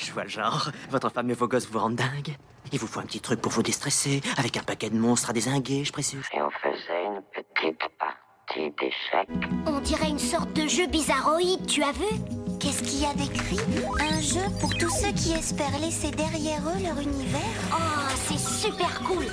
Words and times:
Je 0.00 0.12
vois 0.12 0.24
le 0.24 0.30
genre. 0.30 0.70
Votre 0.90 1.10
femme 1.10 1.30
et 1.30 1.34
vos 1.34 1.46
gosses 1.46 1.68
vous 1.68 1.78
rendent 1.78 1.96
dingue. 1.96 2.36
Il 2.72 2.78
vous 2.78 2.86
faut 2.86 3.00
un 3.00 3.04
petit 3.04 3.20
truc 3.20 3.40
pour 3.40 3.52
vous 3.52 3.62
déstresser, 3.62 4.20
avec 4.38 4.56
un 4.56 4.62
paquet 4.62 4.90
de 4.90 4.96
monstres 4.96 5.30
à 5.30 5.32
désinguer, 5.32 5.84
je 5.84 5.92
précise. 5.92 6.22
Et 6.32 6.40
on 6.40 6.50
faisait 6.50 7.04
une 7.04 7.22
petite 7.32 7.80
partie 7.98 8.70
d'échecs. 8.78 9.28
On 9.66 9.80
dirait 9.80 10.08
une 10.08 10.18
sorte 10.18 10.52
de 10.52 10.66
jeu 10.66 10.86
bizarroïde, 10.86 11.66
tu 11.66 11.82
as 11.82 11.92
vu? 11.92 12.06
Qu'est-ce 12.60 12.82
qu'il 12.82 13.02
y 13.02 13.06
a 13.06 13.14
d'écrit? 13.14 13.58
Un 14.00 14.20
jeu 14.20 14.40
pour 14.60 14.74
tous 14.74 14.90
ceux 14.90 15.12
qui 15.12 15.32
espèrent 15.32 15.78
laisser 15.80 16.10
derrière 16.10 16.60
eux 16.60 16.82
leur 16.82 16.98
univers 17.00 17.40
Oh, 17.72 18.12
c'est 18.14 18.38
super 18.38 19.00
cool 19.02 19.26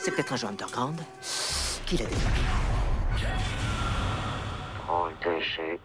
C'est 0.00 0.10
peut-être 0.12 0.32
un 0.32 0.36
jeu 0.36 0.46
underground. 0.48 1.00
Qui 1.86 1.98
l'a 1.98 2.06
déjà 2.06 3.28
Drôle 4.86 5.12
de 5.24 5.40
jeu 5.40 5.78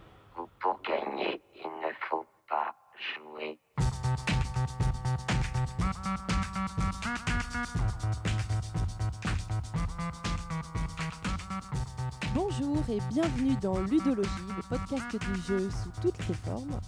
bienvenue 12.98 13.56
dans 13.62 13.80
Ludologie, 13.82 14.30
le 14.58 14.68
podcast 14.68 15.12
du 15.16 15.42
jeu 15.42 15.70
sous 15.70 15.92
toutes 16.02 16.20
ses 16.24 16.34
formes. 16.34 16.80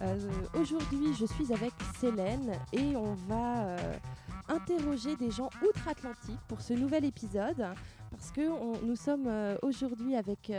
Euh, 0.00 0.16
Aujourd'hui, 0.54 1.12
je 1.18 1.26
suis 1.26 1.52
avec 1.52 1.72
Célène 1.98 2.52
et 2.72 2.94
on 2.94 3.14
va 3.14 3.66
euh, 3.66 3.96
interroger 4.48 5.16
des 5.16 5.32
gens 5.32 5.50
outre-Atlantique 5.66 6.38
pour 6.46 6.60
ce 6.60 6.72
nouvel 6.72 7.04
épisode 7.04 7.66
parce 8.12 8.30
que 8.30 8.84
nous 8.84 8.94
sommes 8.96 9.26
euh, 9.26 9.56
aujourd'hui 9.62 10.14
avec 10.14 10.52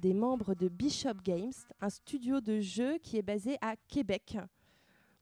des 0.00 0.12
membres 0.14 0.54
de 0.54 0.68
Bishop 0.68 1.14
Games, 1.24 1.52
un 1.80 1.88
studio 1.88 2.40
de 2.40 2.60
jeux 2.60 2.98
qui 2.98 3.16
est 3.16 3.22
basé 3.22 3.56
à 3.62 3.74
Québec. 3.88 4.36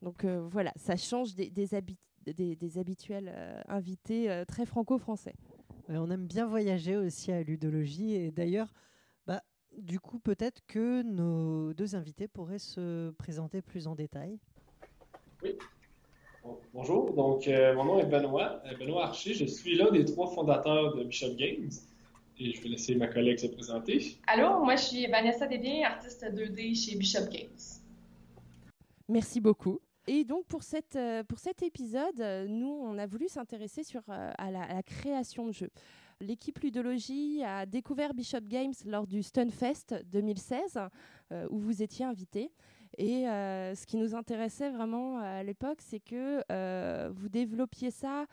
Donc 0.01 0.25
voilà, 0.25 0.71
ça 0.75 0.97
change 0.97 1.35
des, 1.35 1.49
des 1.49 1.69
des- 2.33 2.77
habituels 2.77 3.33
invités 3.69 4.43
très 4.47 4.65
franco-français. 4.65 5.33
Ouais, 5.89 5.97
on 5.97 6.09
aime 6.09 6.25
bien 6.27 6.45
voyager 6.47 6.95
aussi 6.97 7.31
à 7.31 7.43
Ludologie 7.43 8.15
et 8.15 8.31
d'ailleurs, 8.31 8.73
bah, 9.27 9.43
du 9.77 9.99
coup, 9.99 10.19
peut-être 10.19 10.61
que 10.67 11.03
nos 11.03 11.73
deux 11.73 11.95
invités 11.95 12.27
pourraient 12.27 12.59
se 12.59 13.11
présenter 13.11 13.61
plus 13.61 13.87
en 13.87 13.95
détail. 13.95 14.39
Bon- 16.43 16.57
Bonjour, 16.73 17.13
donc 17.13 17.47
euh, 17.47 17.73
mon 17.75 17.85
nom 17.85 17.99
est 17.99 18.05
Benoît, 18.05 18.61
euh, 18.65 18.75
Benoît 18.77 19.05
Archer. 19.05 19.33
Je 19.33 19.45
suis 19.45 19.75
l'un 19.75 19.91
des 19.91 20.05
trois 20.05 20.27
fondateurs 20.27 20.95
de 20.95 21.03
Bishop 21.03 21.35
Games 21.35 21.69
et 22.39 22.51
je 22.53 22.61
vais 22.61 22.69
laisser 22.69 22.95
ma 22.95 23.07
collègue 23.07 23.37
se 23.39 23.47
présenter. 23.47 24.17
Allô, 24.27 24.63
moi 24.63 24.75
je 24.75 24.83
suis 24.83 25.07
Vanessa 25.07 25.47
Desbiens, 25.47 25.85
artiste 25.85 26.23
2D 26.23 26.75
chez 26.75 26.97
Bishop 26.97 27.29
Games. 27.31 27.49
Merci 29.07 29.39
beaucoup. 29.39 29.79
Et 30.07 30.23
donc 30.23 30.45
pour, 30.45 30.63
cette, 30.63 30.95
euh, 30.95 31.23
pour 31.23 31.39
cet 31.39 31.63
épisode, 31.63 32.19
nous, 32.47 32.79
on 32.81 32.97
a 32.97 33.07
voulu 33.07 33.27
s'intéresser 33.27 33.83
sur 33.83 34.01
euh, 34.09 34.31
à, 34.37 34.51
la, 34.51 34.83
création 34.83 35.47
de 35.47 35.51
jeux. 35.51 35.71
L'équipe 36.21 36.59
Ludologie 36.59 37.43
a 37.43 37.65
découvert 37.65 38.13
Bishop 38.13 38.41
Games 38.41 38.73
lors 38.85 39.07
du 39.07 39.23
Stunfest 39.23 39.95
2016, 40.05 40.79
euh, 41.31 41.47
où 41.49 41.59
vous 41.59 41.81
étiez 41.81 42.05
invité. 42.05 42.51
Et 42.97 43.23
ce 43.25 43.85
qui 43.85 43.97
nous 43.97 44.15
intéressait 44.15 44.69
vraiment 44.69 45.17
à 45.17 45.43
l'époque, 45.43 45.79
c'est 45.81 45.99
que 45.99 46.41
vous 47.09 47.27
développiez 47.27 47.91
ça 47.91 48.25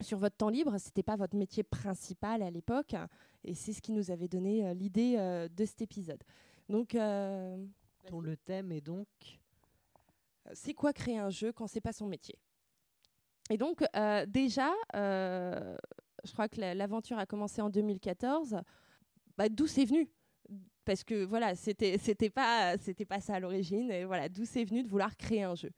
sur 0.00 0.18
votre 0.18 0.36
temps 0.36 0.50
libre. 0.50 0.78
C'était 0.78 1.02
pas 1.02 1.16
votre 1.16 1.36
métier 1.36 1.64
principal 1.64 2.42
à 2.44 2.50
l'époque, 2.52 2.94
et 3.42 3.54
c'est 3.54 3.72
ce 3.72 3.82
qui 3.82 3.90
nous 3.90 4.12
avait 4.12 4.28
donné 4.28 4.72
l'idée 4.74 5.16
de 5.52 5.64
cet 5.64 5.82
épisode. 5.82 6.22
Donc, 6.68 6.92
Dont 6.92 8.20
le 8.20 8.36
thème 8.36 8.70
est 8.70 8.80
donc 8.80 9.08
c'est 10.52 10.74
quoi 10.74 10.92
créer 10.92 11.18
un 11.18 11.30
jeu 11.30 11.52
quand 11.52 11.66
c'est 11.66 11.80
pas 11.80 11.92
son 11.92 12.06
métier? 12.06 12.38
Et 13.50 13.56
donc 13.56 13.82
euh, 13.96 14.26
déjà, 14.26 14.72
euh, 14.94 15.76
je 16.24 16.32
crois 16.32 16.48
que 16.48 16.60
la- 16.60 16.74
l'aventure 16.74 17.18
a 17.18 17.26
commencé 17.26 17.62
en 17.62 17.70
2014. 17.70 18.60
Bah, 19.36 19.48
d'où 19.48 19.66
c'est 19.66 19.84
venu? 19.84 20.08
Parce 20.84 21.04
que 21.04 21.24
voilà, 21.24 21.54
c'était 21.54 21.98
c'était 21.98 22.30
pas 22.30 22.76
c'était 22.78 23.04
pas 23.04 23.20
ça 23.20 23.34
à 23.34 23.40
l'origine. 23.40 23.90
Et 23.90 24.04
voilà, 24.04 24.28
d'où 24.28 24.44
c'est 24.44 24.64
venu 24.64 24.82
de 24.82 24.88
vouloir 24.88 25.16
créer 25.16 25.42
un 25.44 25.54
jeu? 25.54 25.70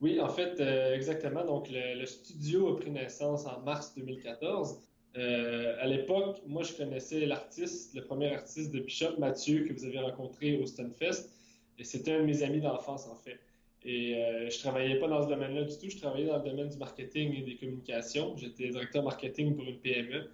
Oui, 0.00 0.20
en 0.20 0.28
fait, 0.28 0.60
euh, 0.60 0.94
exactement. 0.94 1.44
Donc 1.44 1.70
le, 1.70 1.98
le 1.98 2.06
studio 2.06 2.68
a 2.68 2.76
pris 2.76 2.90
naissance 2.90 3.46
en 3.46 3.60
mars 3.62 3.94
2014. 3.94 4.78
Euh, 5.16 5.76
à 5.80 5.86
l'époque, 5.86 6.42
moi, 6.46 6.62
je 6.62 6.74
connaissais 6.74 7.24
l'artiste, 7.24 7.94
le 7.94 8.04
premier 8.04 8.34
artiste 8.34 8.70
de 8.72 8.80
Bishop, 8.80 9.18
Mathieu, 9.18 9.64
que 9.64 9.72
vous 9.72 9.86
avez 9.86 9.98
rencontré 10.00 10.58
au 10.58 10.66
Stunfest. 10.66 11.30
Et 11.78 11.84
c'était 11.84 12.12
un 12.12 12.20
de 12.20 12.26
mes 12.26 12.42
amis 12.42 12.60
d'enfance, 12.60 13.06
en 13.06 13.16
fait. 13.16 13.38
Et 13.84 14.16
euh, 14.16 14.50
je 14.50 14.58
travaillais 14.58 14.98
pas 14.98 15.08
dans 15.08 15.22
ce 15.22 15.28
domaine-là 15.28 15.62
du 15.62 15.76
tout. 15.78 15.88
Je 15.88 15.96
travaillais 15.98 16.26
dans 16.26 16.38
le 16.38 16.50
domaine 16.50 16.68
du 16.68 16.76
marketing 16.76 17.34
et 17.34 17.42
des 17.42 17.56
communications. 17.56 18.36
J'étais 18.36 18.68
directeur 18.70 19.04
marketing 19.04 19.54
pour 19.54 19.64
une 19.64 19.78
PME. 19.78 20.28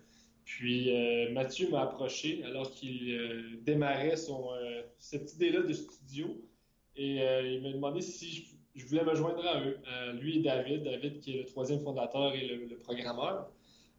Puis 0.44 0.91
euh, 0.91 1.30
Mathieu 1.32 1.69
m'a 1.70 1.82
approché 1.82 2.42
alors 2.44 2.70
qu'il 2.70 3.12
euh, 3.12 3.42
démarrait 3.62 4.16
son, 4.16 4.53
euh, 4.53 4.82
cette 4.98 5.34
idée-là 5.34 5.62
de 5.62 5.72
studio. 5.72 6.26
Et 6.94 7.16
il 7.54 7.62
m'a 7.62 7.72
demandé 7.72 8.03
si 8.03 8.47
je, 8.74 8.84
voulais 8.84 9.03
me 9.03 9.14
joindre 9.14 9.47
à 9.47 9.62
eux. 9.62 9.78
Lui 10.20 10.41
et 10.41 10.42
David, 10.42 10.82
David 10.82 11.20
qui 11.20 11.38
est 11.38 11.38
le 11.38 11.47
troisième 11.47 11.80
fondateur 11.80 12.34
et 12.34 12.47
le, 12.47 12.66
le 12.66 12.76
programmeur. 12.76 13.50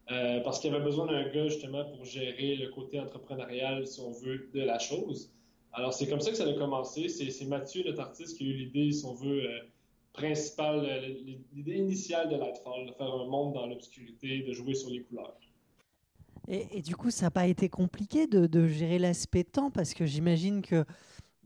Parce 0.06 0.60
qu'il 0.60 0.72
avait 0.72 0.84
besoin 0.84 1.06
d'un 1.06 1.28
gars 1.28 1.48
justement 1.48 1.84
pour 1.86 2.04
gérer 2.04 2.54
le 2.54 2.68
côté 2.68 3.00
entrepreneurial, 3.00 3.84
si 3.84 3.98
on 3.98 4.12
veut, 4.12 4.48
de 4.54 4.60
la 4.60 4.78
chose. 4.78 5.34
Alors 5.74 5.92
c'est 5.92 6.06
comme 6.06 6.20
ça 6.20 6.30
que 6.30 6.36
ça 6.36 6.44
a 6.44 6.52
commencé. 6.54 7.08
C'est 7.08 7.44
Mathieu, 7.46 7.82
notre 7.84 8.00
artiste, 8.00 8.38
qui 8.38 8.44
a 8.44 8.46
eu 8.48 8.54
l'idée, 8.54 8.92
si 8.92 9.04
on 9.04 9.14
veut, 9.14 9.44
euh, 9.44 9.58
principale, 10.12 10.86
euh, 10.88 11.08
l'idée 11.52 11.76
initiale 11.76 12.28
de 12.28 12.36
Lightfall, 12.36 12.86
de 12.86 12.92
faire 12.92 13.12
un 13.12 13.26
monde 13.26 13.54
dans 13.54 13.66
l'obscurité, 13.66 14.42
de 14.42 14.52
jouer 14.52 14.74
sur 14.74 14.90
les 14.90 15.02
couleurs. 15.02 15.36
Et, 16.46 16.82
du 16.82 16.94
coup, 16.94 17.10
ça 17.10 17.26
n'a 17.26 17.30
pas 17.30 17.46
été 17.46 17.70
compliqué 17.70 18.26
de 18.26 18.66
gérer 18.68 18.98
l'aspect 18.98 19.44
temps 19.44 19.70
parce 19.70 19.94
que 19.94 20.04
j'imagine 20.04 20.60
que 20.60 20.84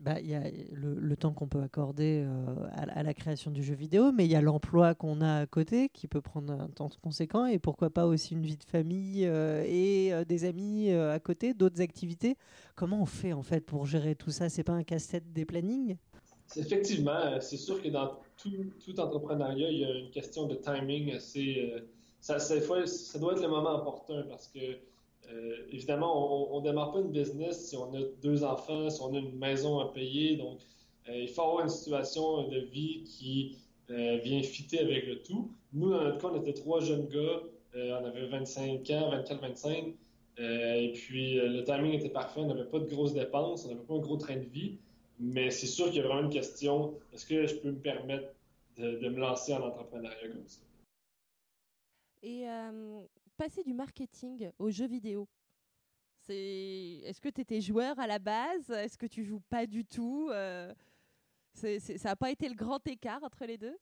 bah, 0.00 0.20
y 0.20 0.34
a 0.34 0.42
le, 0.72 1.16
temps 1.16 1.32
qu'on 1.32 1.48
peut 1.48 1.60
accorder 1.60 2.24
euh, 2.24 2.68
à, 2.72 3.02
la 3.02 3.14
création 3.14 3.50
du 3.50 3.64
jeu 3.64 3.74
vidéo, 3.74 4.12
mais 4.12 4.26
il 4.26 4.30
y 4.30 4.36
a 4.36 4.40
l'emploi 4.40 4.94
qu'on 4.94 5.20
a 5.20 5.40
à 5.40 5.46
côté 5.46 5.88
qui 5.88 6.06
peut 6.06 6.20
prendre 6.20 6.52
un 6.52 6.68
temps 6.68 6.88
conséquent 7.02 7.46
et 7.46 7.58
pourquoi 7.58 7.90
pas 7.90 8.06
aussi 8.06 8.34
une 8.34 8.46
vie 8.46 8.56
de 8.56 8.64
famille 8.64 9.26
euh, 9.26 9.64
et 9.66 10.12
euh, 10.12 10.24
des 10.24 10.44
amis 10.44 10.92
à 10.92 11.18
côté, 11.18 11.52
d'autres 11.52 11.80
activités. 11.80 12.36
Comment 12.76 13.02
on 13.02 13.06
fait 13.06 13.32
en 13.32 13.42
fait 13.42 13.60
pour 13.60 13.86
gérer 13.86 14.14
tout 14.14 14.30
ça? 14.30 14.48
C'est 14.48 14.62
pas 14.62 14.72
un 14.72 14.84
casse-tête 14.84 15.32
des 15.32 15.44
plannings? 15.44 15.96
Effectivement, 16.56 17.40
c'est 17.40 17.56
sûr 17.56 17.82
que 17.82 17.88
dans 17.88 18.20
tout, 18.36 18.50
tout 18.84 18.98
entrepreneuriat, 19.00 19.70
il 19.70 19.78
y 19.78 19.84
a 19.84 19.98
une 19.98 20.10
question 20.10 20.46
de 20.46 20.54
timing 20.54 21.12
assez. 21.14 21.74
ça, 22.20 22.38
ça, 22.38 22.54
ça 22.86 23.18
doit 23.18 23.32
être 23.32 23.42
le 23.42 23.48
moment 23.48 23.74
opportun 23.80 24.22
parce 24.28 24.46
que, 24.46 24.78
euh, 25.30 25.56
évidemment, 25.70 26.54
on 26.54 26.60
ne 26.60 26.64
démarre 26.64 26.92
pas 26.92 27.00
une 27.00 27.10
business 27.10 27.68
si 27.68 27.76
on 27.76 27.94
a 27.94 28.00
deux 28.22 28.44
enfants, 28.44 28.88
si 28.88 29.00
on 29.02 29.14
a 29.14 29.18
une 29.18 29.36
maison 29.38 29.78
à 29.78 29.92
payer. 29.92 30.36
Donc, 30.36 30.60
euh, 31.08 31.16
il 31.16 31.28
faut 31.28 31.42
avoir 31.42 31.64
une 31.64 31.70
situation 31.70 32.48
de 32.48 32.58
vie 32.58 33.02
qui 33.04 33.58
euh, 33.90 34.18
vient 34.18 34.42
fitter 34.42 34.80
avec 34.80 35.06
le 35.06 35.22
tout. 35.22 35.50
Nous, 35.72 35.90
dans 35.90 36.02
notre 36.02 36.18
cas, 36.18 36.28
on 36.28 36.40
était 36.40 36.54
trois 36.54 36.80
jeunes 36.80 37.08
gars. 37.08 37.42
on 37.74 38.04
avait 38.04 38.26
25 38.26 38.90
ans, 38.90 39.10
24-25. 39.12 39.94
euh, 40.40 40.74
et 40.74 40.92
puis, 40.92 41.34
le 41.34 41.62
timing 41.64 41.92
était 41.92 42.08
parfait. 42.08 42.40
On 42.40 42.46
n'avait 42.46 42.68
pas 42.68 42.78
de 42.78 42.86
grosses 42.86 43.14
dépenses, 43.14 43.64
on 43.66 43.68
n'avait 43.68 43.86
pas 43.86 43.94
un 43.94 43.98
gros 43.98 44.16
train 44.16 44.36
de 44.36 44.46
vie. 44.46 44.78
Mais 45.20 45.50
c'est 45.50 45.66
sûr 45.66 45.86
qu'il 45.86 45.96
y 45.96 46.00
a 46.00 46.06
vraiment 46.06 46.22
une 46.22 46.32
question, 46.32 46.94
est-ce 47.12 47.26
que 47.26 47.46
je 47.46 47.56
peux 47.56 47.70
me 47.72 47.80
permettre 47.80 48.28
de, 48.76 49.08
me 49.08 49.18
lancer 49.18 49.52
en 49.52 49.62
entrepreneuriat 49.62 50.28
comme 50.28 50.46
ça? 50.46 50.60
Et 52.22 52.46
passer 53.38 53.62
du 53.62 53.72
marketing 53.72 54.50
aux 54.58 54.70
jeux 54.70 54.88
vidéo. 54.88 55.28
C'est 56.26 57.00
est-ce 57.04 57.20
que 57.20 57.28
tu 57.28 57.40
étais 57.40 57.60
joueur 57.60 57.98
à 57.98 58.06
la 58.06 58.18
base? 58.18 58.68
Est-ce 58.68 58.98
que 58.98 59.06
tu 59.06 59.24
joues 59.24 59.42
pas 59.48 59.66
du 59.66 59.84
tout 59.84 60.28
Euh, 60.32 60.74
Ça 61.54 62.08
n'a 62.10 62.16
pas 62.16 62.30
été 62.30 62.48
le 62.48 62.54
grand 62.54 62.84
écart 62.86 63.22
entre 63.22 63.46
les 63.46 63.56
deux? 63.56 63.76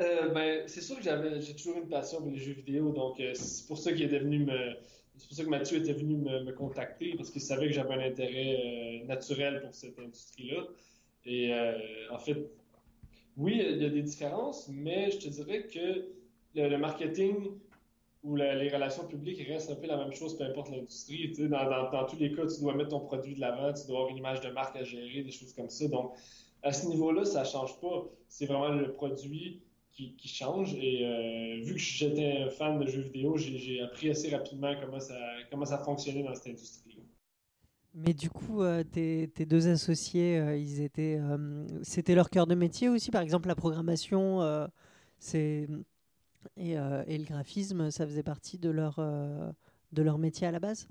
Euh, 0.00 0.28
ben, 0.28 0.68
c'est 0.68 0.82
sûr 0.82 0.96
que 0.96 1.02
j'avais, 1.02 1.40
j'ai 1.40 1.54
toujours 1.54 1.78
une 1.78 1.88
passion 1.88 2.20
pour 2.20 2.30
les 2.30 2.38
jeux 2.38 2.52
vidéo, 2.52 2.92
donc 2.92 3.18
euh, 3.18 3.32
c'est 3.34 3.66
pour 3.66 3.78
ça 3.78 3.92
qu'il 3.92 4.02
était 4.02 4.18
venu 4.18 4.40
me, 4.40 4.76
c'est 5.16 5.28
pour 5.28 5.36
ça 5.36 5.44
que 5.44 5.48
Mathieu 5.48 5.78
était 5.78 5.94
venu 5.94 6.16
me, 6.16 6.52
contacter 6.52 7.14
parce 7.16 7.30
qu'il 7.30 7.40
savait 7.40 7.68
que 7.68 7.72
j'avais 7.72 7.94
un 7.94 8.00
intérêt 8.00 9.04
naturel 9.06 9.62
pour 9.62 9.74
cette 9.74 9.98
industrie-là. 9.98 10.64
Et 11.24 11.52
en 12.10 12.18
fait, 12.18 12.50
oui, 13.36 13.58
il 13.58 13.82
y 13.82 13.86
a 13.86 13.88
des 13.88 14.02
différences, 14.02 14.68
mais 14.68 15.10
je 15.10 15.18
te 15.18 15.28
dirais 15.28 15.66
que 15.66 16.06
le 16.54 16.76
marketing 16.76 17.58
la- 18.34 18.54
les 18.56 18.68
relations 18.68 19.06
publiques 19.06 19.46
restent 19.46 19.70
un 19.70 19.76
peu 19.76 19.86
la 19.86 19.96
même 19.96 20.12
chose, 20.12 20.36
peu 20.36 20.44
importe 20.44 20.70
l'industrie. 20.70 21.28
Tu 21.28 21.34
sais, 21.34 21.48
dans, 21.48 21.64
dans- 21.90 22.06
tous 22.06 22.16
les 22.16 22.32
cas, 22.32 22.46
tu 22.46 22.60
dois 22.60 22.74
mettre 22.74 22.90
ton 22.90 23.00
produit 23.00 23.34
de 23.34 23.40
l'avant, 23.40 23.72
tu 23.72 23.86
dois 23.86 23.98
avoir 23.98 24.10
une 24.10 24.16
image 24.18 24.40
de 24.40 24.48
marque 24.50 24.76
à 24.76 24.82
gérer, 24.84 25.22
des 25.22 25.30
choses 25.30 25.52
comme 25.54 25.68
ça. 25.70 25.86
Donc, 25.88 26.12
à 26.62 26.72
ce 26.72 26.86
niveau-là, 26.88 27.24
ça 27.24 27.44
change 27.44 27.78
pas. 27.80 28.04
C'est 28.28 28.46
vraiment 28.46 28.68
le 28.68 28.92
produit 28.92 29.62
qui, 29.92 30.16
qui 30.16 30.28
change. 30.28 30.74
Et 30.74 31.06
euh, 31.06 31.62
vu 31.64 31.74
que 31.74 31.80
j'étais 31.80 32.48
fan 32.50 32.78
de 32.80 32.86
jeux 32.86 33.02
vidéo, 33.02 33.36
j'ai 33.36 33.80
appris 33.82 34.10
assez 34.10 34.30
rapidement 34.34 34.74
comment 34.80 35.00
ça, 35.00 35.16
comment 35.50 35.64
ça 35.66 35.78
fonctionnait 35.78 36.22
dans 36.24 36.34
cette 36.34 36.48
industrie. 36.48 36.98
Mais 37.94 38.12
du 38.12 38.28
coup, 38.28 38.62
euh, 38.62 38.84
tes, 38.84 39.30
tes 39.34 39.46
deux 39.46 39.68
associés, 39.68 40.38
euh, 40.38 40.56
ils 40.56 40.82
étaient, 40.82 41.18
c'était 41.82 42.14
leur 42.14 42.28
cœur 42.30 42.46
de 42.46 42.54
métier 42.54 42.88
aussi? 42.88 43.10
Par 43.10 43.22
exemple, 43.22 43.48
la 43.48 43.54
programmation, 43.54 44.40
c'est 45.18 45.68
et, 46.56 46.78
euh, 46.78 47.02
et 47.06 47.18
le 47.18 47.24
graphisme, 47.24 47.90
ça 47.90 48.06
faisait 48.06 48.22
partie 48.22 48.58
de 48.58 48.70
leur 48.70 48.96
euh, 48.98 49.50
de 49.92 50.02
leur 50.02 50.18
métier 50.18 50.46
à 50.46 50.50
la 50.50 50.58
base? 50.58 50.88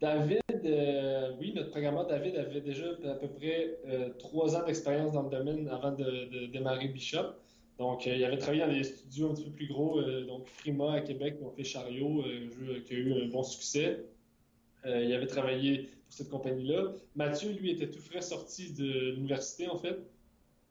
David, 0.00 0.40
euh, 0.64 1.32
oui, 1.38 1.52
notre 1.54 1.70
programmeur 1.70 2.06
David 2.06 2.36
avait 2.36 2.60
déjà 2.60 2.86
à 3.08 3.14
peu 3.14 3.28
près 3.28 3.78
trois 4.18 4.56
ans 4.56 4.64
d'expérience 4.66 5.12
dans 5.12 5.22
le 5.22 5.30
domaine 5.30 5.68
avant 5.68 5.92
de, 5.92 6.46
démarrer 6.46 6.88
Bishop. 6.88 7.34
Donc, 7.78 8.06
il 8.06 8.24
avait 8.24 8.36
travaillé 8.36 8.62
dans 8.62 8.72
des 8.72 8.82
studios 8.82 9.30
un 9.30 9.34
petit 9.34 9.44
peu 9.44 9.52
plus 9.52 9.66
gros, 9.68 10.02
donc 10.22 10.46
Frima 10.46 10.94
à 10.94 11.00
Québec, 11.00 11.38
qui 11.38 11.44
ont 11.44 11.50
fait 11.50 11.64
Chariot, 11.64 12.24
un 12.24 12.50
jeu 12.50 12.80
qui 12.84 12.94
a 12.94 12.96
eu 12.96 13.22
un 13.22 13.28
bon 13.28 13.44
succès. 13.44 14.04
Il 14.84 15.12
avait 15.14 15.26
travaillé 15.26 15.84
pour 15.84 16.12
cette 16.12 16.30
compagnie-là. 16.30 16.92
Mathieu, 17.14 17.52
lui, 17.52 17.70
était 17.70 17.88
tout 17.88 18.00
frais 18.00 18.20
sorti 18.20 18.72
de 18.72 19.12
l'université, 19.12 19.68
en 19.68 19.78
fait. 19.78 19.98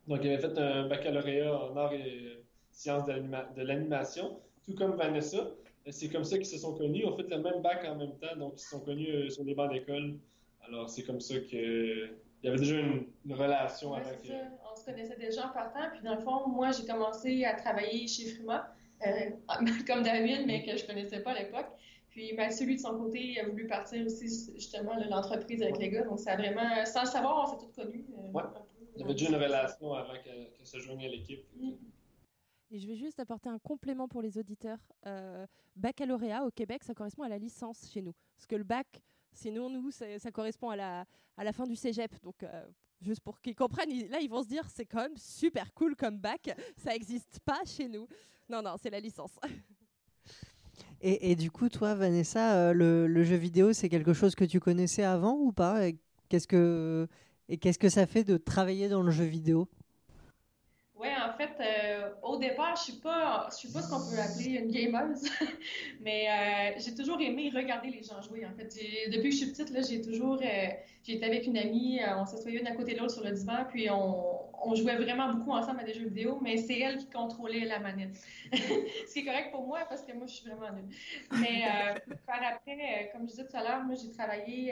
Donc, 0.07 0.19
il 0.23 0.29
avait 0.29 0.41
fait 0.41 0.57
un 0.57 0.87
baccalauréat 0.87 1.57
en 1.57 1.75
arts 1.77 1.93
et 1.93 2.41
sciences 2.71 3.05
de 3.05 3.11
l'anima- 3.13 3.49
de 3.55 3.61
l'animation, 3.61 4.39
tout 4.65 4.73
comme 4.75 4.95
Vanessa. 4.95 5.49
C'est 5.89 6.09
comme 6.09 6.23
ça 6.23 6.37
qu'ils 6.37 6.45
se 6.45 6.57
sont 6.57 6.75
connus. 6.75 6.99
Ils 6.99 7.05
ont 7.07 7.15
fait 7.17 7.23
le 7.29 7.39
même 7.39 7.61
bac 7.61 7.83
en 7.85 7.95
même 7.95 8.15
temps, 8.19 8.35
donc 8.37 8.53
ils 8.55 8.59
se 8.59 8.69
sont 8.69 8.81
connus 8.81 9.09
euh, 9.09 9.29
sur 9.29 9.43
les 9.43 9.55
bancs 9.55 9.71
d'école. 9.71 10.19
Alors, 10.67 10.89
c'est 10.89 11.03
comme 11.03 11.19
ça 11.19 11.35
que 11.39 12.05
il 12.43 12.47
y 12.47 12.49
avait 12.49 12.57
déjà 12.57 12.75
une, 12.79 13.05
une 13.25 13.33
relation 13.33 13.91
Ouais, 13.93 14.01
que. 14.21 14.27
ça. 14.27 14.33
On 14.71 14.75
se 14.75 14.85
connaissait 14.85 15.17
déjà 15.17 15.47
en 15.47 15.53
partant. 15.53 15.89
Puis 15.91 16.01
dans 16.03 16.15
le 16.15 16.21
fond, 16.21 16.47
moi, 16.47 16.71
j'ai 16.71 16.85
commencé 16.85 17.45
à 17.45 17.53
travailler 17.55 18.07
chez 18.07 18.25
Frima, 18.29 18.73
euh, 19.05 19.09
comme 19.87 20.03
David, 20.03 20.45
mais 20.47 20.63
que 20.63 20.75
je 20.77 20.85
connaissais 20.85 21.19
pas 21.21 21.31
à 21.31 21.39
l'époque. 21.39 21.67
Puis 22.09 22.33
Mathieu, 22.33 22.65
lui, 22.67 22.75
de 22.75 22.81
son 22.81 22.97
côté, 22.97 23.19
il 23.23 23.39
a 23.39 23.47
voulu 23.47 23.67
partir 23.67 24.05
aussi, 24.05 24.27
justement, 24.55 24.99
de 24.99 25.07
l'entreprise 25.09 25.61
avec 25.63 25.77
les 25.77 25.89
gars. 25.89 26.03
Donc, 26.03 26.19
ça 26.19 26.33
a 26.33 26.35
vraiment, 26.37 26.83
sans 26.85 27.01
le 27.01 27.07
savoir, 27.07 27.43
on 27.47 27.59
s'est 27.59 27.65
tous 27.65 27.81
connus. 27.81 28.05
euh, 28.17 28.31
Ouais. 28.31 28.43
un 28.43 28.47
peu. 28.49 28.59
Il 28.95 29.01
y 29.01 29.03
avait 29.03 29.13
déjà 29.13 29.29
une 29.29 29.35
relation 29.35 29.93
avant 29.93 30.13
qu'elle 30.23 30.51
qu'elle 30.51 30.65
se 30.67 30.77
joigne 30.79 31.05
à 31.05 31.09
l'équipe. 31.09 31.43
Mm. 31.57 31.71
Et 32.71 32.79
je 32.79 32.87
vais 32.87 32.95
juste 32.95 33.19
apporter 33.19 33.49
un 33.49 33.59
complément 33.59 34.07
pour 34.07 34.21
les 34.21 34.37
auditeurs. 34.37 34.79
Euh, 35.05 35.45
baccalauréat 35.75 36.45
au 36.45 36.51
Québec, 36.51 36.83
ça 36.83 36.93
correspond 36.93 37.23
à 37.23 37.29
la 37.29 37.37
licence 37.37 37.91
chez 37.91 38.01
nous. 38.01 38.13
Parce 38.37 38.47
que 38.47 38.55
le 38.55 38.63
bac, 38.63 39.01
sinon 39.33 39.69
nous, 39.69 39.91
ça, 39.91 40.05
correspond 40.31 40.69
à 40.69 40.77
la, 40.77 41.05
à 41.35 41.43
la 41.43 41.51
fin 41.51 41.65
du 41.65 41.75
cégep. 41.75 42.13
Donc, 42.23 42.43
euh, 42.43 42.65
juste 43.01 43.19
pour 43.19 43.41
qu'ils 43.41 43.55
comprennent, 43.55 44.09
là, 44.09 44.19
ils 44.21 44.29
vont 44.29 44.41
se 44.41 44.47
dire, 44.47 44.65
c'est 44.69 44.85
quand 44.85 45.01
même 45.01 45.17
super 45.17 45.73
cool 45.73 45.97
comme 45.97 46.17
bac. 46.17 46.49
Ça 46.77 46.91
n'existe 46.91 47.39
pas 47.43 47.59
chez 47.65 47.89
nous. 47.89 48.07
Non, 48.47 48.61
non, 48.61 48.75
c'est 48.81 48.89
la 48.89 49.01
licence. 49.01 49.37
Et, 51.03 51.35
du 51.35 51.49
coup, 51.49 51.67
toi, 51.67 51.95
Vanessa, 51.95 52.55
euh, 52.55 52.73
le, 52.73 53.07
le 53.07 53.23
jeu 53.23 53.35
vidéo, 53.35 53.73
c'est 53.73 53.89
quelque 53.89 54.13
chose 54.13 54.35
que 54.35 54.45
tu 54.45 54.59
connaissais 54.59 55.03
avant 55.03 55.33
ou 55.33 55.51
pas? 55.51 55.89
Qu'est-ce 56.29 56.47
que 56.47 57.07
et 57.49 57.57
qu'est-ce 57.57 57.79
que 57.79 57.89
ça 57.89 58.05
fait 58.05 58.23
de 58.23 58.37
travailler 58.37 58.87
dans 58.87 59.01
le 59.01 59.11
jeu 59.11 59.25
vidéo? 59.25 59.67
Ouais, 61.01 61.09
en 61.15 61.35
fait, 61.35 61.49
euh, 61.59 62.09
au 62.21 62.37
départ, 62.37 62.75
je 62.75 62.83
suis 62.83 62.91
suis 62.91 63.01
pas 63.01 63.49
ce 63.49 63.89
qu'on 63.89 64.07
peut 64.07 64.21
appeler 64.21 64.59
une 64.59 64.69
gameuse, 64.69 65.23
mais 65.99 66.27
euh, 66.29 66.79
j'ai 66.79 66.93
toujours 66.93 67.19
aimé 67.19 67.51
regarder 67.51 67.89
les 67.89 68.03
gens 68.03 68.21
jouer. 68.21 68.45
En 68.45 68.53
fait, 68.55 68.71
depuis 69.09 69.29
que 69.29 69.35
je 69.35 69.37
suis 69.37 69.51
petite, 69.51 69.89
j'ai 69.89 69.99
toujours, 70.01 70.39
euh, 70.43 70.67
été 71.07 71.25
avec 71.25 71.47
une 71.47 71.57
amie, 71.57 71.99
euh, 71.99 72.19
on 72.19 72.25
s'assoyait 72.27 72.59
une 72.59 72.67
à 72.67 72.75
côté 72.75 72.93
de 72.93 72.99
l'autre 72.99 73.13
sur 73.13 73.23
le 73.23 73.31
divan, 73.31 73.65
puis 73.67 73.89
on, 73.89 74.41
on 74.63 74.75
jouait 74.75 74.95
vraiment 74.95 75.33
beaucoup 75.33 75.53
ensemble 75.53 75.79
à 75.79 75.85
des 75.85 75.95
jeux 75.95 76.03
vidéo, 76.03 76.37
mais 76.39 76.57
c'est 76.57 76.77
elle 76.77 76.99
qui 76.99 77.09
contrôlait 77.09 77.65
la 77.65 77.79
manette. 77.79 78.21
Ce 78.53 79.11
qui 79.11 79.21
est 79.21 79.25
correct 79.25 79.49
pour 79.51 79.65
moi 79.65 79.79
parce 79.89 80.03
que 80.03 80.13
moi, 80.13 80.27
je 80.27 80.33
suis 80.33 80.47
vraiment 80.47 80.71
nulle. 80.71 80.95
Mais 81.39 81.63
par 82.27 82.43
après, 82.43 83.09
comme 83.11 83.23
je 83.23 83.31
disais 83.31 83.47
tout 83.47 83.57
à 83.57 83.63
l'heure, 83.63 83.83
moi, 83.83 83.95
j'ai 83.95 84.11
travaillé 84.11 84.71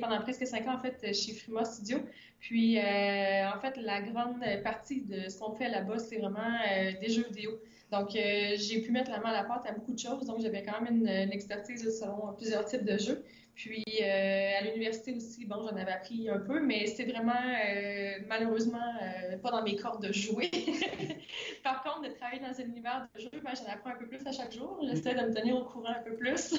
pendant 0.00 0.18
presque 0.22 0.46
cinq 0.46 0.66
ans 0.66 0.76
en 0.76 0.78
fait 0.78 1.14
chez 1.14 1.34
Frima 1.34 1.66
Studio. 1.66 1.98
Puis, 2.44 2.78
euh, 2.78 3.50
en 3.50 3.58
fait, 3.58 3.74
la 3.78 4.02
grande 4.02 4.44
partie 4.62 5.00
de 5.00 5.30
ce 5.30 5.38
qu'on 5.38 5.52
fait 5.52 5.70
là-bas, 5.70 5.98
c'est 5.98 6.18
vraiment 6.18 6.40
euh, 6.40 6.92
des 7.00 7.08
jeux 7.08 7.24
vidéo. 7.30 7.58
Donc, 7.90 8.14
euh, 8.14 8.54
j'ai 8.56 8.82
pu 8.82 8.92
mettre 8.92 9.10
la 9.10 9.18
main 9.20 9.30
à 9.30 9.32
la 9.32 9.44
pâte 9.44 9.64
à 9.66 9.72
beaucoup 9.72 9.94
de 9.94 9.98
choses. 9.98 10.26
Donc, 10.26 10.42
j'avais 10.42 10.62
quand 10.62 10.78
même 10.82 10.94
une, 10.94 11.08
une 11.08 11.32
expertise 11.32 11.82
là, 11.82 11.90
selon 11.90 12.34
plusieurs 12.34 12.66
types 12.66 12.84
de 12.84 12.98
jeux. 12.98 13.24
Puis, 13.54 13.82
euh, 14.02 14.58
à 14.58 14.62
l'université 14.62 15.14
aussi, 15.14 15.46
bon, 15.46 15.62
j'en 15.62 15.74
avais 15.74 15.92
appris 15.92 16.28
un 16.28 16.40
peu, 16.40 16.60
mais 16.60 16.86
c'est 16.86 17.04
vraiment, 17.04 17.32
euh, 17.32 18.18
malheureusement, 18.28 18.92
euh, 19.00 19.38
pas 19.38 19.50
dans 19.50 19.62
mes 19.62 19.76
cordes 19.76 20.06
de 20.06 20.12
jouer. 20.12 20.50
Par 21.64 21.82
contre, 21.82 22.02
de 22.02 22.14
travailler 22.14 22.42
dans 22.42 22.60
un 22.60 22.64
univers 22.66 23.08
de 23.14 23.20
jeu, 23.22 23.30
ben, 23.42 23.52
j'en 23.54 23.72
apprends 23.72 23.88
un 23.88 23.96
peu 23.96 24.06
plus 24.06 24.26
à 24.26 24.32
chaque 24.32 24.52
jour. 24.52 24.78
J'essaie 24.82 25.14
de 25.14 25.22
me 25.22 25.32
tenir 25.32 25.56
au 25.56 25.64
courant 25.64 25.94
un 25.96 26.02
peu 26.02 26.14
plus. 26.14 26.52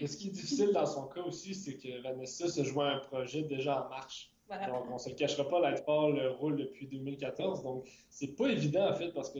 Et 0.00 0.06
ce 0.08 0.16
qui 0.16 0.28
est 0.28 0.32
difficile 0.32 0.72
dans 0.72 0.86
son 0.86 1.06
cas 1.06 1.20
aussi, 1.20 1.54
c'est 1.54 1.76
que 1.76 2.02
Vanessa 2.02 2.48
se 2.48 2.64
joint 2.64 2.88
à 2.88 2.94
un 2.96 2.98
projet 2.98 3.42
déjà 3.42 3.84
en 3.84 3.88
marche. 3.88 4.32
Donc, 4.50 4.84
on 4.92 4.98
se 4.98 5.08
le 5.08 5.14
cachera 5.14 5.48
pas, 5.48 5.60
Lightfall 5.60 6.18
roule 6.40 6.56
depuis 6.56 6.86
2014. 6.86 7.62
Donc, 7.62 7.86
c'est 8.08 8.34
pas 8.36 8.48
évident, 8.48 8.88
en 8.88 8.94
fait, 8.94 9.10
parce 9.12 9.30
que 9.30 9.38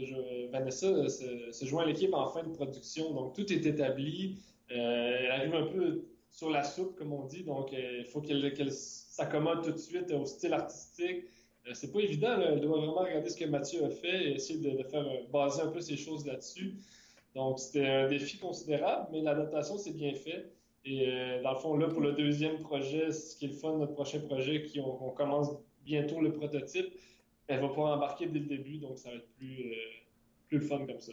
Vanessa 0.51 0.87
euh, 0.87 1.09
se, 1.09 1.65
joint 1.65 1.83
à 1.83 1.87
l'équipe 1.87 2.15
en 2.15 2.29
fin 2.29 2.45
de 2.45 2.51
production. 2.51 3.13
Donc, 3.13 3.35
tout 3.35 3.53
est 3.53 3.67
établi. 3.67 4.39
Euh, 4.71 5.17
elle 5.21 5.31
arrive 5.33 5.55
un 5.55 5.67
peu 5.67 6.05
sur 6.31 6.51
la 6.51 6.63
soupe, 6.63 6.97
comme 6.97 7.13
on 7.13 7.25
dit. 7.25 7.43
Donc, 7.43 7.73
euh, 7.73 7.99
il 7.99 8.05
faut 8.05 8.21
qu'elle 8.21 8.55
qu'elle 8.55 8.73
s'accommode 8.73 9.65
tout 9.65 9.73
de 9.73 9.79
suite 9.79 10.13
au 10.13 10.25
style 10.27 10.53
artistique. 10.53 11.25
Euh, 11.67 11.73
c'est 11.75 11.93
pas 11.93 12.01
évident. 12.01 12.41
Elle 12.41 12.61
doit 12.61 12.79
vraiment 12.79 13.01
regarder 13.01 13.29
ce 13.29 13.37
que 13.37 13.47
Mathieu 13.47 13.85
a 13.85 13.91
fait 13.91 14.29
et 14.29 14.35
essayer 14.35 14.61
de, 14.61 14.77
de 14.81 14.83
faire 14.85 15.05
baser 15.33 15.63
un 15.63 15.69
peu 15.69 15.81
ses 15.81 15.97
choses 15.97 16.25
là-dessus. 16.25 16.77
Donc, 17.35 17.59
c'était 17.59 17.87
un 17.87 18.09
défi 18.09 18.39
considérable, 18.39 19.09
mais 19.13 19.23
l'adaptation 19.23 19.77
s'est 19.77 19.93
bien 19.93 20.15
fait. 20.15 20.53
Et 20.85 21.09
euh, 21.09 21.43
dans 21.43 21.53
le 21.53 21.59
fond, 21.59 21.77
là, 21.77 21.89
pour 21.89 22.01
le 22.01 22.13
deuxième 22.13 22.59
projet, 22.59 23.13
ce 23.13 23.37
qui 23.37 23.45
est 23.47 23.49
le 23.49 23.55
fun, 23.55 23.77
notre 23.77 23.93
prochain 23.93 24.21
projet, 24.21 24.63
qui 24.63 24.81
on, 24.81 25.09
on 25.09 25.11
commence 25.11 25.49
bientôt 25.85 26.21
le 26.21 26.33
prototype, 26.33 26.87
elle 27.49 27.61
va 27.61 27.69
pouvoir 27.69 27.97
embarquer 27.97 28.27
dès 28.27 28.39
le 28.39 28.47
début, 28.47 28.79
donc 28.79 28.99
ça 28.99 29.11
va 29.11 29.17
être 29.17 29.29
plus, 29.37 29.73
euh, 29.73 29.75
plus 30.49 30.59
le 30.59 30.65
fun 30.65 30.87
comme 30.87 31.01
ça. 31.01 31.13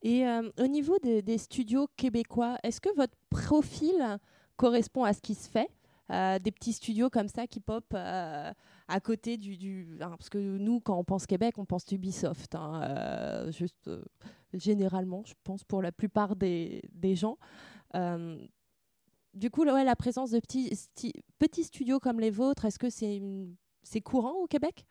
Et 0.00 0.24
euh, 0.26 0.48
au 0.60 0.66
niveau 0.68 0.96
des, 1.00 1.22
des 1.22 1.38
studios 1.38 1.88
québécois, 1.96 2.56
est-ce 2.62 2.80
que 2.80 2.94
votre 2.94 3.16
profil 3.30 4.18
correspond 4.56 5.02
à 5.02 5.12
ce 5.12 5.20
qui 5.20 5.34
se 5.34 5.48
fait? 5.50 5.68
Euh, 6.10 6.38
Des 6.38 6.52
petits 6.52 6.72
studios 6.72 7.10
comme 7.10 7.28
ça 7.28 7.46
qui 7.48 7.58
pop 7.60 7.84
euh, 7.92 8.52
à 8.86 9.00
côté 9.00 9.36
du... 9.36 9.56
du- 9.56 9.98
hein, 10.00 10.14
parce 10.16 10.30
que 10.30 10.38
nous, 10.38 10.80
quand 10.80 10.96
on 10.96 11.04
pense 11.04 11.26
Québec, 11.26 11.58
on 11.58 11.64
pense 11.64 11.84
Ubisoft. 11.90 12.54
hein, 12.54 12.80
euh, 12.84 13.50
juste 13.50 13.88
euh, 13.88 14.02
généralement, 14.54 15.24
je 15.26 15.34
pense 15.42 15.64
pour 15.64 15.82
la 15.82 15.90
plupart 15.90 16.36
des, 16.36 16.80
des 16.92 17.16
gens. 17.16 17.36
Euh, 17.94 18.38
du 19.34 19.50
coup, 19.50 19.64
ouais, 19.64 19.84
la 19.84 19.96
présence 19.96 20.30
de 20.30 20.40
petits, 20.40 20.70
sti- 20.74 21.12
petits 21.38 21.64
studios 21.64 22.00
comme 22.00 22.20
les 22.20 22.30
vôtres, 22.30 22.64
est-ce 22.64 22.78
que 22.78 22.90
c'est 22.90 24.00
courant 24.00 24.32
au 24.34 24.46
Québec? 24.46 24.84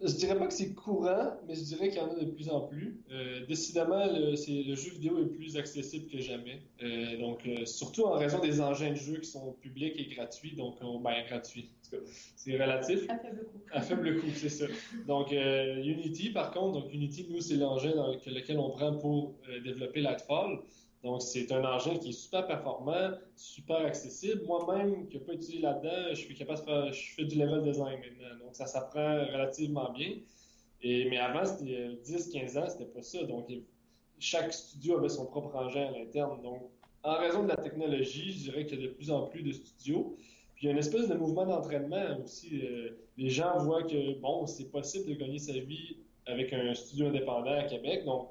Je 0.00 0.12
dirais 0.12 0.38
pas 0.38 0.46
que 0.46 0.52
c'est 0.52 0.74
courant, 0.74 1.32
mais 1.48 1.56
je 1.56 1.62
dirais 1.62 1.88
qu'il 1.88 1.98
y 1.98 2.00
en 2.00 2.12
a 2.12 2.14
de 2.14 2.30
plus 2.30 2.48
en 2.50 2.60
plus. 2.60 3.00
Euh, 3.10 3.44
décidément, 3.46 4.06
le, 4.06 4.36
jeu 4.36 4.90
vidéo 4.92 5.18
est 5.20 5.26
plus 5.26 5.56
accessible 5.56 6.08
que 6.08 6.18
jamais. 6.20 6.62
Euh, 6.84 7.18
donc, 7.18 7.44
euh, 7.46 7.66
surtout 7.66 8.04
en 8.04 8.12
raison 8.12 8.38
des 8.38 8.60
engins 8.60 8.90
de 8.90 8.96
jeu 8.96 9.16
qui 9.16 9.28
sont 9.28 9.54
publics 9.54 9.94
et 9.98 10.14
gratuits. 10.14 10.54
Donc, 10.54 10.76
on- 10.82 11.00
ben, 11.00 11.24
cas, 11.28 11.42
c'est 11.42 12.52
relatif. 12.52 13.08
À 13.08 13.18
faible 13.18 13.44
coût. 13.46 13.60
À 13.72 13.80
faible 13.80 14.20
coût, 14.20 14.30
c'est 14.36 14.48
ça. 14.50 14.66
Donc, 15.08 15.32
euh, 15.32 15.82
Unity, 15.82 16.30
par 16.30 16.52
contre, 16.52 16.80
donc 16.80 16.92
Unity, 16.94 17.26
nous, 17.28 17.40
c'est 17.40 17.56
l'engin 17.56 17.96
dans 17.96 18.12
lequel, 18.12 18.34
lequel 18.34 18.58
on 18.60 18.70
prend 18.70 18.96
pour 18.96 19.34
euh, 19.48 19.60
développer 19.62 20.00
Lightfall. 20.00 20.60
Donc, 21.04 21.22
c'est 21.22 21.50
un 21.52 21.64
engin 21.64 21.96
qui 21.96 22.10
est 22.10 22.12
super 22.12 22.46
performant, 22.46 23.10
super 23.36 23.78
accessible. 23.78 24.42
Moi-même, 24.46 25.06
qui 25.08 25.16
n'ai 25.16 25.24
pas 25.24 25.34
étudié 25.34 25.60
là-dedans, 25.60 26.08
je 26.10 26.16
suis 26.16 26.34
capable 26.34 26.58
de 26.60 26.64
faire, 26.64 26.92
je 26.92 27.14
fais 27.14 27.24
du 27.24 27.38
level 27.38 27.62
design 27.62 28.00
maintenant. 28.00 28.44
Donc, 28.44 28.56
ça 28.56 28.66
s'apprend 28.66 29.18
relativement 29.26 29.92
bien. 29.92 30.16
Et, 30.82 31.08
mais 31.08 31.18
avant, 31.18 31.44
c'était 31.44 31.72
euh, 31.72 31.96
10-15 32.04 32.58
ans, 32.58 32.68
c'était 32.68 32.86
pas 32.86 33.02
ça. 33.02 33.22
Donc, 33.24 33.48
chaque 34.18 34.52
studio 34.52 34.98
avait 34.98 35.08
son 35.08 35.26
propre 35.26 35.54
engin 35.54 35.86
à 35.86 35.90
l'interne. 35.92 36.42
Donc, 36.42 36.62
en 37.04 37.18
raison 37.18 37.44
de 37.44 37.48
la 37.48 37.56
technologie, 37.56 38.32
je 38.32 38.38
dirais 38.50 38.66
qu'il 38.66 38.80
y 38.80 38.84
a 38.84 38.88
de 38.88 38.92
plus 38.92 39.10
en 39.10 39.26
plus 39.26 39.42
de 39.42 39.52
studios. 39.52 40.16
Puis 40.54 40.66
il 40.66 40.66
y 40.66 40.68
a 40.70 40.72
une 40.72 40.78
espèce 40.78 41.08
de 41.08 41.14
mouvement 41.14 41.46
d'entraînement 41.46 42.18
aussi. 42.24 42.62
euh, 42.64 42.90
les 43.16 43.30
gens 43.30 43.56
voient 43.58 43.84
que, 43.84 44.18
bon, 44.18 44.46
c'est 44.46 44.70
possible 44.70 45.08
de 45.08 45.14
gagner 45.14 45.38
sa 45.38 45.52
vie 45.52 45.98
avec 46.26 46.52
un 46.52 46.74
studio 46.74 47.06
indépendant 47.06 47.52
à 47.52 47.62
Québec. 47.62 48.04
Donc, 48.04 48.28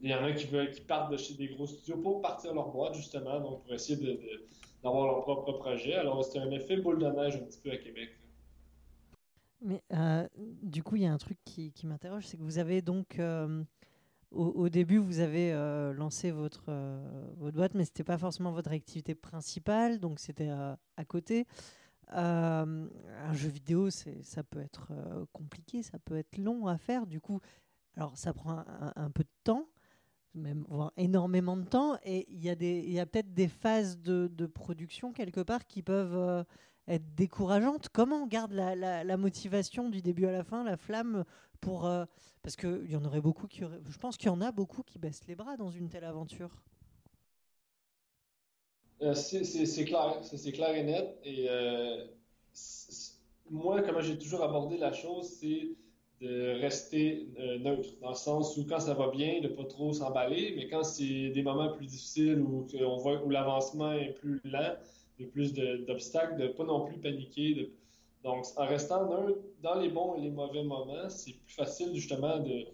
il 0.00 0.10
y 0.10 0.14
en 0.14 0.24
a 0.24 0.32
qui 0.32 0.80
partent 0.82 1.10
de 1.10 1.16
chez 1.16 1.34
des 1.34 1.48
gros 1.48 1.66
studios 1.66 1.96
pour 1.98 2.22
partir 2.22 2.54
leur 2.54 2.70
boîte, 2.70 2.94
justement, 2.94 3.40
donc 3.40 3.64
pour 3.64 3.74
essayer 3.74 3.98
d'avoir 4.82 5.06
leur 5.06 5.22
propre 5.22 5.52
projet. 5.52 5.94
Alors, 5.94 6.24
c'est 6.24 6.38
un 6.38 6.50
effet 6.50 6.76
boule 6.76 6.98
de 6.98 7.06
neige 7.06 7.36
un 7.36 7.44
petit 7.44 7.58
peu 7.58 7.70
à 7.70 7.76
Québec. 7.76 8.10
Mais 9.60 9.82
euh, 9.92 10.26
du 10.62 10.82
coup, 10.82 10.96
il 10.96 11.02
y 11.02 11.06
a 11.06 11.12
un 11.12 11.18
truc 11.18 11.38
qui, 11.44 11.72
m'interroge, 11.84 12.26
c'est 12.26 12.36
que 12.36 12.42
vous 12.42 12.58
avez 12.58 12.80
donc, 12.80 13.18
euh, 13.18 13.64
au, 14.30 14.68
début, 14.68 14.98
vous 14.98 15.18
avez 15.18 15.52
euh, 15.52 15.92
lancé 15.92 16.30
votre, 16.30 16.70
votre 17.36 17.56
boîte, 17.56 17.74
mais 17.74 17.84
c'était 17.84 18.04
pas 18.04 18.18
forcément 18.18 18.52
votre 18.52 18.70
activité 18.70 19.14
principale, 19.16 19.98
donc 19.98 20.20
c'était 20.20 20.50
à 20.50 21.04
côté. 21.06 21.46
Un 22.10 22.88
jeu 23.32 23.48
vidéo, 23.48 23.90
ça 23.90 24.42
peut 24.44 24.60
être 24.60 24.92
compliqué, 25.32 25.82
ça 25.82 25.98
peut 25.98 26.16
être 26.16 26.38
long 26.38 26.68
à 26.68 26.78
faire. 26.78 27.06
Du 27.06 27.20
coup, 27.20 27.40
alors 27.96 28.16
ça 28.16 28.32
prend 28.32 28.64
un 28.94 29.10
peu 29.10 29.24
de 29.24 29.30
temps. 29.42 29.66
Même 30.34 30.64
voire 30.68 30.92
énormément 30.96 31.56
de 31.56 31.64
temps. 31.64 31.96
Et 32.04 32.26
il 32.30 32.44
y 32.44 32.48
a, 32.50 33.02
a 33.02 33.06
peut-être 33.06 33.34
des 33.34 33.48
phases 33.48 33.98
de, 34.00 34.28
de 34.32 34.46
production 34.46 35.12
quelque 35.12 35.40
part 35.40 35.66
qui 35.66 35.82
peuvent 35.82 36.16
euh, 36.16 36.44
être 36.86 37.14
décourageantes. 37.14 37.88
Comment 37.92 38.22
on 38.24 38.26
garde 38.26 38.52
la, 38.52 38.74
la- 38.74 39.16
motivation 39.16 39.88
du 39.90 40.02
début 40.02 40.26
à 40.26 40.32
la 40.32 40.44
fin, 40.44 40.64
la 40.64 40.76
flamme 40.76 41.24
pour 41.60 41.86
euh, 41.86 42.04
parce 42.42 42.56
qu'il 42.56 42.90
y 42.90 42.96
en 42.96 43.04
aurait 43.04 43.20
beaucoup 43.20 43.46
qui 43.48 43.60
je 43.60 43.98
pense 43.98 44.16
qu'il 44.16 44.28
y 44.28 44.30
en 44.30 44.40
a 44.40 44.52
beaucoup 44.52 44.82
qui 44.82 44.98
baissent 44.98 45.26
les 45.26 45.34
bras 45.34 45.56
dans 45.56 45.70
une 45.70 45.88
telle 45.88 46.04
aventure. 46.04 46.50
Euh, 49.02 49.14
c'est 49.14 49.84
clair, 49.84 50.20
clair 50.52 50.74
et 50.74 50.82
net. 50.82 51.18
Et 51.24 51.48
moi, 53.50 53.82
comment 53.82 54.00
j'ai 54.00 54.18
toujours 54.18 54.42
abordé 54.42 54.76
la 54.76 54.92
chose, 54.92 55.26
c'est 55.40 55.68
de 56.20 56.60
rester 56.60 57.26
euh, 57.38 57.58
neutre, 57.58 57.90
dans 58.02 58.10
le 58.10 58.14
sens 58.16 58.56
où 58.56 58.64
quand 58.66 58.80
ça 58.80 58.94
va 58.94 59.08
bien, 59.10 59.40
de 59.40 59.48
pas 59.48 59.64
trop 59.64 59.92
s'emballer, 59.92 60.52
mais 60.56 60.66
quand 60.68 60.82
c'est 60.82 61.28
des 61.30 61.42
moments 61.42 61.70
plus 61.72 61.86
difficiles 61.86 62.44
on 62.44 62.96
voit 62.96 63.22
où 63.24 63.30
l'avancement 63.30 63.92
est 63.92 64.14
plus 64.14 64.40
lent, 64.44 64.74
de 65.20 65.24
plus 65.26 65.52
de- 65.52 65.84
d'obstacles, 65.86 66.40
de 66.40 66.48
pas 66.48 66.64
non 66.64 66.86
plus 66.86 66.98
paniquer. 66.98 67.70
Donc, 68.24 68.44
en 68.56 68.66
restant 68.66 69.08
neutre 69.08 69.38
dans 69.62 69.76
les 69.80 69.88
bons 69.88 70.16
et 70.16 70.22
les 70.22 70.30
mauvais 70.30 70.64
moments, 70.64 71.08
c'est 71.08 71.32
plus 71.32 71.54
facile 71.54 71.94
justement 71.94 72.38
de, 72.40 72.64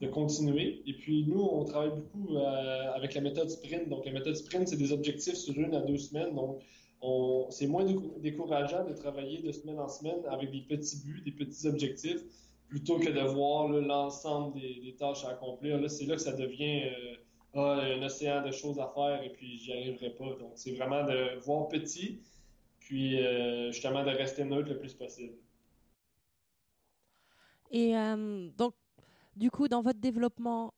de 0.00 0.06
continuer. 0.08 0.82
Et 0.86 0.92
puis, 0.94 1.24
nous, 1.26 1.40
on 1.42 1.64
travaille 1.64 1.90
beaucoup 1.90 2.36
euh, 2.36 2.92
avec 2.94 3.14
la 3.14 3.20
méthode 3.20 3.50
sprint. 3.50 3.88
Donc, 3.88 4.04
la 4.04 4.12
méthode 4.12 4.36
sprint, 4.36 4.68
c'est 4.68 4.76
des 4.76 4.92
objectifs 4.92 5.34
sur 5.34 5.56
une 5.58 5.74
à 5.74 5.80
deux 5.80 5.98
semaines. 5.98 6.34
Donc, 6.34 6.60
on- 7.00 7.46
c'est 7.50 7.66
moins 7.66 7.84
décou- 7.84 8.12
décourageant 8.20 8.84
de 8.88 8.92
travailler 8.94 9.38
de 9.38 9.50
semaine 9.50 9.80
en 9.80 9.88
semaine 9.88 10.20
avec 10.28 10.52
des 10.52 10.60
petits 10.60 10.98
buts, 11.04 11.22
des 11.24 11.32
petits 11.32 11.66
objectifs, 11.66 12.22
plutôt 12.72 12.98
que 12.98 13.10
de 13.10 13.20
voir 13.20 13.68
l'ensemble 13.68 14.58
des, 14.58 14.96
tâches 14.98 15.26
à 15.26 15.32
accomplir. 15.32 15.78
C'est 15.90 16.06
là 16.06 16.14
que 16.14 16.22
ça 16.22 16.32
devient 16.32 16.84
euh, 16.84 17.16
ah, 17.52 17.82
un 17.82 18.02
océan 18.02 18.42
de 18.42 18.50
choses 18.50 18.80
à 18.80 18.90
faire 18.94 19.22
et 19.22 19.28
puis 19.28 19.58
j'y 19.58 19.72
arriverai 19.72 20.08
pas. 20.14 20.34
Donc, 20.40 20.52
c'est 20.54 20.72
vraiment 20.72 21.04
de 21.04 21.38
voir 21.40 21.68
petit, 21.68 22.22
puis 22.78 23.22
euh, 23.22 23.70
justement 23.72 24.02
de 24.02 24.08
rester 24.08 24.44
neutre 24.44 24.70
le 24.70 24.78
plus 24.78 24.94
possible. 24.94 25.34
Et 27.70 27.94
euh, 27.94 28.48
donc, 28.56 28.72
du 29.36 29.50
coup, 29.50 29.68
dans 29.68 29.82
votre 29.82 30.00
développement, 30.00 30.72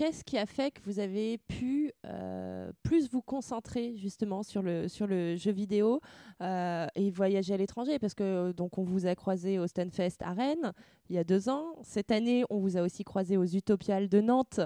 qu'est-ce 0.00 0.24
qui 0.24 0.38
a 0.38 0.46
fait 0.46 0.70
que 0.70 0.80
vous 0.84 0.98
avez 0.98 1.36
pu 1.36 1.92
euh, 2.06 2.72
plus 2.82 3.10
vous 3.10 3.20
concentrer 3.20 3.98
justement 3.98 4.42
sur 4.42 4.62
le, 4.62 4.88
sur 4.88 5.06
le 5.06 5.36
jeu 5.36 5.52
vidéo 5.52 6.00
euh, 6.40 6.86
et 6.94 7.10
voyager 7.10 7.52
à 7.52 7.58
l'étranger? 7.58 7.98
Parce 7.98 8.14
que 8.14 8.52
donc 8.52 8.78
on 8.78 8.82
vous 8.82 9.04
a 9.04 9.14
croisé 9.14 9.58
au 9.58 9.66
Stunfest 9.66 10.22
à 10.22 10.32
Rennes 10.32 10.72
il 11.10 11.16
y 11.16 11.18
a 11.18 11.24
deux 11.24 11.50
ans. 11.50 11.74
Cette 11.82 12.10
année, 12.10 12.44
on 12.48 12.60
vous 12.60 12.78
a 12.78 12.82
aussi 12.82 13.04
croisé 13.04 13.36
aux 13.36 13.44
Utopiales 13.44 14.08
de 14.08 14.22
Nantes. 14.22 14.60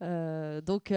Euh, 0.00 0.60
donc 0.60 0.92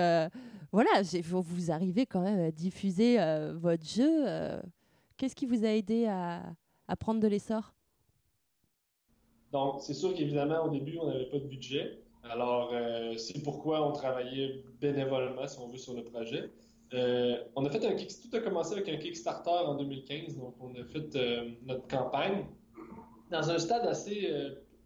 voilà, 0.71 1.01
vous 1.23 1.71
arrivez 1.71 2.05
quand 2.05 2.21
même 2.21 2.39
à 2.39 2.51
diffuser 2.51 3.17
votre 3.55 3.83
jeu. 3.83 4.61
Qu'est-ce 5.17 5.33
qui 5.35 5.47
vous 5.47 5.65
a 5.65 5.69
aidé 5.69 6.05
à, 6.05 6.43
à 6.87 6.95
prendre 6.95 7.19
de 7.19 7.27
l'essor? 7.27 7.73
Donc, 9.51 9.81
c'est 9.81 9.95
sûr 9.95 10.13
qu'évidemment, 10.13 10.65
au 10.65 10.69
début, 10.69 10.99
on 10.99 11.07
n'avait 11.07 11.31
pas 11.31 11.39
de 11.39 11.47
budget. 11.47 12.00
Alors, 12.23 12.71
euh, 12.73 13.15
c'est 13.17 13.41
pourquoi 13.43 13.87
on 13.87 13.91
travaillait 13.93 14.63
bénévolement, 14.79 15.47
si 15.47 15.59
on 15.59 15.67
veut, 15.67 15.77
sur 15.77 15.93
le 15.93 16.03
projet. 16.03 16.49
Euh, 16.93 17.41
on 17.55 17.65
a 17.65 17.69
fait 17.69 17.85
un 17.85 17.95
tout 17.95 18.35
a 18.35 18.39
commencé 18.39 18.73
avec 18.73 18.89
un 18.89 18.97
Kickstarter 18.97 19.49
en 19.49 19.75
2015. 19.75 20.37
Donc, 20.37 20.55
on 20.59 20.73
a 20.75 20.83
fait 20.83 21.15
euh, 21.15 21.49
notre 21.65 21.87
campagne 21.87 22.45
dans 23.31 23.49
un 23.49 23.57
stade 23.57 23.87
assez 23.87 24.29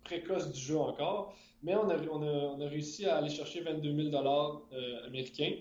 précoce 0.04 0.52
du 0.52 0.60
jeu 0.60 0.78
encore. 0.78 1.34
Mais 1.64 1.76
on 1.76 1.90
a, 1.90 1.98
on 2.12 2.22
a- 2.22 2.54
on 2.56 2.62
a 2.62 2.68
réussi 2.70 3.06
à 3.06 3.18
aller 3.18 3.30
chercher 3.30 3.62
22 3.62 4.12
000 4.12 4.16
euh, 4.16 5.08
américains, 5.08 5.54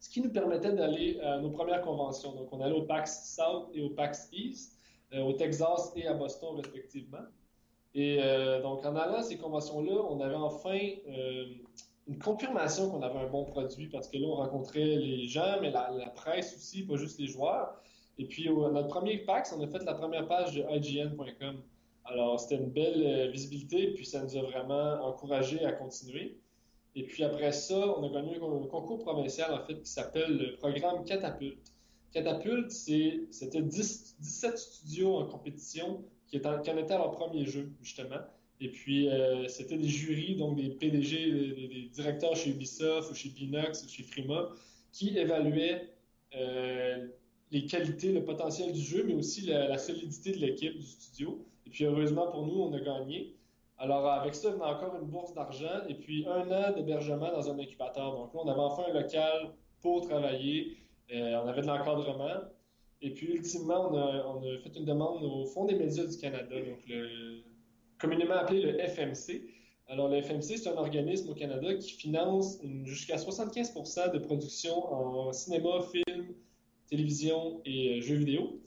ce 0.00 0.10
qui 0.10 0.20
nous 0.20 0.30
permettait 0.32 0.72
d'aller 0.72 1.20
à 1.20 1.38
nos 1.38 1.50
premières 1.50 1.80
conventions. 1.82 2.32
Donc, 2.34 2.52
on 2.52 2.60
allait 2.60 2.74
au 2.74 2.82
PAX 2.82 3.34
South 3.36 3.70
et 3.72 3.82
au 3.82 3.90
PAX 3.90 4.28
East, 4.32 4.78
au 5.14 5.32
Texas 5.34 5.92
et 5.94 6.06
à 6.06 6.14
Boston, 6.14 6.56
respectivement. 6.56 7.18
Et 7.94 8.18
euh, 8.22 8.62
donc, 8.62 8.84
en 8.86 8.96
allant 8.96 9.16
à 9.16 9.22
ces 9.22 9.36
conventions-là, 9.36 10.02
on 10.08 10.20
avait 10.20 10.34
enfin 10.34 10.78
euh, 11.08 11.44
une 12.08 12.18
confirmation 12.18 12.90
qu'on 12.90 13.02
avait 13.02 13.18
un 13.18 13.28
bon 13.28 13.44
produit 13.44 13.88
parce 13.88 14.08
que 14.08 14.16
là, 14.16 14.26
on 14.26 14.36
rencontrait 14.36 14.84
les 14.84 15.26
gens, 15.28 15.58
mais 15.60 15.70
la, 15.70 16.12
presse 16.14 16.56
aussi, 16.56 16.84
pas 16.84 16.96
juste 16.96 17.18
les 17.18 17.26
joueurs. 17.26 17.80
Et 18.18 18.26
puis, 18.26 18.48
notre 18.48 18.88
premier 18.88 19.18
PAX, 19.18 19.52
on 19.52 19.62
a 19.62 19.68
fait 19.68 19.84
la 19.84 19.94
première 19.94 20.26
page 20.26 20.54
de 20.54 20.64
IGN.com. 20.70 21.62
Alors, 22.04 22.40
c'était 22.40 22.56
une 22.56 22.70
belle 22.70 23.02
euh, 23.04 23.30
visibilité, 23.30 23.92
puis 23.94 24.06
ça 24.06 24.22
nous 24.22 24.36
a 24.36 24.42
vraiment 24.42 25.04
encouragé 25.04 25.64
à 25.64 25.72
continuer. 25.72 26.38
Et 26.94 27.04
puis 27.04 27.24
après 27.24 27.52
ça, 27.52 27.76
on 27.98 28.06
a 28.06 28.12
gagné 28.12 28.36
un 28.36 28.66
concours 28.66 28.98
provincial, 28.98 29.52
en 29.52 29.64
fait, 29.64 29.80
qui 29.80 29.90
s'appelle 29.90 30.36
le 30.36 30.56
programme 30.56 31.04
Catapulte. 31.04 31.72
Catapulte, 32.12 32.70
c'était 32.70 33.62
10 33.62 34.16
17 34.20 34.58
studios 34.58 35.16
en 35.16 35.26
compétition 35.26 36.04
qui, 36.40 36.70
en 36.70 36.76
étaient 36.76 36.94
à 36.94 36.98
leur 36.98 37.12
premier 37.12 37.44
jeu, 37.44 37.70
justement. 37.82 38.20
Et 38.60 38.68
puis, 38.68 39.08
euh, 39.08 39.48
c'était 39.48 39.76
des 39.76 39.88
jurys, 39.88 40.36
donc 40.36 40.56
des 40.56 40.70
PDG, 40.70 41.32
des, 41.32 41.90
directeurs 41.92 42.36
chez 42.36 42.50
Ubisoft 42.50 43.10
ou 43.10 43.14
chez 43.14 43.28
Pinox 43.30 43.84
ou 43.84 43.88
chez 43.88 44.02
Frima, 44.02 44.50
qui 44.92 45.16
évaluaient 45.18 45.88
euh, 46.36 47.08
les 47.50 47.66
qualités, 47.66 48.12
le 48.12 48.24
potentiel 48.24 48.72
du 48.72 48.80
jeu, 48.80 49.04
mais 49.06 49.14
aussi 49.14 49.42
la, 49.42 49.68
la 49.68 49.78
solidité 49.78 50.32
de 50.32 50.38
l'équipe, 50.38 50.76
du 50.76 50.86
studio. 50.86 51.44
Et 51.66 51.70
puis, 51.70 51.84
heureusement 51.84 52.30
pour 52.30 52.46
nous, 52.46 52.60
on 52.60 52.72
a 52.72 52.80
gagné. 52.80 53.36
Alors, 53.78 54.06
avec 54.06 54.36
ça, 54.36 54.54
on 54.56 54.62
a 54.62 54.76
encore 54.76 54.96
une 55.00 55.08
bourse 55.08 55.34
d'argent 55.34 55.82
et 55.88 55.94
puis 55.94 56.24
un 56.28 56.48
an 56.52 56.72
d'hébergement 56.72 57.32
dans 57.32 57.50
un 57.50 57.58
incubateur. 57.58 58.16
Donc 58.16 58.32
là, 58.32 58.40
on 58.44 58.48
avait 58.48 58.60
enfin 58.60 58.84
un 58.88 59.00
local 59.00 59.50
pour 59.80 60.06
travailler. 60.08 60.76
Euh, 61.12 61.40
on 61.42 61.48
avait 61.48 61.62
de 61.62 61.66
l'encadrement. 61.66 62.42
Et 63.02 63.10
puis, 63.10 63.32
ultimement, 63.32 63.90
on 63.90 64.42
a, 64.42 64.58
fait 64.58 64.76
une 64.76 64.84
demande 64.84 65.22
au 65.24 65.44
Fonds 65.46 65.64
des 65.64 65.74
médias 65.74 66.06
du 66.06 66.16
Canada, 66.16 66.54
communément 67.98 68.34
appelé 68.34 68.62
le 68.62 68.78
FMC. 68.78 69.42
Alors, 69.88 70.08
le 70.08 70.22
FMC, 70.22 70.56
c'est 70.56 70.68
un 70.68 70.76
organisme 70.76 71.30
au 71.30 71.34
Canada 71.34 71.74
qui 71.74 71.92
finance 71.92 72.58
jusqu'à 72.84 73.16
75% 73.16 74.12
de 74.12 74.18
production 74.18 74.92
en 74.92 75.32
cinéma, 75.32 75.82
film, 75.90 76.34
télévision 76.88 77.60
et 77.64 77.98
euh, 77.98 78.00
jeux 78.00 78.16
vidéo. 78.16 78.60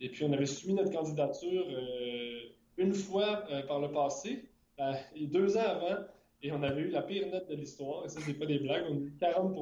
Et 0.00 0.10
puis, 0.10 0.24
on 0.24 0.32
avait 0.32 0.46
soumis 0.46 0.74
notre 0.74 0.90
candidature 0.92 1.64
euh, 1.70 2.40
une 2.76 2.94
fois 2.94 3.44
euh, 3.50 3.62
par 3.62 3.80
le 3.80 3.90
passé, 3.90 4.48
euh, 4.80 4.92
et 5.14 5.26
deux 5.26 5.56
ans 5.56 5.60
avant, 5.60 6.04
et 6.42 6.52
on 6.52 6.62
avait 6.62 6.82
eu 6.82 6.90
la 6.90 7.02
pire 7.02 7.28
note 7.28 7.48
de 7.48 7.54
l'histoire. 7.54 8.04
Et 8.04 8.08
ça, 8.08 8.20
c'est 8.24 8.34
pas 8.34 8.46
des 8.46 8.58
blagues, 8.58 8.84
on 8.90 8.96
a 8.96 9.00
eu 9.00 9.14
40 9.18 9.54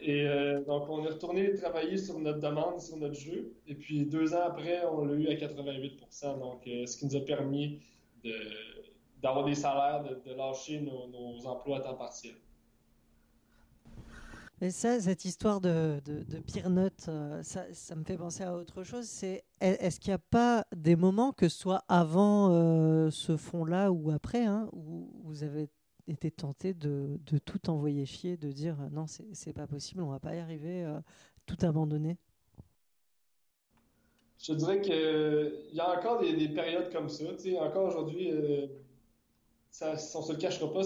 Et 0.00 0.26
euh, 0.26 0.60
donc, 0.64 0.88
on 0.88 1.04
est 1.04 1.10
retourné 1.10 1.54
travailler 1.54 1.96
sur 1.96 2.18
notre 2.18 2.40
demande, 2.40 2.80
sur 2.80 2.96
notre 2.96 3.14
jeu. 3.14 3.54
Et 3.68 3.74
puis, 3.74 4.04
deux 4.04 4.34
ans 4.34 4.42
après, 4.46 4.84
on 4.86 5.04
l'a 5.04 5.14
eu 5.14 5.28
à 5.28 5.34
88% 5.34 6.38
Donc, 6.40 6.66
euh, 6.66 6.86
ce 6.86 6.96
qui 6.96 7.06
nous 7.06 7.16
a 7.16 7.20
permis 7.20 7.80
d'avoir 9.22 9.44
des 9.44 9.54
salaires, 9.54 10.02
de, 10.02 10.20
de 10.28 10.36
lâcher 10.36 10.80
nos, 10.80 11.46
emplois 11.46 11.78
à 11.78 11.80
temps 11.80 11.94
partiel. 11.94 12.34
Mais 14.60 14.70
ça, 14.70 15.00
cette 15.00 15.24
histoire 15.24 15.60
de, 15.60 16.00
pire 16.46 16.70
note, 16.70 17.06
euh, 17.08 17.42
ça, 17.42 17.94
me 17.96 18.04
fait 18.04 18.16
penser 18.16 18.44
à 18.44 18.54
autre 18.54 18.84
chose. 18.84 19.06
C'est 19.06 19.44
est- 19.60 19.82
est-ce 19.84 19.98
qu'il 19.98 20.10
n'y 20.10 20.14
a 20.14 20.18
pas 20.30 20.64
des 20.74 20.94
moments, 20.94 21.32
que 21.32 21.48
ce 21.48 21.58
soit 21.58 21.84
avant 21.88 23.10
ce 23.10 23.36
fond-là 23.36 23.90
ou 23.92 24.10
après, 24.10 24.44
hein, 24.44 24.68
où 24.72 25.10
vous 25.24 25.42
avez 25.42 25.68
été 26.06 26.30
tenté 26.30 26.74
de, 26.74 27.18
tout 27.44 27.70
envoyer 27.70 28.06
chier, 28.06 28.36
de 28.36 28.50
dire 28.50 28.76
euh, 28.80 28.88
non, 28.90 29.06
c'est 29.06 29.52
pas 29.52 29.66
possible, 29.66 30.02
on 30.02 30.10
va 30.10 30.20
pas 30.20 30.34
y 30.34 30.38
arriver, 30.38 30.84
euh, 30.84 31.00
tout 31.46 31.56
abandonner 31.62 32.16
Je 34.38 34.52
dirais 34.54 34.80
qu'il 34.80 35.74
y 35.74 35.80
a 35.80 35.98
encore 35.98 36.20
des, 36.20 36.34
des 36.34 36.48
périodes 36.48 36.92
comme 36.92 37.08
ça. 37.08 37.24
Tu 37.34 37.50
sais, 37.50 37.58
encore 37.58 37.86
aujourd'hui, 37.86 38.30
euh, 38.32 38.66
ça, 39.70 39.94
on 40.14 40.22
se 40.22 40.32
le 40.32 40.38
cachera 40.38 40.72
pas, 40.72 40.82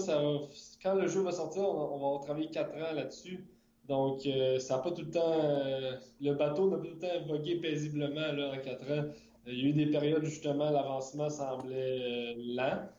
quand 0.81 0.95
le 0.95 1.07
jeu 1.07 1.21
va 1.21 1.31
sortir, 1.31 1.63
on, 1.63 1.95
on 1.95 2.17
va 2.17 2.23
travaillé 2.23 2.49
quatre 2.49 2.75
ans 2.75 2.93
là-dessus. 2.93 3.47
Donc, 3.87 4.25
euh, 4.25 4.59
ça 4.59 4.77
n'a 4.77 4.83
pas 4.83 4.91
tout 4.91 5.03
le 5.03 5.11
temps. 5.11 5.99
le 6.19 6.33
bateau 6.33 6.69
n'a 6.69 6.77
pas 6.77 6.83
tout 6.83 6.93
le 6.93 6.99
temps 6.99 7.25
vogué 7.27 7.55
paisiblement 7.59 8.33
là, 8.33 8.53
en 8.53 8.59
quatre 8.59 8.83
ans. 8.91 9.05
Il 9.47 9.59
y 9.59 9.65
a 9.65 9.69
eu 9.69 9.73
des 9.73 9.85
périodes 9.87 10.25
justement 10.25 10.69
l'avancement 10.69 11.29
semblait 11.29 12.35
lent. 12.35 12.89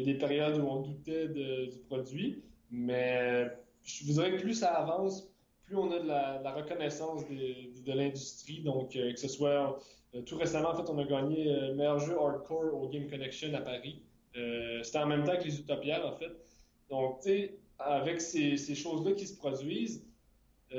Eu 0.00 0.04
des 0.04 0.14
périodes 0.14 0.58
où 0.58 0.66
on 0.66 0.82
doutait 0.82 1.28
du 1.28 1.78
produit. 1.88 2.42
Mais 2.70 3.46
je 3.84 4.04
vous 4.04 4.12
dirais 4.12 4.32
que 4.32 4.40
plus 4.40 4.54
ça 4.54 4.74
avance, 4.74 5.30
plus 5.64 5.76
on 5.76 5.90
a 5.92 5.98
de 5.98 6.06
la, 6.06 6.52
reconnaissance 6.52 7.24
de, 7.28 7.92
l'industrie. 7.92 8.60
Donc, 8.60 8.96
euh, 8.96 9.12
que 9.12 9.18
ce 9.18 9.28
soit 9.28 9.78
euh, 10.14 10.22
tout 10.22 10.36
récemment, 10.36 10.70
en 10.70 10.74
fait, 10.74 10.90
on 10.90 10.98
a 10.98 11.04
gagné 11.04 11.48
euh, 11.48 11.74
meilleur 11.74 11.98
jeu 11.98 12.16
hardcore 12.18 12.74
au 12.74 12.88
Game 12.88 13.08
Connection 13.08 13.52
à 13.54 13.60
Paris. 13.60 14.02
Euh, 14.36 14.82
C'était 14.82 14.98
en 14.98 15.06
même 15.06 15.24
temps 15.24 15.36
que 15.36 15.44
les 15.44 15.60
Utopiales, 15.60 16.04
en 16.04 16.16
fait. 16.16 16.32
Donc, 16.90 17.20
tu 17.20 17.28
sais, 17.28 17.58
avec 17.78 18.20
ces, 18.20 18.56
choses-là 18.74 19.12
qui 19.12 19.26
se 19.26 19.36
produisent, 19.36 20.04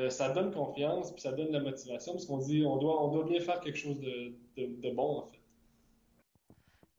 ça 0.09 0.29
donne 0.29 0.51
confiance, 0.51 1.11
puis 1.11 1.21
ça 1.21 1.31
donne 1.31 1.51
la 1.51 1.61
motivation, 1.61 2.13
parce 2.13 2.25
qu'on 2.25 2.38
dit 2.38 2.63
on 2.63 2.77
doit, 2.77 3.03
on 3.03 3.11
doit 3.11 3.25
bien 3.25 3.39
faire 3.39 3.59
quelque 3.59 3.77
chose 3.77 3.99
de 3.99 4.91
bon, 4.91 5.17
en 5.19 5.25
fait. 5.25 5.38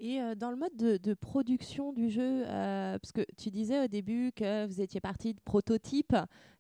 Et 0.02 0.19
euh, 0.19 0.35
dans 0.35 0.50
le 0.50 0.57
mode 0.57 0.75
de, 0.76 1.14
production 1.14 1.92
du 1.92 2.09
jeu, 2.09 2.42
euh, 2.47 2.99
parce 2.99 3.12
que 3.12 3.21
tu 3.37 3.50
disais 3.50 3.85
au 3.85 3.87
début 3.87 4.33
que 4.35 4.66
vous 4.66 4.80
étiez 4.80 4.99
parti 4.99 5.35
de 5.35 5.40
prototypes 5.45 6.16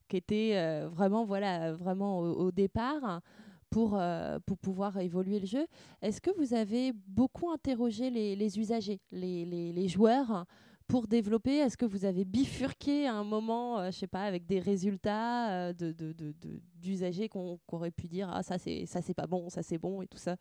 qui 0.08 0.18
étaient 0.18 0.52
euh, 0.56 0.90
vraiment, 0.90 1.24
voilà, 1.24 1.72
vraiment 1.72 2.18
au, 2.18 2.52
départ 2.52 3.22
pour, 3.70 3.98
pour 4.44 4.58
pouvoir 4.58 4.98
évoluer 4.98 5.40
le 5.40 5.46
jeu. 5.46 5.66
Est-ce 6.02 6.20
que 6.20 6.30
vous 6.36 6.52
avez 6.52 6.92
beaucoup 6.92 7.50
interrogé 7.50 8.10
les, 8.10 8.58
usagers, 8.58 9.00
les, 9.10 9.88
joueurs 9.88 10.44
pour 10.86 11.06
développer? 11.06 11.56
Est-ce 11.56 11.78
que 11.78 11.86
vous 11.86 12.04
avez 12.04 12.26
bifurqué 12.26 13.06
à 13.06 13.14
un 13.14 13.24
moment, 13.24 13.90
je 13.90 13.96
sais 13.96 14.06
pas, 14.06 14.24
avec 14.24 14.44
des 14.44 14.60
résultats 14.60 15.72
d'usagers 15.72 17.30
qu'on 17.30 17.58
qu'on 17.66 17.76
aurait 17.78 17.90
pu 17.90 18.06
dire 18.06 18.28
ah 18.30 18.42
ça 18.42 18.58
c'est 18.58 18.84
ça 18.84 19.00
c'est 19.00 19.14
pas 19.14 19.26
bon, 19.26 19.48
ça 19.48 19.62
c'est 19.62 19.78
bon 19.78 20.02
et 20.02 20.06
tout 20.08 20.18
ça? 20.18 20.36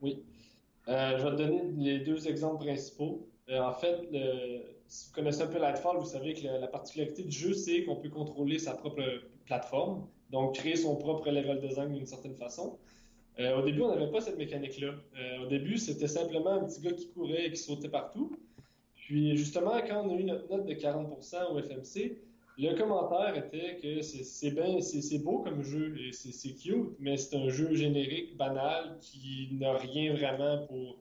Oui. 0.00 0.24
Euh, 0.88 1.18
je 1.18 1.24
vais 1.24 1.30
te 1.30 1.36
donner 1.36 1.62
les 1.76 1.98
deux 2.00 2.28
exemples 2.28 2.64
principaux. 2.64 3.28
Euh, 3.48 3.60
en 3.60 3.74
fait, 3.74 4.08
si 4.86 5.08
vous 5.08 5.14
connaissez 5.14 5.42
un 5.42 5.46
peu 5.46 5.58
Lightfall, 5.58 5.98
vous 5.98 6.06
savez 6.06 6.34
que 6.34 6.44
la, 6.44 6.58
la 6.58 6.68
particularité 6.68 7.22
du 7.22 7.30
jeu, 7.30 7.54
c'est 7.54 7.84
qu'on 7.84 7.96
peut 7.96 8.08
contrôler 8.08 8.58
sa 8.58 8.74
propre 8.74 9.02
plateforme, 9.46 10.06
donc 10.30 10.54
créer 10.56 10.76
son 10.76 10.96
propre 10.96 11.30
level 11.30 11.60
design 11.60 11.92
d'une 11.92 12.06
certaine 12.06 12.34
façon. 12.34 12.78
Euh, 13.38 13.58
au 13.58 13.62
début, 13.62 13.82
on 13.82 13.88
n'avait 13.88 14.10
pas 14.10 14.20
cette 14.20 14.38
mécanique-là. 14.38 14.94
Au 15.42 15.46
début, 15.46 15.78
c'était 15.78 16.08
simplement 16.08 16.50
un 16.50 16.64
petit 16.64 16.80
gars 16.80 16.92
qui 16.92 17.08
courait 17.08 17.46
et 17.46 17.50
qui 17.50 17.56
sautait 17.56 17.88
partout. 17.88 18.32
Puis 18.94 19.36
justement, 19.36 19.80
quand 19.86 20.06
on 20.06 20.14
a 20.14 20.20
eu 20.20 20.24
notre 20.24 20.48
note 20.50 20.66
de 20.66 20.74
40% 20.74 21.52
au 21.52 21.58
FMC, 21.58 22.18
le 22.60 22.76
commentaire 22.76 23.36
était 23.36 23.78
que 23.82 24.02
c'est 24.02 25.18
beau 25.18 25.38
comme 25.38 25.62
jeu 25.62 25.96
et 25.98 26.12
c'est 26.12 26.54
cute, 26.54 26.90
mais 26.98 27.16
c'est 27.16 27.36
un 27.36 27.48
jeu 27.48 27.74
générique, 27.74 28.36
banal, 28.36 28.98
qui 29.00 29.48
n'a 29.52 29.78
rien 29.78 30.12
vraiment 30.12 30.66
pour 30.66 30.98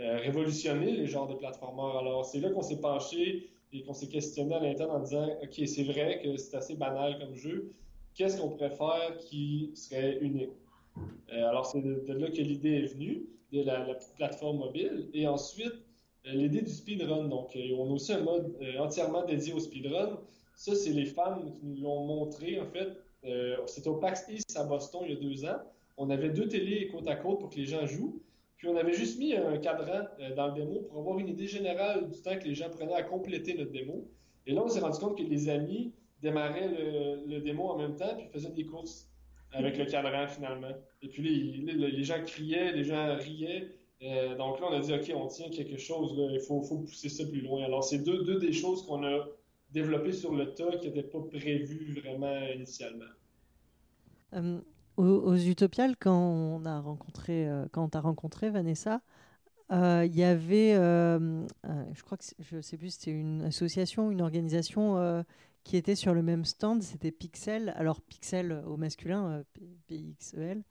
euh, 0.00 0.16
révolutionner 0.18 0.92
les 0.92 1.06
genres 1.06 1.28
de 1.28 1.34
platformers. 1.34 1.98
Alors 1.98 2.24
c'est 2.24 2.40
là 2.40 2.50
qu'on 2.50 2.62
s'est 2.62 2.80
penché 2.80 3.48
et 3.72 3.82
qu'on 3.82 3.94
s'est 3.94 4.08
questionné 4.08 4.54
à 4.56 4.60
l'interne 4.60 4.90
en 4.90 5.00
disant, 5.00 5.28
OK, 5.42 5.62
c'est 5.66 5.84
vrai 5.84 6.20
que 6.24 6.36
c'est 6.36 6.56
assez 6.56 6.74
banal 6.74 7.18
comme 7.20 7.36
jeu, 7.36 7.72
qu'est-ce 8.14 8.40
qu'on 8.40 8.50
pourrait 8.50 8.70
faire 8.70 9.16
qui 9.18 9.70
serait 9.74 10.18
unique? 10.20 10.50
Euh, 11.32 11.48
alors 11.48 11.66
c'est 11.66 11.82
de, 11.82 12.12
là 12.12 12.30
que 12.30 12.42
l'idée 12.42 12.82
est 12.82 12.94
venue, 12.94 13.26
de 13.52 13.62
la, 13.62 13.86
plateforme 14.16 14.58
mobile, 14.58 15.08
et 15.14 15.28
ensuite 15.28 15.74
euh, 16.26 16.32
l'idée 16.32 16.62
du 16.62 16.72
speedrun. 16.72 17.28
Donc, 17.28 17.56
on 17.56 17.90
a 17.90 17.92
aussi 17.92 18.12
un 18.12 18.22
mode 18.22 18.56
entièrement 18.80 19.24
dédié 19.24 19.52
au 19.52 19.60
speedrun. 19.60 20.18
Ça, 20.56 20.74
c'est 20.74 20.90
les 20.90 21.04
fans 21.04 21.42
qui 21.54 21.66
nous 21.66 21.82
l'ont 21.82 22.06
montré, 22.06 22.58
en 22.58 22.66
fait. 22.66 22.88
Euh, 23.24 23.56
C'était 23.66 23.88
au 23.88 23.96
PAX 23.96 24.24
East 24.28 24.56
à 24.56 24.64
Boston 24.64 25.02
il 25.04 25.14
y 25.14 25.16
a 25.16 25.20
deux 25.20 25.44
ans. 25.44 25.58
On 25.98 26.08
avait 26.08 26.30
deux 26.30 26.48
télés 26.48 26.88
côte 26.88 27.06
à 27.08 27.14
côte 27.14 27.40
pour 27.40 27.50
que 27.50 27.56
les 27.56 27.66
gens 27.66 27.86
jouent. 27.86 28.22
Puis 28.56 28.66
on 28.68 28.76
avait 28.76 28.94
juste 28.94 29.18
mis 29.18 29.34
un 29.34 29.58
cadran 29.58 30.06
euh, 30.18 30.34
dans 30.34 30.48
le 30.48 30.54
démo 30.54 30.80
pour 30.88 30.98
avoir 30.98 31.18
une 31.18 31.28
idée 31.28 31.46
générale 31.46 32.08
du 32.08 32.20
temps 32.22 32.38
que 32.38 32.44
les 32.44 32.54
gens 32.54 32.70
prenaient 32.70 32.94
à 32.94 33.02
compléter 33.02 33.54
notre 33.54 33.70
démo. 33.70 34.08
Et 34.46 34.54
là, 34.54 34.62
on 34.64 34.68
s'est 34.68 34.80
rendu 34.80 34.98
compte 34.98 35.18
que 35.18 35.22
les 35.22 35.50
amis 35.50 35.92
démarraient 36.22 36.70
le, 37.26 37.38
démo 37.40 37.64
en 37.64 37.76
même 37.76 37.96
temps 37.96 38.16
puis 38.16 38.26
faisaient 38.32 38.50
des 38.50 38.64
courses 38.64 39.10
avec 39.52 39.76
le 39.76 39.84
cadran 39.84 40.26
finalement. 40.26 40.72
Et 41.02 41.08
puis 41.08 41.22
les, 41.22 41.74
les, 41.74 42.04
gens 42.04 42.22
criaient, 42.24 42.72
les 42.72 42.84
gens 42.84 43.14
riaient. 43.16 43.68
Euh, 44.02 44.34
donc 44.36 44.60
là, 44.60 44.68
on 44.70 44.74
a 44.74 44.80
dit, 44.80 44.94
OK, 44.94 45.12
on 45.14 45.26
tient 45.26 45.50
quelque 45.50 45.76
chose, 45.76 46.14
il 46.32 46.40
faut, 46.40 46.62
faut 46.62 46.78
pousser 46.78 47.10
ça 47.10 47.24
plus 47.26 47.42
loin. 47.42 47.62
Alors, 47.64 47.84
c'est 47.84 47.98
deux, 47.98 48.24
deux 48.24 48.38
des 48.38 48.52
choses 48.52 48.86
qu'on 48.86 49.04
a 49.04 49.26
développées 49.76 50.12
sur 50.12 50.34
le 50.34 50.54
tas 50.54 50.76
qui 50.78 50.88
n'étaient 50.88 51.02
pas 51.02 51.20
prévues 51.20 52.00
vraiment 52.00 52.40
initialement. 52.54 53.04
Euh, 54.32 54.58
aux, 54.96 55.04
aux 55.04 55.36
Utopiales, 55.36 55.96
quand 55.98 56.18
on 56.18 56.64
a 56.64 56.80
rencontré, 56.80 57.46
euh, 57.46 57.66
quand 57.72 57.90
t'as 57.90 58.00
rencontré 58.00 58.48
Vanessa, 58.48 59.02
euh, 59.70 60.06
il 60.06 60.16
y 60.16 60.24
avait, 60.24 60.74
euh, 60.74 61.46
je 61.92 62.02
crois 62.02 62.16
que 62.16 62.24
je 62.38 62.60
sais 62.62 62.78
plus, 62.78 62.90
c'était 62.90 63.10
une 63.10 63.42
association, 63.42 64.10
une 64.10 64.22
organisation 64.22 65.24
qui 65.64 65.76
était 65.76 65.96
sur 65.96 66.14
le 66.14 66.22
même 66.22 66.44
stand, 66.44 66.82
c'était 66.82 67.10
Pixel. 67.10 67.74
Alors 67.76 68.00
Pixel 68.00 68.62
au 68.66 68.76
masculin, 68.76 69.42
P-I-X-E-L. 69.88 70.62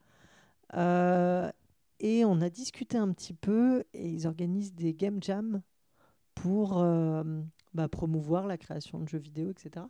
Et 2.00 2.24
on 2.24 2.40
a 2.40 2.50
discuté 2.50 2.98
un 2.98 3.12
petit 3.12 3.34
peu 3.34 3.84
et 3.94 4.08
ils 4.08 4.26
organisent 4.26 4.74
des 4.74 4.94
game 4.94 5.22
jams 5.22 5.62
pour 6.34 6.82
bah, 7.76 7.88
promouvoir 7.88 8.46
la 8.46 8.58
création 8.58 8.98
de 8.98 9.08
jeux 9.08 9.18
vidéo, 9.18 9.50
etc. 9.50 9.86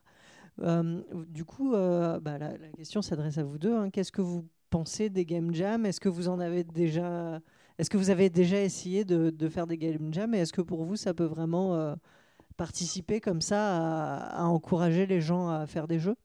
Euh, 0.60 1.02
du 1.28 1.44
coup, 1.44 1.74
euh, 1.74 2.20
bah, 2.20 2.38
la, 2.38 2.56
question 2.76 3.02
s'adresse 3.02 3.38
à 3.38 3.44
vous 3.44 3.58
deux. 3.58 3.74
hein. 3.74 3.90
Qu'est-ce 3.90 4.12
que 4.12 4.22
vous 4.22 4.46
pensez 4.70 5.10
des 5.10 5.24
game 5.24 5.54
jams 5.54 5.86
Est-ce 5.86 6.00
que 6.00 6.08
vous 6.08 6.28
en 6.28 6.40
avez 6.40 6.64
déjà 6.64 7.40
Est-ce 7.78 7.90
que 7.90 7.96
vous 7.96 8.10
avez 8.10 8.30
déjà 8.30 8.60
essayé 8.60 9.04
de, 9.04 9.48
faire 9.48 9.66
des 9.66 9.78
game 9.78 10.12
jams 10.12 10.34
Et 10.34 10.38
est-ce 10.38 10.52
que 10.52 10.62
pour 10.62 10.84
vous, 10.84 10.96
ça 10.96 11.14
peut 11.14 11.24
vraiment 11.24 11.74
euh, 11.74 11.94
participer 12.56 13.20
comme 13.20 13.40
ça 13.40 14.16
à 14.18 14.44
encourager 14.44 15.06
les 15.06 15.20
gens 15.20 15.48
à 15.48 15.66
faire 15.66 15.86
des 15.86 16.00
jeux? 16.00 16.16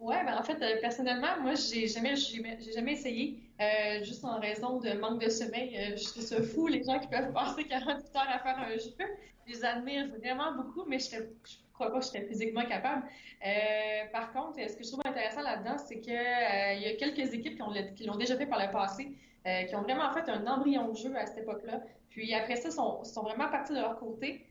Ouais, 0.00 0.24
ben 0.24 0.36
en 0.38 0.42
fait, 0.42 0.60
euh, 0.62 0.80
personnellement, 0.80 1.40
moi, 1.40 1.54
j'ai 1.54 1.86
jamais, 1.88 2.16
j'ai 2.16 2.72
jamais 2.72 2.92
essayé, 2.92 3.42
euh, 3.60 4.02
juste 4.04 4.24
en 4.24 4.38
raison 4.40 4.78
de 4.80 4.92
manque 4.94 5.22
de 5.22 5.28
sommeil. 5.28 5.76
Euh, 5.76 5.96
je 5.96 6.04
trouve 6.04 6.22
ça 6.22 6.42
fou, 6.42 6.66
les 6.66 6.82
gens 6.84 6.98
qui 6.98 7.08
peuvent 7.08 7.32
passer 7.32 7.64
48 7.64 8.16
heures 8.16 8.28
à 8.28 8.38
faire 8.40 8.58
un 8.58 8.72
jeu. 8.76 8.94
Je 9.46 9.52
les 9.52 9.64
admire 9.64 10.08
vraiment 10.18 10.52
beaucoup, 10.54 10.84
mais 10.86 10.98
je 10.98 11.16
je 11.44 11.84
crois 11.84 11.92
pas 11.92 12.00
que 12.00 12.04
je 12.06 12.10
serais 12.10 12.26
physiquement 12.26 12.64
capable. 12.66 13.04
Par 14.12 14.32
contre, 14.32 14.58
ce 14.68 14.76
que 14.76 14.82
je 14.82 14.88
trouve 14.90 15.02
intéressant 15.04 15.42
là-dedans, 15.42 15.78
c'est 15.78 15.96
euh, 15.96 16.72
il 16.74 16.82
y 16.82 16.86
a 16.86 16.96
quelques 16.96 17.32
équipes 17.32 17.56
qui 17.94 18.04
l'ont 18.04 18.16
déjà 18.16 18.36
fait 18.36 18.46
par 18.46 18.58
le 18.64 18.72
passé, 18.72 19.16
qui 19.68 19.76
ont 19.76 19.82
vraiment 19.82 20.10
fait 20.12 20.28
un 20.28 20.44
embryon 20.46 20.88
de 20.88 20.96
jeu 20.96 21.16
à 21.16 21.24
cette 21.26 21.38
époque-là. 21.38 21.82
Puis 22.10 22.34
après 22.34 22.56
ça, 22.56 22.72
sont, 22.72 23.04
sont 23.04 23.22
vraiment 23.22 23.48
partis 23.48 23.72
de 23.72 23.78
leur 23.78 23.96
côté. 23.96 24.44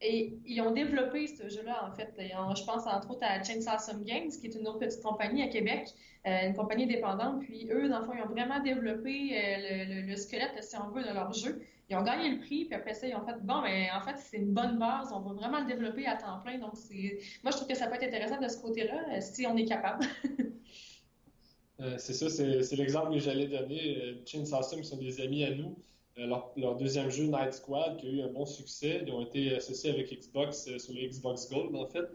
Et 0.00 0.38
ils 0.44 0.60
ont 0.60 0.72
développé 0.72 1.26
ce 1.26 1.48
jeu-là, 1.48 1.88
en 1.90 1.94
fait. 1.94 2.12
Je 2.18 2.64
pense 2.64 2.86
entre 2.86 3.10
autres 3.12 3.22
à 3.24 3.42
Chainsaw 3.42 3.78
Some 3.78 4.04
Games, 4.04 4.28
qui 4.28 4.46
est 4.46 4.54
une 4.54 4.66
autre 4.68 4.78
petite 4.80 5.02
compagnie 5.02 5.42
à 5.42 5.48
Québec, 5.48 5.88
euh, 6.26 6.48
une 6.48 6.54
compagnie 6.54 6.84
indépendante. 6.84 7.40
Puis 7.40 7.68
eux, 7.70 7.88
dans 7.88 8.00
le 8.00 8.04
fond, 8.04 8.12
ils 8.14 8.22
ont 8.22 8.28
vraiment 8.28 8.60
développé 8.60 9.32
euh, 9.32 9.56
le, 9.86 9.94
le- 10.02 10.06
le 10.06 10.16
squelette, 10.16 10.62
si 10.62 10.76
on 10.76 10.90
veut, 10.90 11.02
de 11.02 11.08
leur 11.14 11.32
jeu. 11.32 11.62
Ils 11.88 11.96
ont 11.96 12.02
gagné 12.02 12.30
le 12.30 12.38
prix, 12.40 12.64
puis 12.66 12.74
après 12.74 12.94
ça, 12.94 13.06
ils 13.06 13.14
ont 13.14 13.24
fait 13.24 13.38
bon, 13.42 13.60
mais 13.62 13.88
en 13.92 14.00
fait, 14.00 14.16
c'est 14.18 14.38
une 14.38 14.52
bonne 14.52 14.78
base. 14.78 15.10
On 15.12 15.20
va 15.20 15.32
vraiment 15.34 15.60
le 15.60 15.66
développer 15.66 16.06
à 16.06 16.16
temps 16.16 16.40
plein. 16.42 16.58
Donc, 16.58 16.72
moi, 17.42 17.50
je 17.52 17.56
trouve 17.56 17.68
que 17.68 17.74
ça 17.76 17.86
peut 17.86 17.94
être 17.94 18.04
intéressant 18.04 18.40
de 18.40 18.48
ce 18.48 18.58
côté-là, 18.60 19.04
euh, 19.16 19.20
si 19.20 19.46
on 19.46 19.56
est 19.56 19.64
capable. 19.66 20.04
C'est 21.98 22.14
ça, 22.14 22.30
c'est 22.30 22.76
l'exemple 22.76 23.12
que 23.14 23.18
j'allais 23.18 23.48
donner. 23.48 24.22
Chainsaw 24.24 24.62
Sum 24.62 24.84
sont 24.84 24.96
des 24.96 25.20
amis 25.20 25.44
à 25.44 25.50
nous. 25.54 25.76
Euh, 26.18 26.26
leur, 26.56 26.76
deuxième 26.76 27.10
jeu, 27.10 27.24
Night 27.24 27.54
Squad, 27.54 27.96
qui 27.96 28.06
a 28.06 28.10
eu 28.10 28.22
un 28.22 28.28
bon 28.28 28.46
succès. 28.46 29.02
Ils 29.04 29.12
ont 29.12 29.22
été 29.22 29.54
associés 29.56 29.90
avec 29.90 30.12
Xbox 30.12 30.68
euh, 30.68 30.78
sur 30.78 30.94
le 30.94 31.08
Xbox 31.08 31.48
Gold, 31.50 31.74
en 31.74 31.86
fait. 31.86 32.08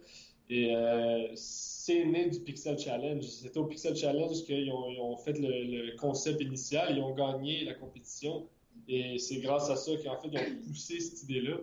Et 0.49 0.73
euh, 0.73 1.27
c'est 1.35 2.05
né 2.05 2.29
du 2.29 2.39
Pixel 2.39 2.79
Challenge. 2.79 3.23
C'était 3.23 3.57
au 3.57 3.65
Pixel 3.65 3.95
Challenge 3.95 4.43
qu'ils 4.45 4.71
ont, 4.71 5.11
ont 5.11 5.17
fait 5.17 5.37
le, 5.37 5.95
concept 5.97 6.41
initial. 6.41 6.95
Ils 6.95 7.01
ont 7.01 7.13
gagné 7.13 7.65
la 7.65 7.73
compétition. 7.73 8.47
Et 8.87 9.17
c'est 9.19 9.37
grâce 9.37 9.69
à 9.69 9.75
ça 9.75 9.91
qu'en 10.03 10.17
fait, 10.17 10.29
ils 10.31 10.39
ont 10.39 10.67
poussé 10.67 10.99
cette 10.99 11.23
idée-là. 11.23 11.57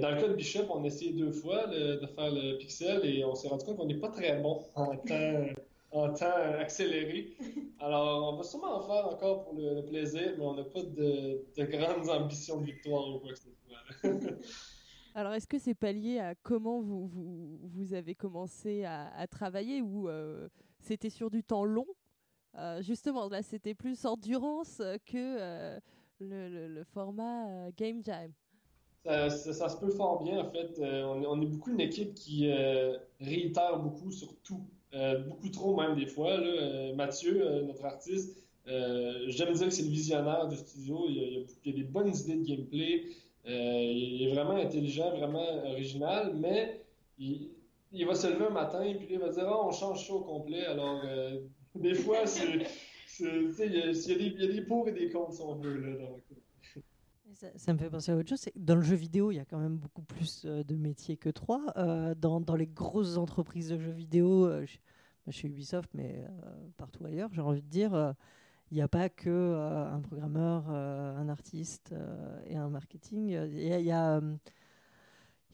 Dans 0.00 0.10
le 0.10 0.20
cas 0.20 0.28
de 0.28 0.34
Bishop, 0.34 0.66
on 0.70 0.84
a 0.84 0.86
essayé 0.86 1.12
deux 1.12 1.32
fois 1.32 1.66
de 1.66 2.06
faire 2.14 2.30
le 2.30 2.58
pixel 2.58 3.06
et 3.06 3.24
on 3.24 3.34
s'est 3.34 3.48
rendu 3.48 3.64
compte 3.64 3.78
qu'on 3.78 3.86
n'est 3.86 3.94
pas 3.94 4.10
très 4.10 4.38
bon 4.38 4.62
en 4.74 4.96
temps, 4.96 5.46
en 5.90 6.12
temps 6.12 6.32
accéléré. 6.58 7.36
Alors, 7.80 8.32
on 8.32 8.36
va 8.36 8.42
sûrement 8.42 8.76
en 8.76 8.80
faire 8.82 9.06
encore 9.08 9.44
pour 9.44 9.54
le, 9.54 9.74
le 9.76 9.84
plaisir, 9.84 10.34
mais 10.36 10.44
on 10.44 10.54
n'a 10.54 10.64
pas 10.64 10.82
de, 10.82 11.44
de 11.56 11.64
grandes 11.64 12.08
ambitions 12.10 12.60
de 12.60 12.66
victoire 12.66 13.08
ou 13.08 13.18
quoi 13.20 13.30
que 13.32 13.38
ce 13.38 13.48
soit. 13.50 14.10
Alors, 15.14 15.32
est-ce 15.32 15.46
que 15.46 15.58
c'est 15.58 15.74
pas 15.74 15.92
lié 15.92 16.18
à 16.18 16.34
comment 16.34 16.80
vous, 16.80 17.06
vous, 17.08 17.58
vous 17.62 17.94
avez 17.94 18.14
commencé 18.14 18.84
à, 18.84 19.08
à 19.16 19.26
travailler 19.26 19.80
ou 19.80 20.08
euh, 20.08 20.48
c'était 20.78 21.10
sur 21.10 21.30
du 21.30 21.42
temps 21.42 21.64
long? 21.64 21.86
Euh, 22.56 22.82
Justement, 22.82 23.28
là, 23.28 23.42
c'était 23.42 23.74
plus 23.74 24.04
endurance 24.06 24.78
que 25.06 25.16
euh, 25.40 25.78
le, 26.20 26.48
le- 26.48 26.68
le 26.68 26.84
format 26.84 27.70
Game 27.76 28.02
Jam. 28.04 28.30
Ça, 29.04 29.30
ça- 29.30 29.52
ça 29.54 29.68
se 29.68 29.78
peut 29.78 29.90
fort 29.90 30.22
bien, 30.22 30.40
en 30.44 30.50
fait. 30.50 30.78
On, 30.78 31.22
est- 31.22 31.26
on 31.26 31.40
est 31.40 31.46
beaucoup 31.46 31.70
une 31.70 31.80
équipe 31.80 32.14
qui 32.14 32.52
réitère 33.20 33.78
beaucoup 33.80 34.10
sur 34.12 34.36
tout. 34.42 34.62
Euh, 34.94 35.18
beaucoup 35.24 35.48
trop, 35.50 35.76
même 35.76 35.96
des 35.96 36.06
fois. 36.06 36.38
Là. 36.38 36.46
Euh, 36.46 36.94
Mathieu, 36.94 37.40
euh, 37.46 37.62
notre 37.62 37.84
artiste, 37.84 38.36
j'aime 38.66 39.52
dire 39.52 39.66
que 39.68 39.72
c'est 39.72 39.82
le 39.82 39.88
visionnaire 39.90 40.46
du 40.48 40.56
studio. 40.56 41.04
Il 41.08 41.16
y 41.16 41.20
a, 41.20 41.26
il 41.26 41.32
y 41.34 41.36
a- 41.38 41.46
il 41.64 41.70
y 41.72 41.74
a 41.74 41.78
des 41.82 41.88
bonnes 41.88 42.08
idées 42.14 42.36
de 42.36 42.44
gameplay. 42.44 43.04
Il 43.46 44.22
est 44.22 44.32
vraiment 44.34 44.56
intelligent, 44.56 45.10
vraiment 45.16 45.64
original, 45.66 46.34
mais 46.36 46.82
il, 47.18 47.50
il 47.92 48.06
va 48.06 48.14
se 48.14 48.26
lever 48.26 48.46
un 48.46 48.50
matin 48.50 48.82
et 48.82 48.94
puis 48.94 49.06
il 49.10 49.18
va 49.18 49.28
dire 49.30 49.44
Ah, 49.46 49.66
on 49.66 49.72
change 49.72 50.06
ça 50.06 50.12
au 50.14 50.20
complet. 50.20 50.64
Alors, 50.66 51.00
euh, 51.04 51.38
des 51.74 51.94
fois, 51.94 52.26
c'est. 52.26 52.44
Il 53.20 53.26
y, 53.26 53.78
y 53.78 53.82
a 53.82 53.92
des- 53.92 54.26
il 54.26 54.40
y 54.40 54.44
a 54.44 54.52
des 54.52 54.60
pour 54.62 54.86
et 54.88 54.92
des 54.92 55.10
contre, 55.10 55.32
si 55.32 55.42
on 55.42 55.56
veut. 55.56 55.76
Là, 55.80 55.96
donc. 55.96 56.17
Ça, 57.54 57.72
me 57.72 57.78
fait 57.78 57.88
penser 57.88 58.10
à 58.10 58.16
autre 58.16 58.28
chose. 58.28 58.48
Dans 58.56 58.74
le 58.74 58.82
jeu 58.82 58.96
vidéo, 58.96 59.30
il 59.30 59.36
y 59.36 59.38
a 59.38 59.44
quand 59.44 59.58
même 59.58 59.76
beaucoup 59.76 60.02
plus 60.02 60.42
euh, 60.44 60.64
de 60.64 60.74
métiers 60.74 61.16
que 61.16 61.28
trois. 61.28 61.72
Euh, 61.76 62.12
dans, 62.16 62.42
les 62.56 62.66
grosses 62.66 63.16
entreprises 63.16 63.68
de 63.68 63.78
jeux 63.78 63.92
vidéo, 63.92 64.46
euh, 64.46 64.66
chez, 64.66 64.80
bah, 65.24 65.30
chez 65.30 65.46
Ubisoft, 65.46 65.88
mais 65.94 66.24
partout 66.76 67.04
ailleurs, 67.04 67.30
j'ai 67.32 67.40
envie 67.40 67.62
de 67.62 67.68
dire, 67.68 68.14
il 68.72 68.74
n'y 68.74 68.82
a 68.82 68.88
pas 68.88 69.08
que 69.08 69.54
un 69.54 70.00
programmeur, 70.00 70.68
un 70.68 71.28
artiste 71.28 71.94
et 72.46 72.56
un 72.56 72.70
marketing. 72.70 73.28
Il 73.28 73.84
y 73.84 73.92
a, 73.92 74.20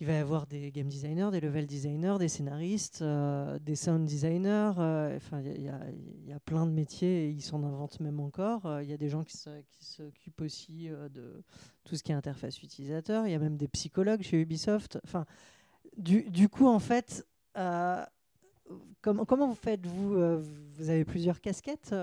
il 0.01 0.07
va 0.09 0.15
y 0.15 0.17
avoir 0.17 0.47
des 0.47 0.73
game 0.73 0.89
designers, 0.89 1.29
des 1.31 1.41
level 1.41 1.67
designers, 1.67 2.17
des 2.19 2.29
scénaristes, 2.29 3.01
euh, 3.03 3.59
des 3.61 3.77
sound 3.77 4.05
designers. 4.05 4.73
euh, 4.79 5.19
il 5.57 5.63
y 5.63 6.33
a- 6.33 6.41
plein 6.41 6.67
de 6.67 6.73
métiers 6.73 7.27
et 7.27 7.31
ils 7.31 7.41
s'en 7.43 7.63
inventent 7.63 8.01
même 8.01 8.19
encore. 8.21 8.67
Euh, 8.67 8.83
Il 8.83 8.91
y 8.91 8.93
a 8.93 8.97
des 8.97 9.09
gens 9.09 9.23
qui 9.25 9.37
s'occupent 9.81 10.41
aussi 10.41 10.89
de 10.89 11.43
tout 11.85 11.97
ce 11.97 12.03
qui 12.03 12.13
est 12.13 12.15
interface 12.15 12.61
utilisateur. 12.63 13.27
Il 13.27 13.31
y 13.31 13.35
a 13.35 13.39
même 13.39 13.57
des 13.57 13.69
psychologues 13.69 14.23
chez 14.23 14.41
Ubisoft. 14.41 14.99
Enfin, 15.05 15.27
du, 15.97 16.49
coup, 16.49 16.67
en 16.67 16.81
fait, 16.81 17.25
comment, 19.01 19.47
vous 19.49 19.55
faites 19.55 19.87
vous 19.87 20.41
Vous 20.77 20.91
avez 20.91 21.05
plusieurs 21.05 21.41
casquettes 21.41 21.95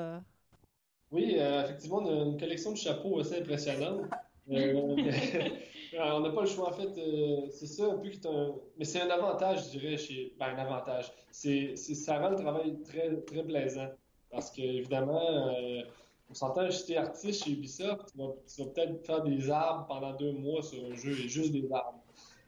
Oui, 1.12 1.36
effectivement, 1.36 2.00
une 2.10 2.40
collection 2.40 2.72
de 2.72 2.78
chapeaux 2.78 3.20
assez 3.20 3.40
impressionnante. 3.40 4.06
Euh, 4.50 4.74
on 6.00 6.20
n'a 6.20 6.30
pas 6.32 6.42
le 6.42 6.48
choix, 6.48 6.70
en 6.70 6.74
fait. 6.74 6.98
euh, 6.98 7.48
c'est 7.52 7.68
ça 7.68 7.86
un 7.86 7.98
peu 7.98 8.10
qui 8.10 8.20
est 8.20 8.26
un... 8.26 8.56
Mais 8.78 8.86
c'est 8.86 9.02
un 9.02 9.10
avantage, 9.10 9.66
je 9.66 9.78
dirais, 9.78 9.98
chez... 9.98 10.34
Ben, 10.40 10.48
un 10.48 10.58
avantage. 10.58 11.12
C'est, 11.32 11.76
ça 11.76 12.20
rend 12.20 12.30
le 12.30 12.38
travail 12.38 12.82
très, 12.84 13.16
très 13.22 13.44
plaisant. 13.44 13.90
Parce 14.30 14.52
que, 14.52 14.62
évidemment, 14.62 15.22
euh, 15.30 15.82
on 16.30 16.34
s'entend, 16.34 16.70
si 16.72 16.88
t'es 16.88 16.98
artiste 16.98 17.44
chez 17.44 17.52
Ubisoft, 17.52 18.12
tu 18.12 18.18
vas, 18.18 18.34
tu 18.48 18.64
vas 18.64 18.70
peut-être 18.70 19.06
faire 19.06 19.22
des 19.24 19.50
arbres 19.50 19.86
pendant 19.88 20.14
deux 20.14 20.32
mois 20.32 20.62
sur 20.64 20.84
un 20.86 20.96
jeu 20.96 21.12
et 21.12 21.28
juste 21.28 21.52
des 21.52 21.68
arbres. 21.72 22.02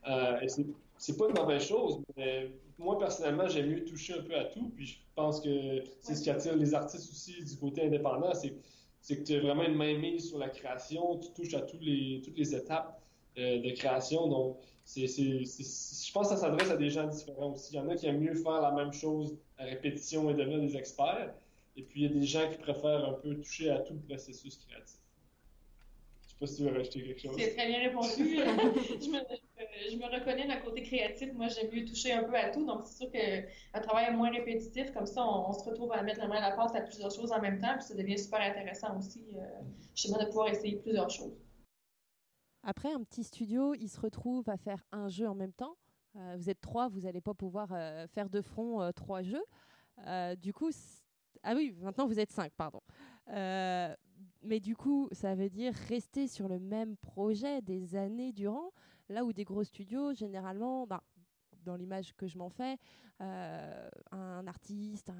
Euh, 0.07 0.39
et 0.41 0.47
c'est, 0.47 0.65
c'est 0.97 1.17
pas 1.17 1.27
une 1.27 1.35
mauvaise 1.35 1.63
chose, 1.63 2.01
mais 2.15 2.51
moi, 2.77 2.97
personnellement, 2.97 3.47
j'aime 3.47 3.67
mieux 3.67 3.83
toucher 3.83 4.13
un 4.13 4.21
peu 4.23 4.35
à 4.35 4.45
tout. 4.45 4.71
Puis 4.75 4.85
je 4.85 4.97
pense 5.15 5.41
que 5.41 5.83
c'est 5.99 6.15
ce 6.15 6.23
qui 6.23 6.29
attire 6.29 6.55
les 6.55 6.73
artistes 6.73 7.09
aussi 7.11 7.43
du 7.43 7.57
côté 7.57 7.85
indépendant, 7.85 8.33
c'est, 8.33 8.53
c'est 9.03 9.17
que 9.17 9.23
tu 9.23 9.35
as 9.35 9.41
vraiment 9.41 9.63
une 9.63 9.75
main 9.75 9.97
mise 9.97 10.29
sur 10.29 10.39
la 10.39 10.47
création, 10.47 11.19
tu 11.19 11.29
touches 11.33 11.53
à 11.53 11.61
tous 11.61 11.77
les, 11.81 12.21
toutes 12.23 12.37
les 12.37 12.55
étapes 12.55 13.01
euh, 13.37 13.61
de 13.61 13.69
création. 13.71 14.27
Donc, 14.29 14.57
c'est, 14.85 15.07
je 15.07 16.11
pense 16.13 16.29
que 16.29 16.35
ça 16.35 16.37
s'adresse 16.37 16.71
à 16.71 16.77
des 16.77 16.89
gens 16.89 17.07
différents 17.07 17.51
aussi. 17.51 17.73
Il 17.73 17.75
y 17.75 17.79
en 17.79 17.89
a 17.89 17.95
qui 17.95 18.07
aiment 18.07 18.21
mieux 18.21 18.35
faire 18.35 18.61
la 18.61 18.71
même 18.71 18.93
chose 18.93 19.35
à 19.57 19.65
répétition 19.65 20.29
et 20.29 20.33
devenir 20.33 20.61
des 20.61 20.77
experts. 20.77 21.33
Et 21.75 21.83
puis, 21.83 22.03
il 22.03 22.11
y 22.11 22.15
a 22.15 22.17
des 22.17 22.25
gens 22.25 22.49
qui 22.49 22.57
préfèrent 22.57 23.09
un 23.09 23.13
peu 23.13 23.35
toucher 23.35 23.69
à 23.71 23.79
tout 23.79 23.93
le 23.93 23.99
processus 23.99 24.57
créatif. 24.57 25.02
Je 26.43 26.47
sais 26.47 26.55
pas 26.55 26.57
si 26.57 26.57
tu 26.57 26.63
veux 26.63 26.77
rajouter 26.77 27.03
quelque 27.03 27.21
chose. 27.21 27.35
C'est 27.37 27.55
très 27.55 27.67
bien 27.67 27.79
répondu. 27.79 28.07
je, 29.01 29.09
me, 29.09 29.19
je 29.91 29.97
me 29.97 30.19
reconnais 30.19 30.47
d'un 30.47 30.57
côté 30.57 30.83
créatif. 30.83 31.31
Moi, 31.33 31.47
j'aime 31.47 31.71
mieux 31.71 31.85
toucher 31.85 32.11
un 32.11 32.23
peu 32.23 32.35
à 32.35 32.49
tout. 32.49 32.65
Donc, 32.65 32.81
c'est 32.85 32.97
sûr 32.97 33.11
qu'un 33.11 33.79
travail 33.81 34.13
moins 34.15 34.29
répétitif, 34.29 34.91
comme 34.91 35.05
ça, 35.05 35.25
on, 35.25 35.49
on 35.49 35.53
se 35.53 35.63
retrouve 35.63 35.93
à 35.93 36.01
mettre 36.03 36.19
la 36.19 36.27
main 36.27 36.37
à 36.37 36.49
la 36.49 36.55
pâte 36.55 36.75
à 36.75 36.81
plusieurs 36.81 37.11
choses 37.11 37.31
en 37.31 37.39
même 37.39 37.59
temps. 37.61 37.73
Puis 37.75 37.83
ça 37.83 37.95
devient 37.95 38.17
super 38.17 38.41
intéressant 38.41 38.97
aussi, 38.97 39.23
euh, 39.35 39.45
justement, 39.95 40.19
de 40.19 40.25
pouvoir 40.25 40.49
essayer 40.49 40.75
plusieurs 40.77 41.09
choses. 41.09 41.37
Après, 42.63 42.91
un 42.91 43.03
petit 43.03 43.23
studio, 43.23 43.73
il 43.75 43.87
se 43.87 43.99
retrouve 43.99 44.49
à 44.49 44.57
faire 44.57 44.83
un 44.91 45.07
jeu 45.07 45.27
en 45.27 45.35
même 45.35 45.53
temps. 45.53 45.75
Euh, 46.15 46.35
vous 46.37 46.49
êtes 46.49 46.61
trois, 46.61 46.89
vous 46.89 47.01
n'allez 47.01 47.21
pas 47.21 47.33
pouvoir 47.33 47.69
euh, 47.71 48.05
faire 48.07 48.29
de 48.29 48.41
front 48.41 48.81
euh, 48.81 48.91
trois 48.91 49.21
jeux. 49.21 49.43
Euh, 50.07 50.35
du 50.35 50.53
coup, 50.53 50.71
ah 51.43 51.53
oui, 51.55 51.73
maintenant 51.81 52.07
vous 52.07 52.19
êtes 52.19 52.31
cinq, 52.31 52.51
pardon. 52.55 52.81
Euh, 53.29 53.93
mais 54.43 54.59
du 54.59 54.75
coup, 54.75 55.07
ça 55.11 55.35
veut 55.35 55.49
dire 55.49 55.73
rester 55.87 56.27
sur 56.27 56.47
le 56.47 56.59
même 56.59 56.95
projet 56.97 57.61
des 57.61 57.95
années 57.95 58.31
durant, 58.31 58.71
là 59.09 59.25
où 59.25 59.33
des 59.33 59.43
gros 59.43 59.63
studios, 59.63 60.13
généralement, 60.13 60.85
ben, 60.85 61.01
dans 61.63 61.75
l'image 61.75 62.13
que 62.15 62.27
je 62.27 62.37
m'en 62.37 62.49
fais, 62.49 62.77
euh, 63.21 63.89
un 64.11 64.45
artiste, 64.47 65.11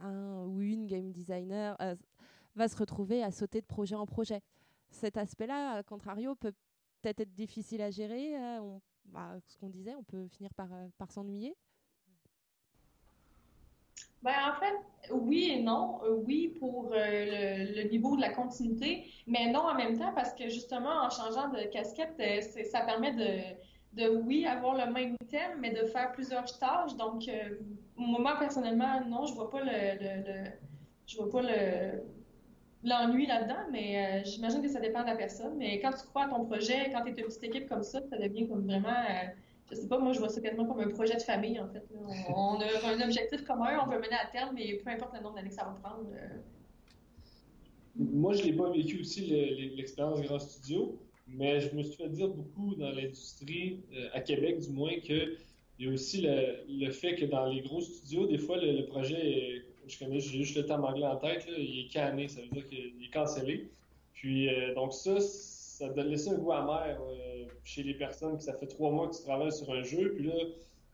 un, 0.00 0.44
ou 0.46 0.60
une 0.60 0.86
game 0.86 1.12
designer 1.12 1.76
euh, 1.80 1.94
va 2.56 2.68
se 2.68 2.76
retrouver 2.76 3.22
à 3.22 3.30
sauter 3.30 3.60
de 3.60 3.66
projet 3.66 3.94
en 3.94 4.06
projet. 4.06 4.40
Cet 4.90 5.16
aspect-là, 5.16 5.72
à 5.74 5.82
contrario, 5.82 6.34
peut 6.34 6.52
peut-être 7.00 7.20
être 7.20 7.34
difficile 7.34 7.82
à 7.82 7.90
gérer. 7.90 8.36
euh, 8.36 8.78
bah, 9.06 9.36
ce 9.46 9.58
qu'on 9.58 9.68
disait, 9.68 9.94
on 9.94 10.02
peut 10.02 10.26
finir 10.28 10.52
par 10.54 11.12
s'ennuyer. 11.12 11.54
Ben, 14.24 14.32
en 14.50 14.58
fait, 14.58 15.12
oui 15.12 15.50
et 15.50 15.62
non. 15.62 16.00
Euh, 16.02 16.14
oui 16.26 16.56
pour 16.58 16.90
euh, 16.94 17.66
le, 17.76 17.88
niveau 17.90 18.16
de 18.16 18.22
la 18.22 18.30
continuité, 18.30 19.04
mais 19.26 19.52
non 19.52 19.60
en 19.60 19.74
même 19.74 19.98
temps 19.98 20.14
parce 20.14 20.32
que 20.32 20.48
justement, 20.48 21.02
en 21.04 21.10
changeant 21.10 21.50
de 21.50 21.62
casquette, 21.70 22.14
euh, 22.20 22.40
ça 22.64 22.80
permet 22.80 23.12
de, 23.12 24.02
de, 24.02 24.08
oui, 24.08 24.46
avoir 24.46 24.74
le 24.86 24.90
même 24.90 25.18
thème, 25.30 25.58
mais 25.60 25.72
de 25.72 25.84
faire 25.88 26.12
plusieurs 26.12 26.46
tâches. 26.58 26.96
Donc, 26.96 27.30
moi, 27.98 28.36
personnellement, 28.38 29.02
non, 29.06 29.26
je 29.26 29.34
vois 29.34 29.50
pas 29.50 29.60
le, 29.60 29.98
le, 30.00 30.50
je 31.06 31.18
vois 31.18 31.30
pas 31.30 31.42
le, 31.42 32.02
l'ennui 32.82 33.26
là-dedans, 33.26 33.66
mais 33.70 34.24
j'imagine 34.24 34.62
que 34.62 34.68
ça 34.68 34.80
dépend 34.80 35.02
de 35.02 35.08
la 35.08 35.16
personne. 35.16 35.58
Mais 35.58 35.80
quand 35.80 35.90
tu 35.90 36.06
crois 36.06 36.24
à 36.24 36.28
ton 36.28 36.46
projet, 36.46 36.90
quand 36.90 37.02
tu 37.02 37.08
es 37.08 37.10
une 37.10 37.26
petite 37.26 37.44
équipe 37.44 37.68
comme 37.68 37.82
ça, 37.82 38.00
ça 38.08 38.16
devient 38.16 38.48
comme 38.48 38.64
vraiment, 38.64 39.04
je 39.70 39.76
sais 39.76 39.88
pas, 39.88 39.98
moi 39.98 40.12
je 40.12 40.18
vois 40.18 40.28
ça 40.28 40.40
quasiment 40.40 40.66
comme 40.66 40.80
un 40.80 40.88
projet 40.90 41.16
de 41.16 41.22
famille 41.22 41.58
en 41.58 41.68
fait. 41.68 41.82
On, 42.28 42.60
a 42.60 42.66
un 42.94 43.00
objectif 43.00 43.44
commun, 43.44 43.78
on 43.84 43.90
veut 43.90 43.98
mener 43.98 44.14
à 44.14 44.26
terme, 44.30 44.54
mais 44.54 44.76
peu 44.84 44.90
importe 44.90 45.14
le 45.14 45.22
nombre 45.22 45.36
d'années 45.36 45.48
que 45.48 45.54
ça 45.54 45.64
va 45.64 45.78
prendre. 45.82 46.08
euh, 46.12 46.38
Moi, 47.96 48.34
je 48.34 48.42
l'ai 48.44 48.52
pas 48.52 48.70
vécu 48.70 49.00
aussi, 49.00 49.26
le- 49.26 49.36
le- 49.70 49.76
l'expérience 49.76 50.20
grand 50.22 50.38
studio, 50.40 50.98
mais 51.26 51.60
je 51.60 51.74
me 51.74 51.82
suis 51.82 51.96
fait 51.96 52.08
dire 52.08 52.28
beaucoup 52.28 52.74
dans 52.74 52.90
l'industrie, 52.90 53.84
euh, 53.92 54.08
à 54.12 54.20
Québec 54.20 54.58
du 54.60 54.70
moins, 54.70 54.98
que 55.00 55.36
il 55.78 55.86
y 55.86 55.88
a 55.88 55.92
aussi 55.92 56.22
le, 56.22 56.90
fait 56.92 57.16
que 57.16 57.24
dans 57.24 57.46
les 57.46 57.60
gros 57.62 57.80
studios, 57.80 58.26
des 58.26 58.38
fois, 58.38 58.58
le, 58.58 58.86
projet, 58.86 59.16
est- 59.28 59.62
je 59.88 59.98
connais, 59.98 60.20
j'ai 60.20 60.38
juste 60.38 60.56
le 60.56 60.66
terme 60.66 60.84
anglais 60.84 61.06
en 61.06 61.16
tête, 61.16 61.46
là, 61.46 61.54
il 61.58 61.86
est 61.86 61.88
canné, 61.92 62.28
ça 62.28 62.40
veut 62.42 62.48
dire 62.48 62.66
qu'il 62.68 63.04
est 63.04 63.12
cancellé. 63.12 63.70
Puis, 64.12 64.48
euh, 64.48 64.74
donc 64.74 64.92
ça, 64.92 65.20
ça 65.74 65.88
doit 65.88 66.04
laisser 66.04 66.30
un 66.30 66.38
goût 66.38 66.52
amer 66.52 66.96
euh, 67.00 67.46
chez 67.64 67.82
les 67.82 67.94
personnes, 67.94 68.36
que 68.36 68.44
ça 68.44 68.54
fait 68.54 68.68
trois 68.68 68.92
mois 68.92 69.08
que 69.08 69.16
tu 69.16 69.22
travailles 69.22 69.52
sur 69.52 69.72
un 69.72 69.82
jeu, 69.82 70.12
puis 70.14 70.26
là, 70.26 70.34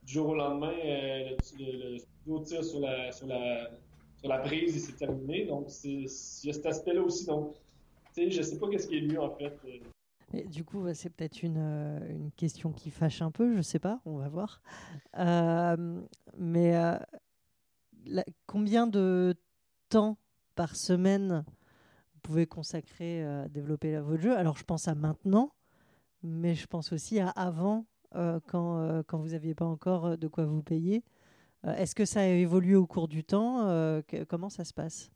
du 0.03 0.13
jour 0.13 0.31
au 0.31 0.35
lendemain, 0.35 0.73
euh, 0.73 1.37
le, 1.59 1.99
studio 1.99 2.41
tire 2.41 2.65
sur 2.65 2.81
la, 2.81 3.13
sur 3.13 3.27
la, 3.27 3.71
sur 4.17 4.29
la 4.29 4.39
prise 4.39 4.75
et 4.77 4.79
c'est 4.79 4.97
terminé. 4.97 5.45
Donc, 5.45 5.69
il 5.85 6.03
y 6.03 6.07
a 6.07 6.09
cet 6.53 6.65
aspect-là 6.65 7.03
aussi. 7.03 7.27
Donc, 7.27 7.57
tu 8.15 8.23
sais, 8.23 8.31
je 8.31 8.41
sais 8.41 8.59
pas 8.59 8.71
qu'est-ce 8.71 8.89
qui 8.89 8.97
est 8.97 9.03
mieux, 9.03 9.21
en 9.21 9.37
fait. 9.37 9.53
Du 10.47 10.65
coup, 10.65 10.81
bah, 10.81 10.95
c'est 10.95 11.11
peut-être 11.11 11.43
une, 11.43 11.59
euh, 11.59 12.09
une 12.09 12.31
question 12.33 12.73
qui 12.73 12.91
fâche 12.91 13.21
un 13.21 13.31
peu, 13.31 13.55
je 13.57 13.63
sais 13.63 13.81
pas, 13.81 14.01
on 14.07 14.17
va 14.17 14.29
voir. 14.31 14.63
Euh, 15.19 16.01
mais 16.39 16.75
combien 18.47 18.87
de 18.87 19.35
temps 19.91 20.17
par 20.55 20.75
semaine 20.75 21.45
pouvez 22.31 22.47
consacrer 22.47 23.25
à 23.25 23.49
développer 23.49 23.99
votre 23.99 24.23
jeu 24.23 24.37
Alors, 24.37 24.57
je 24.57 24.63
pense 24.63 24.87
à 24.87 24.95
maintenant, 24.95 25.53
mais 26.23 26.55
je 26.55 26.67
pense 26.67 26.93
aussi 26.93 27.19
à 27.19 27.29
avant, 27.29 27.87
euh, 28.15 28.39
quand, 28.47 28.79
euh, 28.79 29.03
quand 29.05 29.19
vous 29.19 29.31
n'aviez 29.31 29.55
pas 29.55 29.65
encore 29.65 30.07
euh, 30.07 30.17
de 30.17 30.29
quoi 30.29 30.45
vous 30.45 30.63
payer. 30.63 31.03
Euh, 31.65 31.75
Est-ce 31.75 31.95
que 31.95 32.05
ça 32.05 32.21
a 32.21 32.27
évolué 32.27 32.77
au 32.77 32.87
cours 32.87 33.09
du 33.09 33.25
temps 33.25 33.69
Euh, 33.69 34.01
Comment 34.29 34.49
ça 34.49 34.65
se 34.65 34.73
passe? 34.73 35.11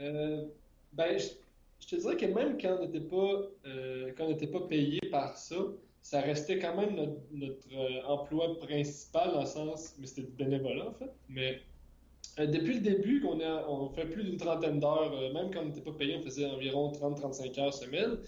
Euh, 0.00 0.46
ben, 0.92 1.18
je, 1.18 1.86
te 1.86 1.96
dirais 1.96 2.16
que 2.16 2.26
même 2.26 2.58
quand 2.60 2.76
on 2.78 2.86
n'était 2.86 3.00
pas, 3.00 3.40
euh, 3.66 4.12
quand 4.16 4.26
on 4.26 4.46
pas 4.46 4.66
payé 4.66 5.00
par 5.10 5.36
ça, 5.36 5.56
ça 6.02 6.20
restait 6.20 6.58
quand 6.58 6.76
même 6.76 6.94
notre, 7.32 7.68
euh, 7.72 8.02
emploi 8.06 8.58
principal 8.58 9.32
dans 9.32 9.46
sens, 9.46 9.94
mais 9.98 10.06
c'était 10.06 10.22
du 10.22 10.32
bénévolat 10.32 10.88
en 10.88 10.94
fait. 10.94 11.12
Mais 11.28 11.62
euh, 12.38 12.46
depuis 12.46 12.74
le 12.74 12.80
début, 12.80 13.24
on 13.24 13.88
fait 13.90 14.06
plus 14.06 14.24
d'une 14.24 14.36
trentaine 14.36 14.80
d'heures, 14.80 15.12
euh, 15.14 15.32
même 15.32 15.50
quand 15.52 15.60
on 15.60 15.66
n'était 15.66 15.80
pas 15.80 15.92
payé, 15.92 16.16
on 16.18 16.22
faisait 16.22 16.46
environ 16.46 16.90
30-35 16.92 17.60
heures 17.60 17.74
semaine. 17.74 18.18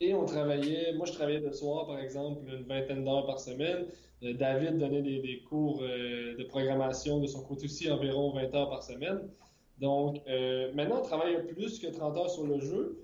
Et 0.00 0.14
on 0.14 0.24
travaillait, 0.24 0.94
moi 0.94 1.04
je 1.06 1.12
travaillais 1.12 1.40
le 1.40 1.52
soir 1.52 1.86
par 1.86 1.98
exemple, 1.98 2.40
une 2.48 2.64
vingtaine 2.64 3.04
d'heures 3.04 3.26
par 3.26 3.38
semaine. 3.38 3.86
Euh, 4.22 4.32
David 4.32 4.78
donnait 4.78 5.02
des, 5.02 5.20
des 5.20 5.42
cours 5.42 5.82
de 5.82 6.42
programmation 6.44 7.20
de 7.20 7.26
son 7.26 7.42
côté 7.42 7.66
aussi, 7.66 7.90
environ 7.90 8.30
20 8.32 8.54
heures 8.54 8.70
par 8.70 8.82
semaine. 8.82 9.28
Donc, 9.78 10.20
maintenant, 10.74 10.98
on 10.98 11.02
travaille 11.02 11.46
plus 11.46 11.78
que 11.78 11.86
30 11.86 12.16
heures 12.18 12.30
sur 12.30 12.46
le 12.46 12.60
jeu, 12.60 13.02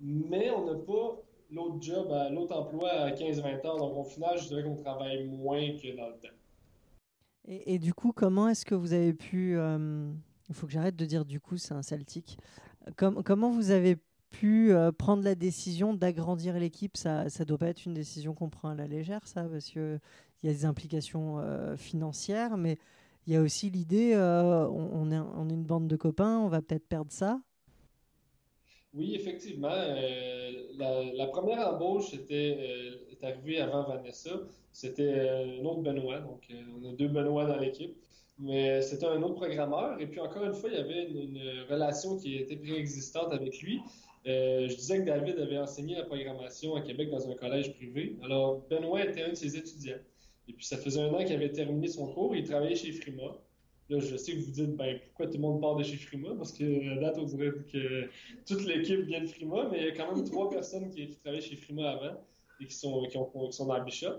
mais 0.00 0.50
on 0.50 0.66
n'a 0.66 0.74
pas 0.74 1.22
l'autre 1.50 1.76
job, 1.80 2.14
l'autre 2.32 2.54
emploi 2.54 2.90
à 2.90 3.10
15-20 3.12 3.66
heures. 3.66 3.78
Donc, 3.78 3.96
au 3.96 4.04
final, 4.04 4.38
je 4.38 4.48
dirais 4.48 4.62
qu'on 4.62 4.76
travaille 4.76 5.24
moins 5.24 5.72
que 5.78 5.96
dans 5.96 6.08
le 6.08 6.18
temps. 6.20 6.37
Et, 7.50 7.78
du 7.78 7.94
coup, 7.94 8.12
comment 8.12 8.48
est-ce 8.48 8.66
que 8.66 8.74
vous 8.74 8.92
avez 8.92 9.14
pu... 9.14 9.56
euh, 9.56 10.12
il 10.50 10.54
faut 10.54 10.66
que 10.66 10.72
j'arrête 10.72 10.96
de 10.96 11.06
dire 11.06 11.24
du 11.24 11.40
coup, 11.40 11.56
c'est 11.56 11.72
un 11.72 11.82
celtique. 11.82 12.38
Com- 12.96 13.22
comment 13.24 13.50
vous 13.50 13.70
avez 13.70 13.96
pu 14.30 14.70
euh, 14.70 14.92
prendre 14.92 15.22
la 15.22 15.34
décision 15.34 15.94
d'agrandir 15.94 16.58
l'équipe? 16.58 16.98
Ça 16.98 17.24
ne 17.24 17.44
doit 17.44 17.56
pas 17.56 17.68
être 17.68 17.86
une 17.86 17.94
décision 17.94 18.34
qu'on 18.34 18.50
prend 18.50 18.68
à 18.68 18.74
la 18.74 18.86
légère, 18.86 19.26
ça, 19.26 19.44
parce 19.44 19.64
qu'il 19.70 20.00
y 20.42 20.48
a 20.48 20.52
des 20.52 20.66
implications 20.66 21.38
euh, 21.38 21.74
financières, 21.78 22.58
mais 22.58 22.78
il 23.26 23.32
y 23.32 23.36
a 23.36 23.40
aussi 23.40 23.70
l'idée, 23.70 24.12
euh, 24.14 24.68
on 24.68 25.10
est 25.10 25.54
une 25.54 25.64
bande 25.64 25.88
de 25.88 25.96
copains, 25.96 26.38
on 26.38 26.48
va 26.48 26.60
peut-être 26.60 26.86
perdre 26.86 27.12
ça. 27.12 27.40
Oui, 28.98 29.14
effectivement. 29.14 29.70
euh, 29.70 30.50
la, 31.14 31.26
première 31.28 31.68
embauche 31.68 32.12
était, 32.14 32.56
euh, 32.58 33.12
est 33.12 33.24
arrivée 33.24 33.60
avant 33.60 33.84
Vanessa. 33.84 34.30
C'était 34.72 35.02
euh, 35.04 35.60
un 35.60 35.64
autre 35.64 35.82
Benoît. 35.82 36.18
Donc, 36.18 36.48
on 36.82 36.88
a 36.88 36.92
deux 36.94 37.06
Benoît 37.06 37.46
dans 37.46 37.58
l'équipe. 37.58 37.96
mais 38.40 38.82
c'était 38.82 39.06
un 39.06 39.22
autre 39.22 39.36
programmeur. 39.36 40.00
Et 40.00 40.06
puis 40.08 40.20
encore 40.20 40.44
une 40.44 40.54
fois, 40.54 40.70
il 40.70 40.76
y 40.76 40.80
avait 40.80 41.04
une, 41.04 41.36
une 41.36 41.62
relation 41.70 42.16
qui 42.18 42.36
était 42.36 42.56
préexistante 42.56 43.32
avec 43.32 43.60
lui. 43.62 43.80
Je 44.26 44.74
disais 44.74 44.98
que 44.98 45.06
David 45.06 45.38
avait 45.38 45.58
enseigné 45.58 45.94
la 45.94 46.04
programmation 46.04 46.74
à 46.74 46.82
Québec 46.82 47.08
dans 47.10 47.30
un 47.30 47.34
collège 47.34 47.72
privé. 47.74 48.16
Alors, 48.24 48.66
Benoît 48.68 49.04
était 49.04 49.22
un 49.22 49.30
de 49.30 49.34
ses 49.34 49.56
étudiants. 49.56 50.02
Et 50.48 50.52
puis, 50.52 50.66
ça 50.66 50.76
faisait 50.76 51.00
un 51.00 51.12
an 51.14 51.24
qu'il 51.24 51.34
avait 51.34 51.52
terminé 51.52 51.86
son 51.88 52.08
cours. 52.12 52.34
Il 52.34 52.44
travaillait 52.44 52.76
chez 52.76 52.92
Frima. 52.92 53.38
Là, 53.88 54.00
je 54.00 54.16
sais 54.16 54.32
que 54.32 54.40
vous 54.40 54.50
dites, 54.50 54.76
ben, 54.76 54.98
pourquoi 55.06 55.26
tout 55.26 55.34
le 55.34 55.38
monde 55.40 55.60
part 55.60 55.76
de 55.76 55.82
chez 55.82 55.96
Frima? 55.96 56.34
Parce 56.36 56.52
que 56.52 56.96
à 56.96 57.00
date, 57.00 57.16
on 57.18 57.24
dirait 57.24 57.52
que 57.72 58.08
toute 58.46 58.64
l'équipe 58.66 59.00
vient 59.00 59.22
de 59.22 59.26
Frima, 59.26 59.68
mais 59.70 59.78
il 59.78 59.84
y 59.86 59.88
a 59.88 59.92
quand 59.92 60.14
même 60.14 60.24
trois 60.24 60.50
personnes 60.56 60.90
qui, 60.90 61.06
qui 61.08 61.16
travaillaient 61.16 61.42
chez 61.42 61.56
Frima 61.56 61.90
avant 61.90 62.16
et 62.60 62.66
qui 62.66 62.74
sont, 62.74 63.06
qui, 63.06 63.16
ont, 63.16 63.24
qui 63.24 63.56
sont 63.56 63.66
dans 63.66 63.82
Bishop. 63.82 64.14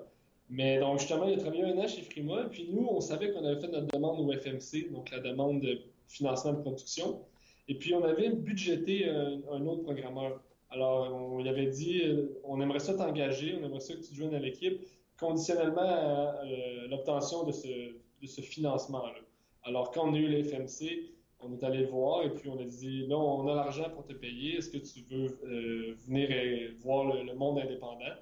Mais 0.49 0.79
donc, 0.79 0.99
justement, 0.99 1.27
il 1.27 1.35
a 1.35 1.37
travaillé 1.37 1.63
un 1.63 1.77
an 1.77 1.87
chez 1.87 2.01
Frima. 2.01 2.43
Et 2.45 2.49
puis, 2.49 2.69
nous, 2.71 2.87
on 2.89 2.99
savait 2.99 3.31
qu'on 3.31 3.45
avait 3.45 3.61
fait 3.61 3.67
notre 3.67 3.87
demande 3.87 4.19
au 4.19 4.33
FMC, 4.33 4.91
donc 4.91 5.11
la 5.11 5.19
demande 5.19 5.61
de 5.61 5.79
financement 6.07 6.53
de 6.53 6.61
production. 6.61 7.21
Et 7.67 7.75
puis, 7.75 7.93
on 7.93 8.03
avait 8.03 8.31
budgété 8.31 9.07
un, 9.07 9.39
un 9.51 9.65
autre 9.67 9.83
programmeur. 9.83 10.41
Alors, 10.71 11.13
on 11.13 11.41
lui 11.41 11.49
avait 11.49 11.67
dit, 11.67 12.01
euh, 12.03 12.39
on 12.43 12.61
aimerait 12.61 12.79
ça 12.79 12.93
t'engager, 12.93 13.55
on 13.59 13.65
aimerait 13.65 13.79
ça 13.79 13.95
que 13.95 14.01
tu 14.01 14.13
joignes 14.13 14.35
à 14.35 14.39
l'équipe, 14.39 14.81
conditionnellement 15.19 15.81
à, 15.81 16.41
euh, 16.45 16.87
l'obtention 16.89 17.43
de 17.43 17.51
ce, 17.51 17.67
de 17.67 18.27
ce 18.27 18.41
financement-là. 18.41 19.19
Alors, 19.63 19.91
quand 19.91 20.09
on 20.09 20.13
a 20.13 20.17
eu 20.17 20.27
le 20.27 20.43
FMC, 20.43 21.13
on 21.41 21.53
est 21.53 21.63
allé 21.63 21.79
le 21.79 21.87
voir 21.87 22.23
et 22.23 22.29
puis 22.33 22.49
on 22.49 22.59
a 22.59 22.65
dit, 22.65 23.07
là, 23.07 23.17
on 23.17 23.47
a 23.47 23.55
l'argent 23.55 23.89
pour 23.89 24.05
te 24.05 24.13
payer, 24.13 24.57
est-ce 24.57 24.69
que 24.69 24.77
tu 24.77 25.01
veux 25.09 25.39
euh, 25.45 25.95
venir 26.05 26.31
et 26.31 26.75
voir 26.79 27.13
le, 27.13 27.33
monde 27.35 27.59
indépendant? 27.59 28.13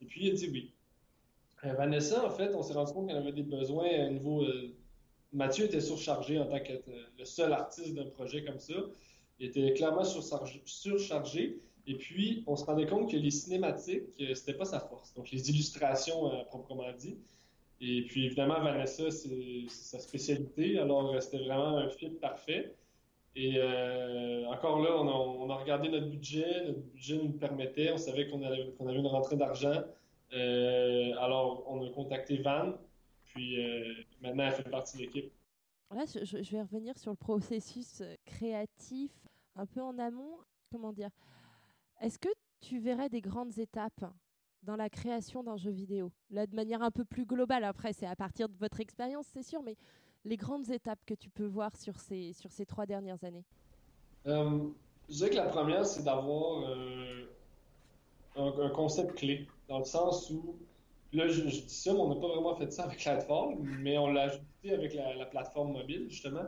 Et 0.00 0.06
puis, 0.06 0.26
il 0.26 0.32
a 0.32 0.34
dit 0.34 0.48
oui. 0.52 0.72
Euh, 1.64 1.72
Vanessa, 1.72 2.24
en 2.24 2.30
fait, 2.30 2.54
on 2.54 2.62
s'est 2.62 2.74
rendu 2.74 2.92
compte 2.92 3.08
qu'elle 3.08 3.16
avait 3.16 3.32
des 3.32 3.42
besoins 3.42 3.88
à 3.88 4.10
niveau... 4.10 4.42
Euh, 4.42 4.74
Mathieu 5.32 5.64
était 5.64 5.80
surchargé 5.80 6.38
en 6.38 6.46
tant 6.46 6.60
que 6.60 6.72
le 7.18 7.24
seul 7.24 7.52
artiste 7.52 7.94
d'un 7.94 8.06
projet 8.06 8.44
comme 8.44 8.60
ça. 8.60 8.74
Il 9.38 9.48
était 9.48 9.74
clairement 9.74 10.04
surchargé. 10.04 11.60
Et 11.86 11.94
puis, 11.94 12.42
on 12.46 12.56
se 12.56 12.64
rendait 12.64 12.86
compte 12.86 13.10
que 13.10 13.16
les 13.16 13.30
cinématiques, 13.30 14.04
c'était 14.34 14.54
pas 14.54 14.64
sa 14.64 14.80
force. 14.80 15.14
Donc, 15.14 15.30
les 15.30 15.50
illustrations, 15.50 16.32
euh, 16.32 16.44
proprement 16.44 16.92
dit. 16.98 17.16
Et 17.80 18.02
puis, 18.02 18.26
évidemment, 18.26 18.60
Vanessa, 18.62 19.10
c'est 19.10 19.66
sa 19.68 19.98
spécialité. 19.98 20.78
Alors, 20.78 21.20
c'était 21.22 21.44
vraiment 21.44 21.76
un 21.76 21.88
fit 21.88 22.08
parfait. 22.10 22.74
Et 23.34 23.56
euh, 23.58 24.46
encore 24.46 24.80
là, 24.80 24.96
on 24.96 25.50
a, 25.50 25.56
regardé 25.56 25.90
notre 25.90 26.06
budget. 26.06 26.64
Notre 26.66 26.80
budget 26.80 27.18
nous 27.22 27.32
permettait. 27.32 27.92
On 27.92 27.98
savait 27.98 28.28
qu'on 28.28 28.42
avait, 28.42 28.72
qu 28.72 28.82
avait, 28.82 28.98
une 28.98 29.06
rentrée 29.06 29.36
d'argent. 29.36 29.82
Euh, 30.32 31.12
alors, 31.18 31.64
on 31.68 31.86
a 31.86 31.90
contacté 31.90 32.38
Van. 32.38 32.72
Puis, 33.26 33.62
euh, 33.62 33.92
maintenant, 34.22 34.44
elle 34.44 34.54
fait 34.54 34.70
partie 34.70 34.96
de 34.96 35.02
l'équipe. 35.02 35.32
Là, 35.94 36.04
je, 36.06 36.50
vais 36.50 36.62
revenir 36.62 36.96
sur 36.96 37.10
le 37.10 37.16
processus 37.16 38.02
créatif 38.24 39.12
un 39.54 39.66
peu 39.66 39.82
en 39.82 39.98
amont. 39.98 40.38
Comment 40.72 40.92
dire? 40.92 41.10
Est-ce 42.00 42.18
que 42.18 42.30
tu 42.60 42.78
verrais 42.78 43.10
des 43.10 43.20
grandes 43.20 43.58
étapes? 43.58 44.04
Dans 44.66 44.76
la 44.76 44.90
création 44.90 45.42
d'un 45.42 45.56
jeu 45.56 45.70
vidéo 45.70 46.12
Là, 46.30 46.46
de 46.46 46.54
manière 46.54 46.82
un 46.82 46.90
peu 46.90 47.04
plus 47.04 47.24
globale, 47.24 47.64
après, 47.64 47.92
c'est 47.92 48.06
à 48.06 48.16
partir 48.16 48.48
de 48.48 48.56
votre 48.58 48.80
expérience, 48.80 49.26
c'est 49.32 49.42
sûr, 49.42 49.62
mais 49.62 49.76
les 50.24 50.36
grandes 50.36 50.68
étapes 50.70 50.98
que 51.06 51.14
tu 51.14 51.30
peux 51.30 51.46
voir 51.46 51.74
sur 51.76 51.98
ces, 51.98 52.32
sur 52.34 52.52
ces 52.52 52.66
trois 52.66 52.84
dernières 52.84 53.22
années 53.24 53.44
euh, 54.26 54.68
Je 55.08 55.14
dirais 55.14 55.30
que 55.30 55.36
la 55.36 55.46
première, 55.46 55.86
c'est 55.86 56.02
d'avoir 56.02 56.68
euh, 56.68 57.24
un, 58.36 58.68
concept 58.70 59.14
clé, 59.14 59.46
dans 59.68 59.78
le 59.78 59.84
sens 59.84 60.30
où, 60.30 60.56
là, 61.12 61.28
je, 61.28 61.48
je 61.48 61.62
dis 61.62 61.74
ça, 61.74 61.92
mais 61.92 62.00
on 62.00 62.14
n'a 62.14 62.20
pas 62.20 62.28
vraiment 62.28 62.56
fait 62.56 62.70
ça 62.72 62.84
avec 62.84 63.04
Lightfall, 63.04 63.56
mais 63.60 63.96
on 63.96 64.08
l'a 64.08 64.22
ajouté 64.22 64.74
avec 64.74 64.94
la, 64.94 65.14
la, 65.14 65.26
plateforme 65.26 65.72
mobile, 65.72 66.06
justement. 66.08 66.44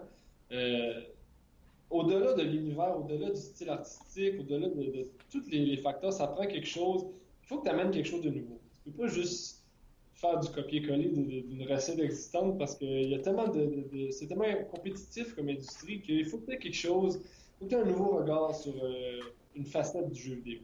Euh, 0.51 1.01
au-delà 1.91 2.35
de 2.35 2.43
l'univers, 2.43 2.99
au-delà 2.99 3.31
du 3.31 3.41
style 3.41 3.71
artistique, 3.71 4.35
au-delà 4.41 4.69
de, 4.69 4.75
de, 4.75 4.91
de 4.91 5.11
tous 5.31 5.49
les, 5.49 5.65
les, 5.65 5.77
facteurs, 5.77 6.13
ça 6.13 6.27
prend 6.27 6.47
quelque 6.47 6.67
chose. 6.67 7.07
Il 7.49 7.55
faut 7.55 7.61
que 7.61 7.69
tu 7.69 7.75
amènes 7.75 7.91
quelque 7.91 8.09
chose 8.09 8.21
de 8.21 8.29
nouveau. 8.29 8.61
Tu 8.85 8.91
peux 8.91 9.05
pas 9.05 9.09
juste 9.09 9.65
faire 10.17 10.39
du 10.39 10.51
copier-coller 10.51 11.09
d'une 11.09 11.67
recette 11.67 11.99
existante 11.99 12.59
parce 12.59 12.75
que 12.75 12.85
y 12.85 13.15
a 13.15 13.21
tellement 13.21 13.49
de, 13.49 14.11
c'est 14.11 14.27
tellement 14.27 14.45
compétitif 14.71 15.35
comme 15.35 15.49
industrie 15.49 16.03
qu'il 16.03 16.27
faut 16.27 16.39
que 16.39 16.47
tu 16.47 16.53
aies 16.53 16.59
quelque 16.59 16.75
chose, 16.75 17.23
faut 17.59 17.65
que 17.65 17.71
tu 17.71 17.77
aies 17.77 17.81
un 17.81 17.87
nouveau 17.87 18.17
regard 18.19 18.55
sur 18.55 18.75
euh, 18.83 19.21
une 19.55 19.65
facette 19.65 20.11
du 20.11 20.21
jeu 20.21 20.35
vidéo. 20.35 20.61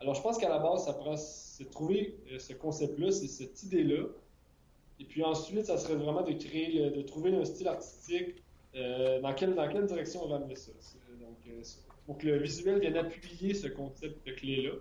Alors, 0.00 0.14
je 0.14 0.22
pense 0.22 0.36
qu'à 0.36 0.48
la 0.48 0.58
base, 0.58 0.84
ça 0.84 0.94
prend, 0.94 1.16
c'est 1.16 1.70
trouver 1.70 2.16
euh, 2.32 2.38
ce 2.38 2.54
concept-là, 2.54 3.12
c'est 3.12 3.28
cette 3.28 3.62
idée-là. 3.62 4.06
Et 4.98 5.04
puis 5.04 5.22
ensuite, 5.22 5.66
ça 5.66 5.78
serait 5.78 5.94
vraiment 5.94 6.22
de 6.22 6.32
créer, 6.32 6.90
de 6.90 7.02
trouver 7.02 7.34
un 7.36 7.44
style 7.44 7.68
artistique 7.68 8.42
euh, 8.74 9.20
dans, 9.20 9.34
quelle, 9.34 9.54
dans 9.54 9.68
quelle 9.68 9.86
direction 9.86 10.24
on 10.24 10.28
va 10.28 10.36
amener 10.36 10.56
ça. 10.56 10.72
Donc, 11.20 11.36
pour 12.06 12.18
que 12.18 12.26
le 12.26 12.38
visuel 12.38 12.80
vienne 12.80 12.96
appuyer 12.96 13.54
ce 13.54 13.68
concept 13.68 14.26
de 14.26 14.32
clé-là. 14.32 14.72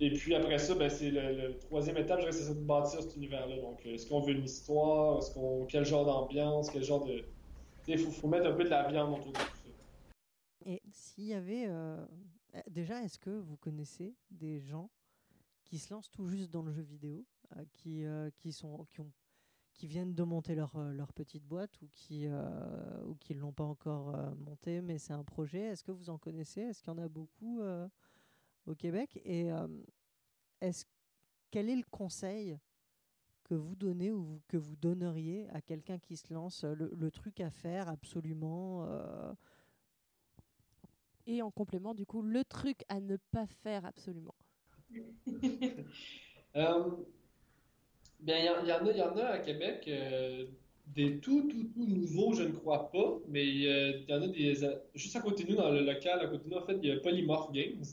Et 0.00 0.12
puis 0.12 0.34
après 0.34 0.58
ça, 0.58 0.74
ben, 0.74 0.88
c'est 0.88 1.10
le, 1.10 1.58
troisième 1.58 1.96
étape, 1.96 2.20
je 2.24 2.30
c'est 2.30 2.54
de 2.54 2.64
bâtir 2.64 3.02
cet 3.02 3.16
univers-là. 3.16 3.56
Donc, 3.60 3.84
est-ce 3.84 4.06
qu'on 4.06 4.20
veut 4.20 4.32
une 4.32 4.44
histoire? 4.44 5.18
Est-ce 5.18 5.32
qu'on, 5.32 5.66
quel 5.66 5.84
genre 5.84 6.04
d'ambiance? 6.04 6.70
Quel 6.70 6.84
genre 6.84 7.04
de. 7.04 7.24
Il 7.88 7.98
faut, 7.98 8.28
mettre 8.28 8.46
un 8.46 8.52
peu 8.52 8.64
de 8.64 8.68
la 8.68 8.86
viande 8.88 9.18
autour 9.18 9.32
de 9.32 9.38
tout 9.38 9.56
ça. 9.56 10.66
Et 10.66 10.82
s'il 10.90 11.24
y 11.24 11.34
avait. 11.34 11.64
Euh... 11.66 12.04
Déjà, 12.70 13.02
est-ce 13.02 13.18
que 13.18 13.30
vous 13.30 13.56
connaissez 13.56 14.16
des 14.30 14.58
gens 14.58 14.90
qui 15.64 15.78
se 15.78 15.92
lancent 15.92 16.10
tout 16.10 16.26
juste 16.26 16.50
dans 16.50 16.62
le 16.62 16.72
jeu 16.72 16.82
vidéo, 16.82 17.26
euh, 17.56 17.64
qui, 17.74 18.04
euh, 18.04 18.30
qui, 18.38 18.52
sont, 18.52 18.86
qui 18.90 19.00
ont 19.00 19.12
qui 19.78 19.86
viennent 19.86 20.14
de 20.14 20.22
monter 20.24 20.56
leur, 20.56 20.76
leur 20.76 21.12
petite 21.12 21.44
boîte 21.44 21.80
ou 21.82 21.88
qui 21.94 22.26
euh, 22.26 23.04
ou 23.06 23.16
l'ont 23.34 23.52
pas 23.52 23.64
encore 23.64 24.14
euh, 24.14 24.34
montée, 24.34 24.80
mais 24.80 24.98
c'est 24.98 25.12
un 25.12 25.22
projet? 25.22 25.60
Est-ce 25.60 25.84
que 25.84 25.92
vous 25.92 26.10
en 26.10 26.18
connaissez? 26.18 26.62
Est-ce 26.62 26.82
qu'il 26.82 26.92
y 26.92 26.96
en 26.96 26.98
a 26.98 27.08
beaucoup 27.08 27.62
euh, 27.62 27.88
au 28.68 28.74
Québec 28.74 29.20
Et 29.24 29.48
est-ce 30.60 30.84
quel 31.50 31.70
est 31.70 31.76
le 31.76 31.84
conseil 31.90 32.58
que 33.44 33.54
vous 33.54 33.74
donnez 33.74 34.12
ou 34.12 34.40
que 34.48 34.56
vous 34.56 34.76
donneriez 34.76 35.48
à 35.50 35.62
quelqu'un 35.62 35.98
qui 35.98 36.16
se 36.16 36.32
lance 36.32 36.64
le, 36.64 36.92
le, 36.94 37.10
truc 37.10 37.40
à 37.40 37.50
faire 37.50 37.88
absolument 37.88 38.86
Et 41.26 41.40
en 41.40 41.50
complément, 41.50 41.94
du 41.94 42.04
coup, 42.04 42.20
le 42.20 42.44
truc 42.44 42.84
à 42.88 43.00
ne 43.00 43.16
pas 43.32 43.46
faire 43.46 43.86
absolument. 43.86 44.34
Bien, 48.20 48.36
il 48.36 48.44
y, 48.44 48.68
y, 48.68 48.72
en 48.72 48.86
a, 48.86 48.90
il 48.90 48.98
y 48.98 49.02
en 49.02 49.16
a 49.16 49.24
à 49.26 49.38
Québec 49.38 49.84
euh, 49.86 50.46
des 50.88 51.18
tout, 51.20 51.48
tout, 51.48 51.64
tout 51.72 51.86
nouveaux, 51.86 52.34
je 52.34 52.42
ne 52.42 52.52
crois 52.52 52.90
pas, 52.90 53.18
mais 53.28 53.44
euh, 53.66 54.00
il 54.00 54.08
y 54.08 54.12
en 54.12 54.22
a 54.22 54.26
des. 54.26 54.54
Juste 54.94 55.14
à 55.14 55.20
côté 55.20 55.44
de 55.44 55.50
nous, 55.50 55.56
dans 55.56 55.70
le 55.70 55.84
local, 55.84 56.20
à 56.20 56.26
côté 56.26 56.44
de 56.44 56.50
nous, 56.50 56.56
en 56.56 56.66
fait, 56.66 56.78
il 56.82 56.88
y 56.88 56.92
a 56.92 56.96
Polymorph 56.96 57.52
Games. 57.52 57.84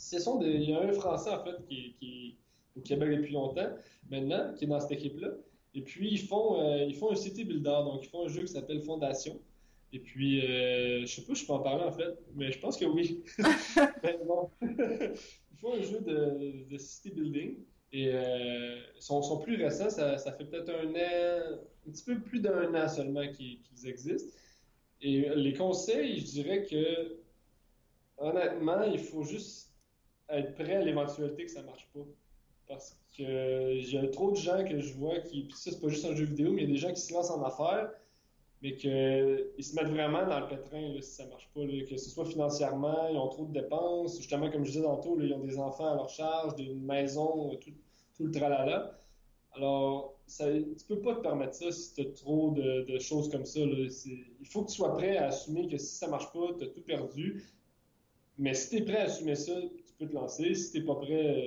Ce 0.00 0.18
sont 0.18 0.38
des, 0.38 0.48
il 0.48 0.70
y 0.70 0.72
a 0.72 0.80
un 0.80 0.92
Français, 0.92 1.30
en 1.30 1.44
fait, 1.44 1.62
qui, 1.68 1.94
qui 1.98 2.36
est 2.76 2.78
au 2.78 2.80
Québec 2.80 3.10
depuis 3.18 3.32
longtemps, 3.34 3.68
maintenant, 4.10 4.54
qui 4.54 4.64
est 4.64 4.68
dans 4.68 4.80
cette 4.80 4.92
équipe-là. 4.92 5.28
Et 5.74 5.82
puis, 5.82 6.08
ils 6.10 6.18
font, 6.18 6.60
euh, 6.60 6.84
ils 6.84 6.96
font 6.96 7.12
un 7.12 7.16
city 7.16 7.44
builder, 7.44 7.82
donc 7.84 8.00
ils 8.02 8.08
font 8.08 8.24
un 8.24 8.28
jeu 8.28 8.40
qui 8.42 8.48
s'appelle 8.48 8.80
Fondation. 8.80 9.38
Et 9.92 9.98
puis, 9.98 10.40
euh, 10.40 11.02
je 11.02 11.06
sais 11.06 11.22
pas, 11.22 11.34
je 11.34 11.44
peux 11.44 11.52
en 11.52 11.60
parler 11.60 11.84
en 11.84 11.92
fait, 11.92 12.16
mais 12.34 12.50
je 12.50 12.58
pense 12.60 12.76
que 12.76 12.86
oui. 12.86 13.22
mais 14.02 14.18
bon. 14.26 14.48
ils 14.62 15.58
font 15.60 15.74
un 15.74 15.82
jeu 15.82 16.00
de, 16.00 16.68
de 16.70 16.78
city 16.78 17.10
building. 17.10 17.56
Et 17.92 18.08
euh, 18.08 18.78
sont, 19.00 19.20
sont 19.20 19.38
plus 19.38 19.56
récents, 19.56 19.90
ça, 19.90 20.16
ça 20.16 20.32
fait 20.32 20.44
peut-être 20.44 20.70
un 20.70 20.90
an, 20.94 21.58
un 21.88 21.90
petit 21.90 22.04
peu 22.04 22.20
plus 22.20 22.40
d'un 22.40 22.72
an 22.72 22.88
seulement 22.88 23.26
qu'ils 23.32 23.60
qu 23.62 23.88
existent. 23.88 24.32
Et 25.02 25.28
les 25.34 25.52
conseils, 25.54 26.20
je 26.20 26.26
dirais 26.26 26.64
que 26.64 27.16
honnêtement, 28.16 28.82
il 28.84 29.00
faut 29.00 29.24
juste 29.24 29.69
être 30.32 30.54
prêt 30.54 30.76
à 30.76 30.82
l'éventualité 30.82 31.44
que 31.44 31.50
ça 31.50 31.62
marche 31.62 31.88
pas. 31.94 32.00
Parce 32.68 32.96
que 33.16 33.96
a 33.96 34.08
trop 34.08 34.30
de 34.30 34.36
gens 34.36 34.64
que 34.64 34.80
je 34.80 34.94
vois 34.94 35.18
qui. 35.18 35.42
Puis 35.42 35.56
ça, 35.56 35.70
c'est 35.72 35.80
pas 35.80 35.88
juste 35.88 36.04
un 36.04 36.14
jeu 36.14 36.24
vidéo, 36.24 36.52
mais 36.52 36.62
il 36.62 36.68
y 36.68 36.70
a 36.70 36.74
des 36.74 36.78
gens 36.78 36.92
qui 36.92 37.00
se 37.00 37.12
lancent 37.12 37.30
en 37.30 37.42
affaires, 37.42 37.90
mais 38.62 38.76
qu'ils 38.76 39.64
se 39.64 39.74
mettent 39.74 39.92
vraiment 39.92 40.24
dans 40.26 40.38
le 40.38 40.46
pétrin 40.46 40.94
si 41.00 41.10
ça 41.10 41.26
marche 41.26 41.50
pas. 41.52 41.62
Que 41.88 41.96
ce 41.96 42.10
soit 42.10 42.26
financièrement, 42.26 43.08
ils 43.08 43.16
ont 43.16 43.28
trop 43.28 43.46
de 43.46 43.52
dépenses. 43.52 44.18
Justement, 44.18 44.50
comme 44.50 44.64
je 44.64 44.72
disais 44.72 44.84
tantôt, 44.84 45.16
là, 45.16 45.24
ils 45.26 45.32
ont 45.34 45.40
des 45.40 45.58
enfants 45.58 45.92
à 45.92 45.94
leur 45.96 46.08
charge, 46.08 46.54
des 46.54 46.72
maisons, 46.74 47.50
tout, 47.56 47.72
tout 48.16 48.24
le 48.26 48.30
tralala. 48.30 48.96
Alors, 49.52 50.16
ça, 50.26 50.46
tu 50.52 50.84
peux 50.86 51.00
pas 51.00 51.16
te 51.16 51.22
permettre 51.22 51.54
ça 51.54 51.72
si 51.72 51.92
tu 51.92 52.02
as 52.02 52.04
trop 52.12 52.52
de, 52.52 52.82
de, 52.82 52.98
choses 53.00 53.28
comme 53.30 53.44
ça. 53.44 53.58
Là. 53.58 53.88
Il 54.06 54.46
faut 54.46 54.62
que 54.62 54.68
tu 54.68 54.76
sois 54.76 54.94
prêt 54.94 55.16
à 55.16 55.26
assumer 55.26 55.66
que 55.66 55.76
si 55.76 55.96
ça 55.96 56.06
marche 56.06 56.32
pas, 56.32 56.54
tu 56.56 56.64
as 56.64 56.68
tout 56.68 56.82
perdu. 56.82 57.44
Mais 58.38 58.54
si 58.54 58.70
tu 58.70 58.76
es 58.76 58.82
prêt 58.82 58.98
à 58.98 59.02
assumer 59.04 59.34
ça, 59.34 59.52
peux 60.00 60.08
te 60.08 60.14
lancer. 60.14 60.54
Si 60.54 60.72
tu 60.72 60.84
pas 60.84 60.94
prêt, 60.96 61.44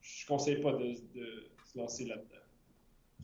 je 0.00 0.26
conseille 0.26 0.60
pas 0.60 0.72
de, 0.72 0.78
de 1.14 1.48
se 1.64 1.78
lancer 1.78 2.04
là-dedans. 2.04 2.24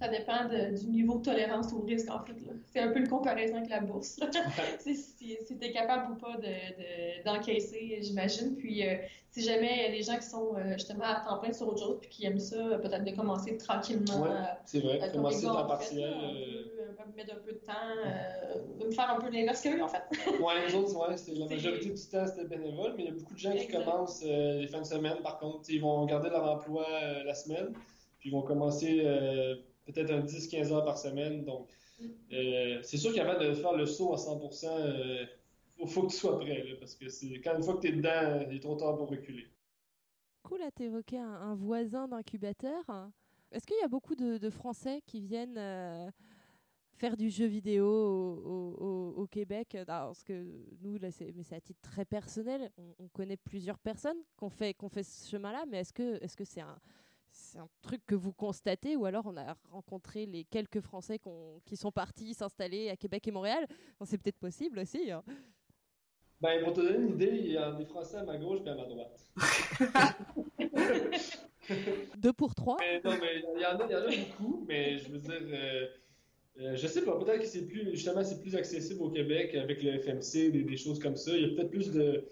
ça 0.01 0.09
dépend 0.09 0.49
de- 0.49 0.77
du 0.77 0.87
niveau 0.89 1.19
de 1.19 1.23
tolérance 1.23 1.73
au 1.73 1.81
risque, 1.83 2.11
en 2.11 2.25
fait. 2.25 2.35
C'est 2.73 2.81
un 2.81 2.91
peu 2.91 2.99
une 2.99 3.09
comparaison 3.09 3.57
avec 3.59 3.71
la 3.71 3.81
bourse. 3.81 4.19
si, 4.81 4.95
si 4.97 5.39
tu 5.47 5.65
es 5.65 5.73
capable 5.73 6.13
ou 6.13 6.17
pas 6.17 6.37
de- 6.37 6.43
de- 6.43 7.25
d'encaisser, 7.25 7.99
j'imagine. 8.03 8.57
Puis, 8.57 8.85
euh, 8.87 8.97
si 9.31 9.43
jamais 9.43 9.91
des 9.93 10.03
gens 10.03 10.17
qui 10.17 10.27
sont 10.27 10.57
euh, 10.57 10.73
justement 10.73 11.05
à 11.05 11.25
temps 11.27 11.39
plein 11.39 11.53
sur 11.53 11.69
autre 11.69 11.79
chose, 11.85 11.99
puis 12.01 12.09
qui 12.11 12.27
aiment 12.27 12.41
ça, 12.41 12.57
euh, 12.57 12.79
peut-être 12.79 13.05
de 13.05 13.13
commencer 13.15 13.57
tranquillement. 13.57 14.23
Ouais, 14.23 14.31
euh, 14.31 14.45
c'est 14.65 14.81
vrai. 14.81 14.99
euh, 15.01 15.07
comme 15.13 15.23
Commencer 15.23 15.47
les 15.47 15.53
fait, 15.53 15.69
partiel. 15.69 16.15
Euh, 17.01 17.17
mettre 17.17 17.35
un 17.35 17.39
peu 17.41 17.53
de 17.53 17.59
temps, 17.59 17.73
euh, 18.07 18.85
me 18.85 18.91
faire 18.91 19.11
un 19.11 19.21
peu 19.21 19.31
l'inverse 19.31 19.63
qu'eux, 19.63 19.81
en 19.83 19.89
fait. 19.89 20.03
Ouais, 20.41 20.67
les 20.67 20.75
autres, 20.75 20.97
ouais, 21.09 21.17
c'est 21.17 21.35
la 21.35 21.47
majorité 21.47 21.91
du 21.91 22.03
temps, 22.09 22.27
c'était 22.27 22.45
bénévole, 22.47 22.95
mais 22.97 23.05
il 23.05 23.07
y 23.07 23.13
a 23.13 23.15
beaucoup 23.15 23.35
de 23.35 23.39
gens 23.39 23.53
qui 23.53 23.65
Exact. 23.65 23.85
commencent 23.85 24.23
euh, 24.27 24.61
les 24.61 24.69
fins 24.69 24.81
de 24.81 24.87
semaine, 24.87 25.19
par 25.23 25.39
contre. 25.39 25.69
Ils 25.71 25.81
vont 25.81 26.05
garder 26.07 26.31
leur 26.31 26.45
emploi 26.45 26.87
euh, 26.91 27.25
la 27.25 27.35
semaine, 27.35 27.73
puis 28.19 28.29
ils 28.31 28.33
vont 28.33 28.43
commencer 28.43 29.03
euh, 29.05 29.57
peut-être 29.87 30.11
un 30.11 30.21
10-15 30.21 30.73
heures 30.73 30.85
par 30.85 30.99
semaine. 30.99 31.45
Donc, 31.45 31.69
Mm. 32.01 32.07
euh, 32.33 32.79
c'est 32.83 32.97
sûr 32.97 33.15
qu'avant 33.15 33.39
de 33.39 33.55
faire 33.55 33.73
le 33.77 33.87
saut 33.87 34.13
à 34.13 34.17
100%, 34.17 34.67
euh, 34.69 35.25
faut, 35.79 35.87
faut 35.87 36.03
que 36.03 36.11
tu 36.11 36.17
sois 36.17 36.41
prêt, 36.41 36.65
là, 36.65 36.75
parce 36.81 36.97
que 36.97 37.09
c'est 37.09 37.41
quand 37.41 37.55
une 37.57 37.63
fois 37.63 37.77
que 37.77 37.83
tu 37.83 37.89
es 37.89 37.93
dedans, 37.93 38.45
il 38.51 38.57
est 38.57 38.61
trop 38.61 38.75
tard 38.75 38.97
pour 38.97 39.09
reculer. 39.09 39.47
Cool, 40.43 40.59
là, 40.59 40.73
t'évoquais 40.73 41.19
un, 41.19 41.33
un 41.33 41.55
voisin 41.55 42.09
d'incubateur. 42.09 42.83
Est-ce 43.53 43.65
qu'il 43.65 43.77
y 43.81 43.85
a 43.85 43.89
beaucoup 43.89 44.17
de, 44.17 44.39
de 44.39 44.51
Français 44.51 45.03
qui 45.07 45.21
viennent 45.21 45.57
euh, 45.57 46.11
faire 46.97 47.17
du 47.17 47.31
jeu 47.31 47.47
vidéo 47.47 47.87
au, 47.87 48.43
au- 48.45 48.85
au- 48.85 49.15
au 49.23 49.27
Québec 49.27 49.75
Alors, 49.75 50.09
Parce 50.09 50.23
que 50.25 50.47
nous, 50.81 50.99
là, 50.99 51.11
c'est, 51.11 51.33
mais 51.35 51.43
c'est 51.43 51.57
à 51.57 51.61
titre 51.61 51.81
très 51.83 52.05
personnel. 52.05 52.71
On, 52.79 52.95
on 53.05 53.09
connaît 53.09 53.37
plusieurs 53.37 53.79
personnes 53.79 54.17
qui 54.39 54.45
ont 54.45 54.51
fait, 54.51 54.75
qui 54.75 54.85
ont 54.85 54.89
fait 54.89 55.03
ce 55.03 55.29
chemin-là, 55.31 55.65
mais 55.69 55.81
est-ce 55.81 55.93
que, 55.93 56.23
est-ce 56.23 56.37
que 56.37 56.45
c'est 56.45 56.61
un, 56.61 56.79
c'est 57.31 57.59
un 57.59 57.69
truc 57.83 58.01
que 58.07 58.15
vous 58.15 58.33
constatez 58.33 58.97
ou 58.97 59.05
alors 59.07 59.25
on 59.27 59.37
a 59.37 59.57
rencontré 59.71 60.27
les 60.27 60.45
quelques 60.45 60.81
Français 60.81 61.19
qu'on- 61.19 61.61
qui 61.65 61.77
sont 61.77 61.93
partis 61.93 62.35
s'installer 62.35 62.91
à 62.91 62.97
Québec 62.97 63.27
et 63.29 63.33
Montréal? 63.33 63.67
C'est 64.05 64.19
peut-être 64.19 64.39
possible 64.39 64.79
aussi. 64.79 65.11
hein. 65.11 65.23
Ben, 66.41 66.63
pour 66.63 66.75
te 66.75 66.81
donner 66.81 66.99
une 66.99 67.15
idée, 67.15 67.41
il 67.45 67.53
y 67.53 67.57
a 67.57 67.73
des 67.73 67.87
Français 67.87 68.19
à 68.19 68.25
ma 68.25 68.37
gauche 68.37 68.61
et 68.67 68.69
à 68.69 68.75
ma 68.75 68.85
droite. 68.85 69.25
Deux 72.19 72.33
pour 72.33 72.55
trois. 72.55 72.77
Mais 72.81 73.01
non, 73.03 73.17
mais 73.21 73.43
il 73.57 73.61
y 73.63 73.67
en 73.67 73.79
a, 73.79 73.87
il 73.87 73.93
y 73.93 73.97
en 73.97 74.01
a 74.01 74.11
beaucoup, 74.29 74.65
mais 74.69 74.99
je 74.99 75.11
veux 75.11 75.19
dire, 75.19 75.41
euh, 75.43 75.87
euh, 76.61 76.77
je 76.77 76.87
sais 76.87 77.03
pas, 77.03 77.19
peut-être 77.19 77.41
que 77.41 77.47
c'est 77.47 77.67
plus, 77.67 77.91
justement, 77.91 78.23
c'est 78.23 78.41
plus 78.41 78.55
accessible 78.55 79.03
au 79.03 79.11
Québec 79.11 79.55
avec 79.55 79.83
le 79.83 79.99
FMC, 79.99 80.51
des, 80.53 80.77
choses 80.77 80.99
comme 80.99 81.17
ça. 81.17 81.37
Il 81.37 81.43
y 81.43 81.45
a 81.45 81.49
peut-être 81.49 81.71
plus 81.71 81.91
de, 81.91 82.25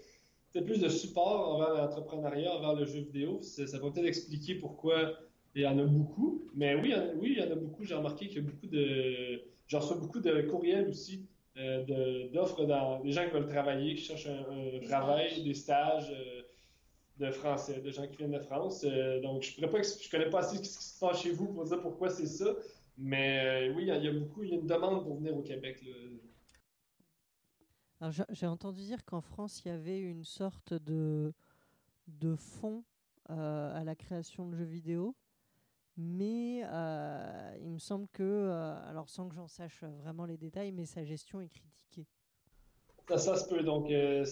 peut-être 0.51 0.65
plus 0.65 0.79
de 0.79 0.89
support 0.89 1.55
envers 1.55 1.73
l'entrepreneuriat, 1.73 2.55
envers 2.55 2.75
le 2.75 2.85
jeu 2.85 2.99
vidéo. 2.99 3.39
Ça, 3.41 3.67
ça 3.67 3.79
peut-être 3.79 4.05
expliquer 4.05 4.55
pourquoi 4.55 5.17
il 5.55 5.63
y 5.63 5.67
en 5.67 5.77
a 5.77 5.83
beaucoup. 5.83 6.47
Mais 6.55 6.75
oui, 6.75 6.89
il 6.89 6.91
y 6.91 6.95
en 6.95 7.01
a, 7.01 7.13
oui, 7.15 7.35
il 7.37 7.43
y 7.43 7.47
en 7.47 7.51
a 7.51 7.55
beaucoup. 7.55 7.83
J'ai 7.83 7.95
remarqué 7.95 8.27
qu'il 8.27 8.37
y 8.37 8.39
a 8.39 8.49
beaucoup 8.49 8.67
de, 8.67 9.41
j'en 9.67 9.79
reçois 9.79 9.97
beaucoup 9.97 10.19
de 10.19 10.41
courriels 10.43 10.87
aussi. 10.87 11.25
euh, 11.57 12.29
d'offres 12.33 12.65
dans 12.65 12.99
des 13.01 13.11
gens 13.11 13.25
qui 13.25 13.31
veulent 13.31 13.47
travailler, 13.47 13.95
qui 13.95 14.03
cherchent 14.03 14.27
un, 14.27 14.79
travail, 14.87 15.43
des 15.43 15.53
stages 15.53 16.11
euh, 16.11 16.41
de 17.19 17.31
français, 17.31 17.79
de 17.79 17.91
gens 17.91 18.07
qui 18.07 18.17
viennent 18.17 18.31
de 18.31 18.39
France. 18.39 18.83
Euh, 18.83 19.21
donc, 19.21 19.43
je 19.43 19.53
pourrais 19.53 19.69
pas, 19.69 19.83
je 19.83 20.09
connais 20.09 20.29
pas 20.29 20.39
assez 20.39 20.57
ce 20.57 20.77
qui 20.77 20.85
se 20.85 20.99
passe 20.99 21.21
chez 21.21 21.31
vous 21.31 21.47
pour 21.47 21.65
dire 21.65 21.81
pourquoi 21.81 22.09
c'est 22.09 22.25
ça. 22.25 22.55
Mais 22.97 23.69
euh, 23.69 23.73
oui, 23.73 23.83
il 23.83 23.87
y, 23.87 23.91
a- 23.91 23.97
il 23.97 24.05
y 24.05 24.07
a 24.07 24.13
beaucoup, 24.13 24.43
il 24.43 24.49
y 24.49 24.53
a 24.53 24.55
une 24.55 24.67
demande 24.67 25.03
pour 25.03 25.15
venir 25.17 25.35
au 25.35 25.41
Québec. 25.41 25.81
là. 25.83 25.91
Alors, 28.01 28.13
j'ai- 28.31 28.47
entendu 28.47 28.81
dire 28.81 29.05
qu'en 29.05 29.21
France, 29.21 29.61
il 29.65 29.69
y 29.69 29.71
avait 29.71 29.99
une 29.99 30.23
sorte 30.25 30.73
de, 30.73 31.33
de 32.07 32.35
fonds 32.35 32.83
euh, 33.29 33.73
à 33.75 33.83
la 33.83 33.95
création 33.95 34.47
de 34.49 34.55
jeux 34.55 34.65
vidéo. 34.65 35.15
Mais 35.97 36.63
euh, 36.65 37.57
il 37.61 37.69
me 37.71 37.79
semble 37.79 38.07
que, 38.09 38.23
euh, 38.23 38.89
alors 38.89 39.09
sans 39.09 39.29
que 39.29 39.35
j'en 39.35 39.47
sache 39.47 39.83
vraiment 39.83 40.25
les 40.25 40.37
détails, 40.37 40.71
mais 40.71 40.85
sa 40.85 41.03
gestion 41.05 41.41
est 41.41 41.49
critiquée. 41.49 42.07
Ça, 43.09 43.17
ça 43.17 43.37
se 43.37 43.47
peut. 43.49 43.63
Donc, 43.63 43.91
euh, 43.91 44.25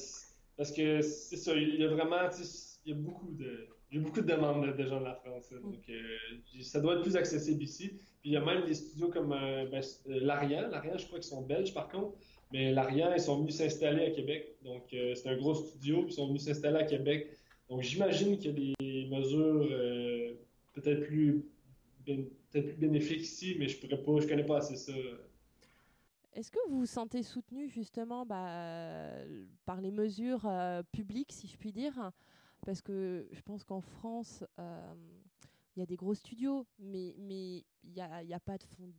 parce 0.58 0.71
que 0.71 1.02
c'est 1.02 1.38
ça, 1.38 1.56
il 1.56 1.76
y 1.80 1.84
a 1.84 1.88
vraiment, 1.89 2.30
tu 2.30 2.43
sais, 2.43 2.80
il 2.86 2.89
y 2.89 2.93
a 2.93 3.00
beaucoup 3.02 3.32
de, 3.32 3.67
il 3.91 3.97
y 3.97 4.02
a 4.02 4.04
beaucoup 4.04 4.21
de 4.21 4.28
demandes 4.28 4.65
de, 4.65 4.71
de 4.71 4.86
gens 4.86 5.00
de 5.00 5.06
la 5.06 5.15
France. 5.15 5.52
là. 5.52 5.60
donc, 5.60 5.88
euh, 5.89 6.17
ça 6.63 6.80
doit 6.82 6.95
être 6.95 7.04
plus 7.04 7.15
accessible 7.15 7.63
ici. 7.63 7.93
Puis 8.22 8.30
il 8.30 8.34
y 8.34 8.38
a 8.38 8.46
même 8.46 8.66
des 8.66 8.76
studios 8.76 9.10
comme 9.10 9.34
euh, 9.34 9.66
ben, 9.66 9.82
euh, 10.10 10.20
Larian. 10.22 10.70
Larian, 10.70 10.98
je 10.98 11.06
crois 11.08 11.20
qu'ils 11.20 11.30
sont 11.30 11.42
belges 11.42 11.74
par 11.74 11.90
contre. 11.90 12.16
Mais 12.52 12.72
Larian, 12.72 13.14
ils 13.14 13.22
sont 13.22 13.40
venus 13.40 13.56
s'installer 13.56 14.06
à 14.06 14.12
Québec. 14.12 14.56
Donc, 14.64 14.94
euh, 14.94 15.16
c'est 15.16 15.30
un 15.30 15.38
gros 15.38 15.56
studio, 15.56 16.04
puis 16.04 16.12
ils 16.12 16.16
sont 16.16 16.28
venus 16.28 16.44
s'installer 16.44 16.80
à 16.80 16.84
Québec. 16.84 17.30
Donc, 17.70 17.82
j'imagine 17.82 18.38
qu'il 18.38 18.70
y 18.70 18.74
a 18.74 18.76
des 18.80 19.08
mesures 19.10 19.68
euh, 19.72 20.34
peut-être 20.74 21.06
plus, 21.06 21.46
peut-être 22.06 22.68
plus 22.68 22.78
bénéfiques 22.78 23.22
ici, 23.22 23.56
mais 23.58 23.68
je 23.68 23.80
pourrais 23.80 24.04
pas, 24.04 24.20
je 24.20 24.28
connais 24.28 24.46
pas 24.46 24.58
assez 24.58 24.76
ça. 24.76 24.94
Est-ce 26.34 26.52
que 26.52 26.60
vous 26.70 26.80
vous 26.80 26.86
sentez 26.86 27.24
soutenu 27.24 27.68
justement 27.68 28.26
bah, 28.26 28.48
euh, 28.48 29.46
par 29.66 29.82
les 29.82 29.92
mesures 29.92 30.46
euh, 30.46 30.82
publiques, 30.92 31.32
si 31.32 31.48
je 31.48 31.58
puis 31.58 31.72
dire? 31.72 32.12
Parce 32.66 32.82
que 32.82 33.28
je 33.32 33.42
pense 33.42 33.64
qu'en 33.64 33.82
France, 33.82 34.44
euh, 34.60 34.94
il 35.76 35.80
y 35.80 35.84
a 35.84 35.86
des 35.86 35.96
gros 35.96 36.14
studios, 36.14 36.66
mais 36.80 37.16
mais 37.18 37.66
il 37.84 37.92
n'y 37.94 38.02
a, 38.02 38.24
y 38.24 38.34
a 38.34 38.40
pas 38.40 38.58
de 38.58 38.64
fond. 38.64 38.94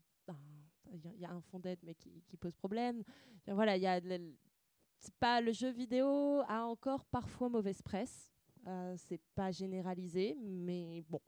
Il 0.93 1.21
y 1.21 1.25
a- 1.25 1.31
un 1.31 1.41
fond 1.41 1.59
d'aide, 1.59 1.79
mais 1.83 1.95
qui, 1.95 2.37
pose 2.37 2.55
problème. 2.55 3.03
Voilà, 3.47 3.77
il 3.77 3.83
y 3.83 3.87
a 3.87 4.01
pas 5.19 5.41
le 5.41 5.53
jeu 5.53 5.71
vidéo 5.71 6.43
a 6.49 6.65
encore 6.67 7.05
parfois 7.07 7.49
mauvaise 7.49 7.83
presse. 7.83 8.31
Euh, 8.67 8.95
c'est 8.97 9.21
pas 9.35 9.51
généralisé, 9.51 10.37
mais 10.39 11.03
bon, 11.09 11.21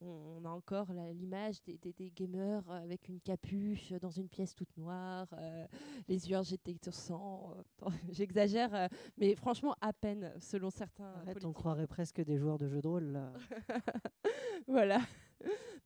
on, 0.00 0.44
a 0.44 0.48
encore 0.48 0.92
l'image 1.12 1.62
des, 1.62 1.76
des- 1.78 1.92
des 1.92 2.10
gamers 2.10 2.62
euh, 2.70 2.82
avec 2.82 3.08
une 3.08 3.20
capuche 3.20 3.92
dans 4.00 4.10
une 4.10 4.28
pièce 4.28 4.54
toute 4.54 4.76
noire, 4.76 5.26
euh, 5.34 5.66
les 6.08 6.28
yeux 6.30 6.36
injectés 6.36 6.74
de 6.74 6.90
sang. 6.90 7.54
euh, 7.82 7.90
J'exagère, 8.10 8.74
euh, 8.74 8.86
mais 9.16 9.34
franchement, 9.34 9.74
à 9.80 9.92
peine, 9.92 10.32
selon 10.40 10.70
certains. 10.70 11.12
Arrête, 11.14 11.44
on 11.44 11.52
croirait 11.52 11.86
presque 11.86 12.20
des 12.22 12.36
joueurs 12.38 12.58
de 12.58 12.68
jeux 12.68 12.80
de 12.82 12.88
rôle 12.88 13.04
là. 13.12 13.32
voilà. 14.66 15.00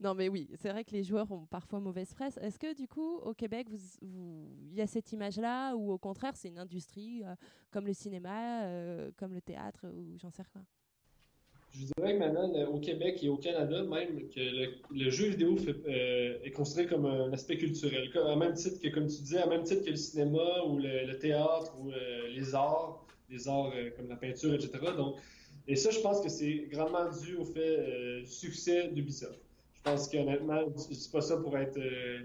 Non, 0.01 0.15
mais 0.15 0.29
oui, 0.29 0.51
c'est 0.55 0.71
vrai 0.71 0.85
que 0.85 0.91
les 0.93 1.03
joueurs 1.05 1.31
ont 1.31 1.47
parfois 1.47 1.79
mauvaise 1.79 2.13
presse. 2.15 2.37
Est-ce 2.39 2.59
que 2.59 2.75
du 2.75 2.89
coup, 2.89 3.17
au 3.19 3.35
Québec, 3.35 3.69
vous, 3.71 3.79
vous- 4.01 4.49
il 4.71 4.75
y 4.75 4.81
a 4.81 4.87
cette 4.87 5.13
image-là, 5.13 5.75
ou 5.77 5.93
au 5.93 5.99
contraire, 5.99 6.35
c'est 6.37 6.49
une 6.49 6.59
industrie 6.59 7.23
comme 7.71 7.87
le 7.87 7.93
cinéma, 7.93 8.65
comme 9.17 9.33
le 9.35 9.41
théâtre, 9.43 9.87
ou 9.89 10.17
j'en 10.19 10.31
sais 10.31 10.43
rien? 10.55 10.65
Je 11.75 11.87
dirais 11.97 12.15
que 12.15 12.19
maintenant, 12.19 12.53
au 12.71 12.79
Québec 12.81 13.23
et 13.23 13.29
au 13.29 13.37
Canada, 13.39 13.83
même, 13.83 14.29
que 14.29 14.41
le, 14.91 15.11
jeu 15.11 15.29
vidéo 15.29 15.57
fait- 15.57 15.75
euh, 15.87 16.39
est 16.45 16.51
considéré 16.51 16.87
comme 16.87 17.07
un 17.07 17.33
aspect 17.33 17.57
culturel, 17.57 18.11
à 18.15 18.37
même 18.37 18.53
titre 18.53 18.79
que, 18.81 18.89
comme 18.89 19.07
tu 19.07 19.23
disais, 19.23 19.39
à 19.39 19.47
même 19.47 19.63
titre 19.63 19.85
que 19.85 19.91
le 19.91 19.97
cinéma 19.97 20.65
ou 20.69 20.79
le, 20.79 21.19
théâtre 21.19 21.75
ou 21.81 21.91
euh, 21.91 22.29
les 22.29 22.55
arts, 22.55 23.07
les 23.31 23.49
arts 23.49 23.73
euh, 23.75 23.91
comme 23.97 24.09
la 24.09 24.17
peinture, 24.17 24.53
etc. 24.55 24.71
Donc, 24.97 25.17
et 25.67 25.77
ça, 25.77 25.91
je 25.91 26.01
pense 26.01 26.21
que 26.21 26.29
c'est 26.29 26.67
grandement 26.71 27.09
dû 27.11 27.37
au 27.37 27.45
fait 27.45 27.79
euh, 27.79 28.21
du 28.21 28.27
succès 28.27 28.89
d'Ubisoft. 28.89 29.41
Je 29.75 29.81
pense 29.83 30.09
qu'honnêtement, 30.09 30.61
je 30.91 30.95
dis 30.95 31.09
pas 31.11 31.21
ça 31.21 31.37
pour 31.39 31.57
être, 31.57 31.79
euh, 31.79 32.21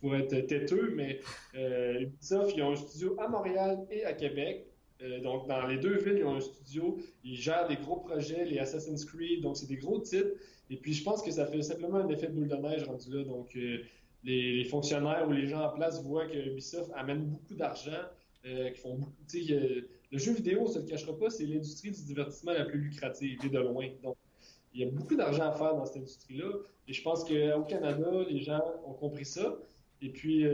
pour 0.00 0.16
être 0.16 0.34
têteux, 0.46 0.92
mais 0.94 1.20
euh, 1.56 2.00
Ubisoft, 2.00 2.56
ils 2.56 2.62
ont 2.62 2.72
un 2.72 2.76
studio 2.76 3.16
à 3.18 3.28
Montréal 3.28 3.86
et 3.90 4.04
à 4.04 4.12
Québec. 4.14 4.67
Euh, 5.02 5.20
donc, 5.20 5.46
dans 5.46 5.66
les 5.66 5.78
deux 5.78 5.98
villes, 5.98 6.18
ils 6.18 6.24
ont 6.24 6.36
un 6.36 6.40
studio. 6.40 6.98
Ils 7.24 7.36
gèrent 7.36 7.68
des 7.68 7.76
gros 7.76 7.96
projets, 7.96 8.44
les 8.44 8.58
Assassin's 8.58 9.04
Creed, 9.04 9.42
donc 9.42 9.56
c'est 9.56 9.68
des 9.68 9.76
gros 9.76 10.00
titres. 10.00 10.30
Et 10.70 10.76
puis, 10.76 10.92
je 10.92 11.04
pense 11.04 11.22
que 11.22 11.30
ça 11.30 11.46
fait 11.46 11.62
simplement 11.62 11.98
un 11.98 12.08
effet 12.08 12.26
de 12.26 12.32
boule 12.32 12.48
de 12.48 12.56
neige 12.56 12.84
rendu 12.84 13.10
là. 13.12 13.24
Donc, 13.24 13.56
euh, 13.56 13.78
les, 14.24 14.64
fonctionnaires 14.64 15.26
ou 15.28 15.32
les 15.32 15.46
gens 15.46 15.62
en 15.62 15.70
place 15.70 16.02
voient 16.02 16.26
que 16.26 16.36
Ubisoft 16.36 16.90
amène 16.94 17.24
beaucoup 17.24 17.54
d'argent, 17.54 18.02
euh, 18.44 18.70
qui 18.70 18.80
font 18.80 18.96
beaucoup. 18.96 19.12
Le 20.10 20.18
jeu 20.18 20.32
vidéo, 20.32 20.62
on 20.62 20.66
se 20.66 20.78
le 20.78 20.86
cachera 20.86 21.16
pas, 21.16 21.30
c'est 21.30 21.44
l'industrie 21.44 21.90
du 21.90 22.02
divertissement 22.02 22.52
la 22.52 22.64
plus 22.64 22.78
lucrative, 22.78 23.38
et 23.44 23.48
de 23.48 23.58
loin. 23.58 23.88
Donc, 24.02 24.16
il 24.74 24.80
y 24.80 24.84
a 24.84 24.90
beaucoup 24.90 25.16
d'argent 25.16 25.44
à 25.44 25.52
faire 25.52 25.74
dans 25.74 25.84
cette 25.84 25.98
industrie-là. 25.98 26.50
Et 26.88 26.92
je 26.92 27.02
pense 27.02 27.24
qu'au 27.24 27.62
Canada, 27.64 28.10
les 28.28 28.40
gens 28.40 28.62
ont 28.86 28.94
compris 28.94 29.26
ça. 29.26 29.58
Et 30.00 30.08
puis, 30.08 30.44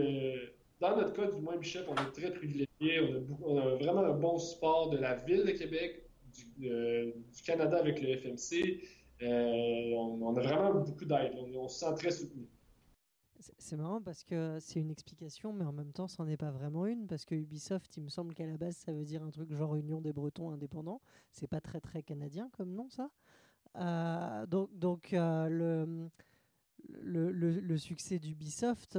dans 0.79 0.97
notre 0.97 1.13
cas, 1.13 1.31
du 1.31 1.41
moins, 1.41 1.55
Bishop, 1.57 1.81
on 1.87 1.95
est 1.95 2.11
très 2.11 2.31
privilégiés. 2.79 3.25
On 3.43 3.57
a, 3.57 3.75
vraiment 3.75 4.01
un 4.01 4.17
bon 4.17 4.37
support 4.37 4.89
de 4.89 4.97
la 4.97 5.15
Ville 5.15 5.45
de 5.45 5.51
Québec, 5.51 6.09
du, 6.33 6.69
euh, 6.69 7.11
Canada 7.45 7.77
avec 7.77 8.01
le 8.01 8.17
FMC. 8.17 8.81
Euh, 9.21 9.93
on, 9.95 10.35
a 10.35 10.41
vraiment 10.41 10.73
beaucoup 10.81 11.05
d'aide. 11.05 11.33
On, 11.35 11.63
on 11.63 11.67
se 11.67 11.79
sent 11.79 11.95
très 11.95 12.11
soutenu. 12.11 12.47
C'est- 13.59 13.75
marrant 13.75 14.01
parce 14.01 14.23
que 14.23 14.57
c'est 14.59 14.79
une 14.79 14.89
explication, 14.89 15.53
mais 15.53 15.65
en 15.65 15.73
même 15.73 15.91
temps, 15.91 16.07
c'en 16.07 16.27
est 16.27 16.37
pas 16.37 16.51
vraiment 16.51 16.85
une 16.85 17.05
parce 17.05 17.25
que 17.25 17.35
Ubisoft, 17.35 17.95
il 17.97 18.03
me 18.03 18.09
semble 18.09 18.33
qu'à 18.33 18.45
la 18.47 18.57
base, 18.57 18.77
ça 18.77 18.93
veut 18.93 19.03
dire 19.03 19.23
un 19.23 19.29
truc 19.29 19.51
genre 19.51 19.75
Union 19.75 20.01
des 20.01 20.13
Bretons 20.13 20.51
indépendants. 20.51 21.01
C'est 21.31 21.47
pas 21.47 21.61
très 21.61 21.81
très 21.81 22.01
canadien 22.01 22.49
comme 22.53 22.73
nom, 22.73 22.89
ça. 22.89 23.09
Euh, 23.75 24.45
donc 24.45 24.69
donc 24.77 25.09
le, 25.11 26.09
le, 27.01 27.31
le- 27.31 27.77
succès 27.77 28.19
d'Ubisoft, 28.19 28.97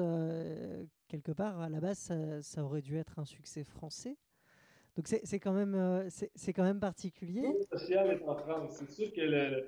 quelque 1.09 1.33
part, 1.33 1.61
à 1.61 1.69
la 1.69 1.81
base, 1.81 2.11
ça, 2.43 2.65
aurait 2.65 2.83
dû 2.83 2.97
être 2.99 3.19
un 3.19 3.25
succès 3.25 3.65
français. 3.65 4.17
Donc 4.97 5.09
c'est 5.09 5.41
quand 5.41 5.53
même 5.53 5.75
euh, 5.75 6.09
c'est 6.09 6.55
quand 6.55 6.63
même 6.63 6.81
particulier. 6.81 7.45
Social 7.71 8.11
est 8.13 8.27
en 8.27 8.35
France. 8.35 8.77
C'est 8.79 8.91
sûr 8.91 9.13
que 9.13 9.21
le, 9.21 9.67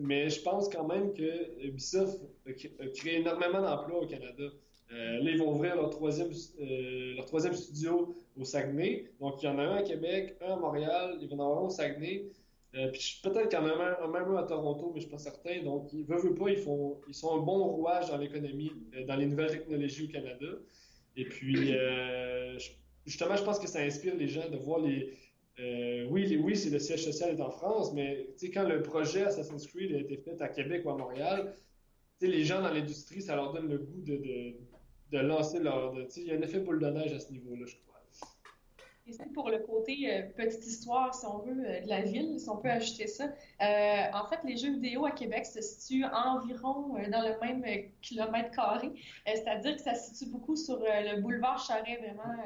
mais 0.00 0.28
je 0.28 0.42
pense 0.42 0.68
quand 0.68 0.86
même 0.86 1.14
que 1.14 1.66
Ubisoft 1.66 2.20
a 2.46 2.52
cré- 2.52 2.74
a 2.78 2.88
créé 2.88 3.20
énormément 3.20 3.62
d'emplois 3.62 4.02
au 4.02 4.06
Canada. 4.06 4.44
Euh, 4.92 5.22
là, 5.22 5.30
ils 5.30 5.38
vont 5.38 5.52
ouvrir 5.54 5.76
leur 5.76 5.88
troisième, 5.88 6.28
euh, 6.60 7.14
leur 7.14 7.24
troisième 7.24 7.54
studio 7.54 8.14
au 8.36 8.44
Saguenay. 8.44 9.10
Donc, 9.18 9.42
il 9.42 9.46
y 9.46 9.48
en 9.48 9.58
a 9.58 9.62
un 9.62 9.76
à 9.76 9.82
Québec, 9.82 10.36
un 10.42 10.52
à 10.52 10.56
Montréal, 10.56 11.16
il 11.18 11.28
va 11.28 11.36
en 11.36 11.38
avoir 11.46 11.58
un 11.60 11.66
au 11.68 11.70
Saguenay. 11.70 12.26
Euh, 12.74 12.90
peut-être 13.22 13.48
qu'il 13.50 13.58
y 13.58 13.62
en 13.62 13.66
a 13.66 14.08
même 14.08 14.28
un 14.32 14.36
à 14.36 14.44
Toronto, 14.44 14.92
mais 14.94 15.00
je 15.00 15.06
suis 15.06 15.10
pas 15.10 15.18
certain. 15.18 15.62
Donc, 15.62 15.92
ils 15.92 16.04
veulent, 16.06 16.20
veulent 16.22 16.34
pas, 16.34 16.48
ils, 16.50 16.56
font, 16.56 17.00
ils 17.06 17.14
sont 17.14 17.34
un 17.38 17.42
bon 17.42 17.64
rouage 17.64 18.08
dans 18.08 18.16
l'économie, 18.16 18.70
euh, 18.94 19.04
dans 19.04 19.16
les 19.16 19.26
nouvelles 19.26 19.50
technologies 19.50 20.04
au 20.04 20.08
Canada. 20.08 20.46
Et 21.16 21.24
puis, 21.26 21.74
euh, 21.76 22.58
justement, 23.06 23.36
je 23.36 23.44
pense 23.44 23.58
que 23.58 23.68
ça 23.68 23.80
inspire 23.80 24.16
les 24.16 24.28
gens 24.28 24.48
de 24.48 24.56
voir 24.56 24.80
les. 24.80 25.12
oui, 26.10 26.26
les- 26.26 26.36
oui, 26.38 26.56
c'est 26.56 26.70
le 26.70 26.78
siège 26.78 27.04
social 27.04 27.30
est 27.36 27.40
en 27.40 27.50
France, 27.50 27.92
mais 27.92 28.34
quand 28.54 28.66
le 28.68 28.82
projet 28.82 29.22
Assassin's 29.24 29.66
Creed 29.66 29.92
a 29.94 29.98
été 30.00 30.16
fait 30.18 30.40
à 30.40 30.48
Québec 30.48 30.82
ou 30.86 30.90
à 30.90 30.96
Montréal, 30.96 31.58
les 32.20 32.44
gens 32.44 32.62
dans 32.62 32.72
l'industrie, 32.72 33.22
ça 33.22 33.36
leur 33.36 33.52
donne 33.52 33.68
le 33.68 33.78
goût 33.78 34.00
de, 34.02 34.16
de, 34.16 34.54
de 35.10 35.18
lancer 35.18 35.60
leur. 35.60 35.94
il 36.16 36.24
y 36.24 36.30
a 36.32 36.36
un 36.36 36.42
effet 36.42 36.60
boule 36.60 36.80
de 36.80 36.86
neige 36.88 37.12
à 37.12 37.20
ce 37.20 37.32
niveau-là, 37.32 37.66
je 37.66 37.76
crois. 37.76 37.91
Et 39.06 39.12
c'est 39.12 39.32
pour 39.32 39.50
le 39.50 39.58
côté 39.58 40.08
euh, 40.08 40.22
petite 40.36 40.64
histoire, 40.64 41.12
si 41.12 41.26
on 41.26 41.38
veut, 41.38 41.64
euh, 41.66 41.80
de 41.80 41.88
la 41.88 42.02
ville, 42.02 42.38
si 42.38 42.48
on 42.48 42.58
peut 42.58 42.70
ajouter 42.70 43.08
ça. 43.08 43.24
Euh, 43.24 44.02
en 44.14 44.28
fait, 44.28 44.38
les 44.44 44.56
jeux 44.56 44.72
vidéo 44.74 45.04
à 45.04 45.10
Québec 45.10 45.44
se 45.44 45.60
situent 45.60 46.04
environ 46.04 46.94
dans 47.10 47.22
le 47.22 47.36
même 47.40 47.90
kilomètre 48.00 48.52
carré. 48.52 48.92
C'est-à-dire 49.26 49.74
que 49.74 49.82
ça 49.82 49.94
se 49.94 50.14
situe 50.14 50.30
beaucoup 50.30 50.54
sur 50.54 50.78
le 50.78 51.20
boulevard 51.20 51.58
Charret, 51.58 51.96
vraiment, 51.96 52.36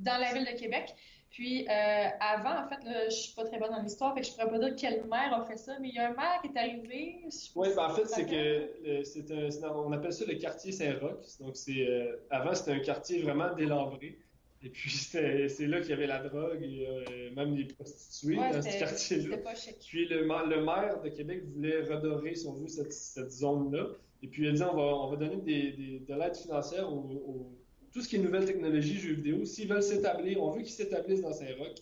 dans 0.00 0.18
la 0.18 0.32
ville 0.32 0.46
de 0.46 0.58
Québec. 0.58 0.94
Puis 1.30 1.66
avant, 1.68 2.64
en 2.64 2.68
fait, 2.68 2.82
là, 2.84 3.08
je 3.08 3.14
suis 3.14 3.34
pas 3.34 3.44
très 3.44 3.58
bonne 3.58 3.70
dans 3.70 3.82
l'histoire, 3.82 4.14
fait 4.14 4.22
que 4.22 4.26
je 4.26 4.32
pourrais 4.32 4.48
pas 4.48 4.58
dire 4.58 4.74
quel 4.76 5.04
maire 5.06 5.34
a 5.34 5.44
fait 5.44 5.56
ça, 5.56 5.78
mais 5.80 5.88
il 5.88 5.94
y 5.94 5.98
a 5.98 6.08
un 6.08 6.14
maire 6.14 6.40
qui 6.42 6.48
est 6.48 6.58
arrivé. 6.58 7.20
Oui, 7.54 7.68
ben 7.76 7.84
en 7.84 7.90
fait, 7.90 8.06
c'est 8.06 8.26
que 8.26 9.04
c'est 9.04 9.30
un, 9.30 9.70
on 9.70 9.92
appelle 9.92 10.12
ça 10.12 10.24
le 10.26 10.34
quartier 10.36 10.72
Saint-Roch. 10.72 11.38
Donc, 11.40 11.56
c'est 11.56 11.86
avant, 12.30 12.54
c'était 12.54 12.72
un 12.72 12.80
quartier 12.80 13.22
vraiment 13.22 13.54
délabré. 13.54 14.18
Et 14.62 14.70
puis, 14.70 14.90
c'est 14.90 15.66
là 15.66 15.80
qu'il 15.80 15.90
y 15.90 15.92
avait 15.92 16.08
la 16.08 16.18
drogue 16.28 16.60
et 16.62 16.86
euh, 16.88 17.30
même 17.36 17.54
les 17.54 17.64
prostituées 17.66 18.36
Ouais, 18.36 18.52
dans 18.52 18.62
ce 18.62 18.66
quartier-là. 18.80 19.36
Puis 19.86 20.08
le, 20.08 20.26
ma- 20.26 20.44
le 20.46 20.64
maire 20.64 21.00
de 21.00 21.08
Québec 21.10 21.44
voulait 21.54 21.82
redorer, 21.82 22.34
si 22.34 22.46
on 22.48 22.54
veut, 22.54 22.66
cette, 22.66 22.92
cette 22.92 23.30
zone-là. 23.30 23.86
Et 24.22 24.26
puis 24.26 24.42
il 24.44 24.48
a 24.48 24.52
dit 24.52 24.62
on 24.62 24.74
va, 24.74 24.82
on 24.82 25.10
va 25.10 25.16
donner 25.16 25.36
des, 25.42 25.70
des- 25.72 26.00
de 26.00 26.14
l'aide 26.14 26.36
financière 26.36 26.92
aux, 26.92 26.96
aux- 26.96 27.52
tout 27.92 28.00
ce 28.02 28.08
qui 28.08 28.16
est 28.16 28.18
nouvelles 28.18 28.46
technologies, 28.46 28.98
jeux 28.98 29.14
vidéo. 29.14 29.44
S'ils 29.44 29.68
veulent 29.68 29.82
s'établir, 29.82 30.42
on 30.42 30.50
veut 30.50 30.62
qu'ils 30.62 30.72
s'établissent 30.72 31.22
dans 31.22 31.32
Saint-Roch. 31.32 31.74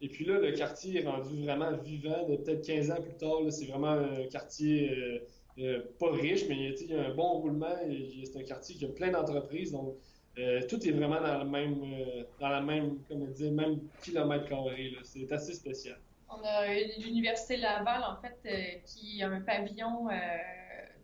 Et 0.00 0.08
puis 0.08 0.24
là, 0.24 0.38
le 0.40 0.52
quartier 0.52 1.00
est 1.00 1.06
rendu 1.06 1.40
vraiment 1.42 1.72
vivant. 1.76 2.24
Peut-être 2.26 2.64
15 2.66 2.90
ans 2.90 3.00
plus 3.00 3.14
tard, 3.16 3.40
c'est 3.50 3.66
vraiment 3.66 3.90
un 3.92 4.26
quartier 4.26 4.90
euh, 4.90 5.18
euh, 5.58 5.80
pas 5.98 6.10
riche, 6.12 6.46
mais 6.48 6.72
il 6.80 6.90
y 6.90 6.94
a 6.94 7.06
un 7.06 7.14
bon 7.14 7.38
roulement. 7.40 7.76
C'est 8.24 8.38
un 8.38 8.44
quartier 8.44 8.74
qui 8.76 8.84
a 8.84 8.88
plein 8.88 9.10
d'entreprises. 9.12 9.72
Donc 9.72 9.96
euh, 10.38 10.60
tout 10.68 10.86
est 10.86 10.92
vraiment 10.92 11.20
dans 11.20 11.38
le 11.38 11.44
même, 11.44 11.82
euh, 11.82 12.24
dans 12.40 12.48
la 12.48 12.60
même, 12.60 12.98
comme 13.08 13.22
on 13.22 13.26
dit, 13.26 13.50
même 13.50 13.80
kilomètre 14.02 14.48
carré. 14.48 14.92
C'est 15.02 15.30
assez 15.32 15.54
spécial. 15.54 15.98
On 16.28 16.44
a 16.44 16.66
l'Université 16.98 17.56
Laval, 17.56 18.02
en 18.04 18.20
fait, 18.20 18.38
euh, 18.46 18.78
qui 18.84 19.22
a 19.22 19.28
un 19.28 19.40
pavillon 19.40 20.08
euh, 20.10 20.14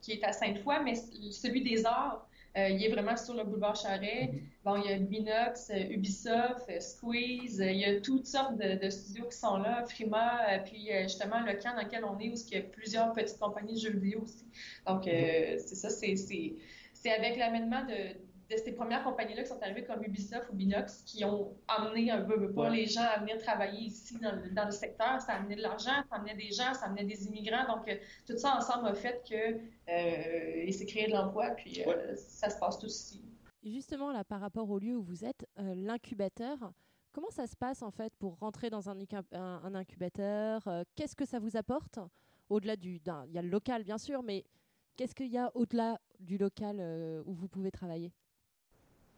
qui 0.02 0.12
est 0.12 0.24
à 0.24 0.32
Sainte-Foy, 0.32 0.82
mais 0.84 0.94
celui 0.94 1.62
des 1.62 1.86
arts, 1.86 2.28
il 2.56 2.84
est 2.84 2.88
vraiment 2.88 3.16
sur 3.16 3.34
le 3.34 3.42
boulevard 3.42 3.74
Charret. 3.74 4.30
Bon, 4.64 4.76
il 4.76 4.88
y 4.88 4.92
a 4.92 4.98
Binox, 4.98 5.72
Ubisoft, 5.90 6.70
Squeeze, 6.80 7.58
il 7.58 7.78
y 7.78 7.84
a 7.84 8.00
toutes 8.00 8.26
sortes 8.26 8.56
de, 8.58 8.78
de 8.80 8.90
studios 8.90 9.26
qui 9.26 9.36
sont 9.36 9.56
là, 9.56 9.84
Frima, 9.86 10.60
puis 10.64 10.88
justement 11.02 11.40
le 11.40 11.54
camp 11.54 11.74
dans 11.74 11.82
lequel 11.82 12.04
on 12.04 12.16
est, 12.20 12.28
où 12.28 12.34
il 12.34 12.54
y 12.54 12.58
a 12.58 12.62
plusieurs 12.62 13.12
petites 13.12 13.40
compagnies 13.40 13.74
de 13.74 13.80
jeux 13.80 13.98
vidéo 13.98 14.20
aussi. 14.20 14.44
Donc, 14.86 15.08
euh, 15.08 15.56
c'est 15.58 15.74
ça, 15.74 15.90
c'est 15.90 17.10
avec 17.10 17.36
l'amènement 17.36 17.84
de, 17.84 18.16
de 18.50 18.56
ces 18.56 18.72
premières 18.72 19.02
compagnies-là 19.04 19.42
qui 19.42 19.48
sont 19.48 19.62
arrivées 19.62 19.84
comme 19.84 20.02
Ubisoft 20.04 20.50
ou 20.50 20.54
Binox 20.54 21.02
qui 21.06 21.24
ont 21.24 21.56
amené 21.68 22.10
un 22.10 22.22
peu, 22.22 22.52
pas 22.52 22.62
Ouais. 22.70 22.76
les 22.76 22.86
gens 22.86 23.02
à 23.02 23.18
venir 23.20 23.38
travailler 23.38 23.86
ici 23.86 24.18
dans 24.18 24.32
le, 24.36 24.50
dans 24.50 24.66
le 24.66 24.70
secteur. 24.70 25.20
Ça 25.20 25.32
a 25.32 25.36
amené 25.36 25.56
de 25.56 25.62
l'argent, 25.62 26.02
ça 26.10 26.16
amenait 26.16 26.34
des 26.34 26.50
gens, 26.50 26.74
ça 26.74 26.86
amenait 26.86 27.04
des 27.04 27.26
immigrants. 27.26 27.66
Donc, 27.76 27.88
euh, 27.88 27.96
tout 28.26 28.36
ça 28.36 28.56
ensemble 28.56 28.88
a 28.88 28.94
fait 28.94 29.22
que 29.28 29.34
euh, 29.90 30.64
il 30.66 30.74
s'est 30.74 30.86
créé 30.86 31.06
de 31.06 31.12
l'emploi, 31.12 31.50
puis 31.50 31.82
euh, 31.86 32.14
ça 32.16 32.50
se 32.50 32.58
passe 32.58 32.78
tout 32.78 32.86
ici. 32.86 33.22
Et 33.62 33.70
Justement, 33.70 34.12
là, 34.12 34.24
par 34.24 34.40
rapport 34.40 34.68
au 34.68 34.78
lieu 34.78 34.96
où 34.96 35.02
vous 35.02 35.24
êtes, 35.24 35.46
euh, 35.58 35.74
l'incubateur, 35.74 36.72
comment 37.12 37.30
ça 37.30 37.46
se 37.46 37.56
passe 37.56 37.82
en 37.82 37.90
fait 37.90 38.12
pour 38.18 38.38
rentrer 38.38 38.68
dans 38.68 38.90
un, 38.90 38.96
un- 39.32 39.60
un 39.64 39.74
incubateur? 39.74 40.66
Euh, 40.68 40.82
Qu'est-ce 40.94 41.16
que 41.16 41.24
ça 41.24 41.38
vous 41.38 41.56
apporte? 41.56 41.98
Au-delà 42.50 42.76
du. 42.76 43.00
Il 43.26 43.32
y 43.32 43.38
a 43.38 43.42
le 43.42 43.48
local, 43.48 43.84
bien 43.84 43.96
sûr, 43.96 44.22
mais 44.22 44.44
qu'est-ce 44.96 45.14
qu'il 45.14 45.28
y 45.32 45.38
a 45.38 45.50
au-delà 45.54 45.98
du 46.20 46.36
local 46.36 46.76
euh, 46.78 47.22
où 47.24 47.32
vous 47.32 47.48
pouvez 47.48 47.70
travailler? 47.70 48.12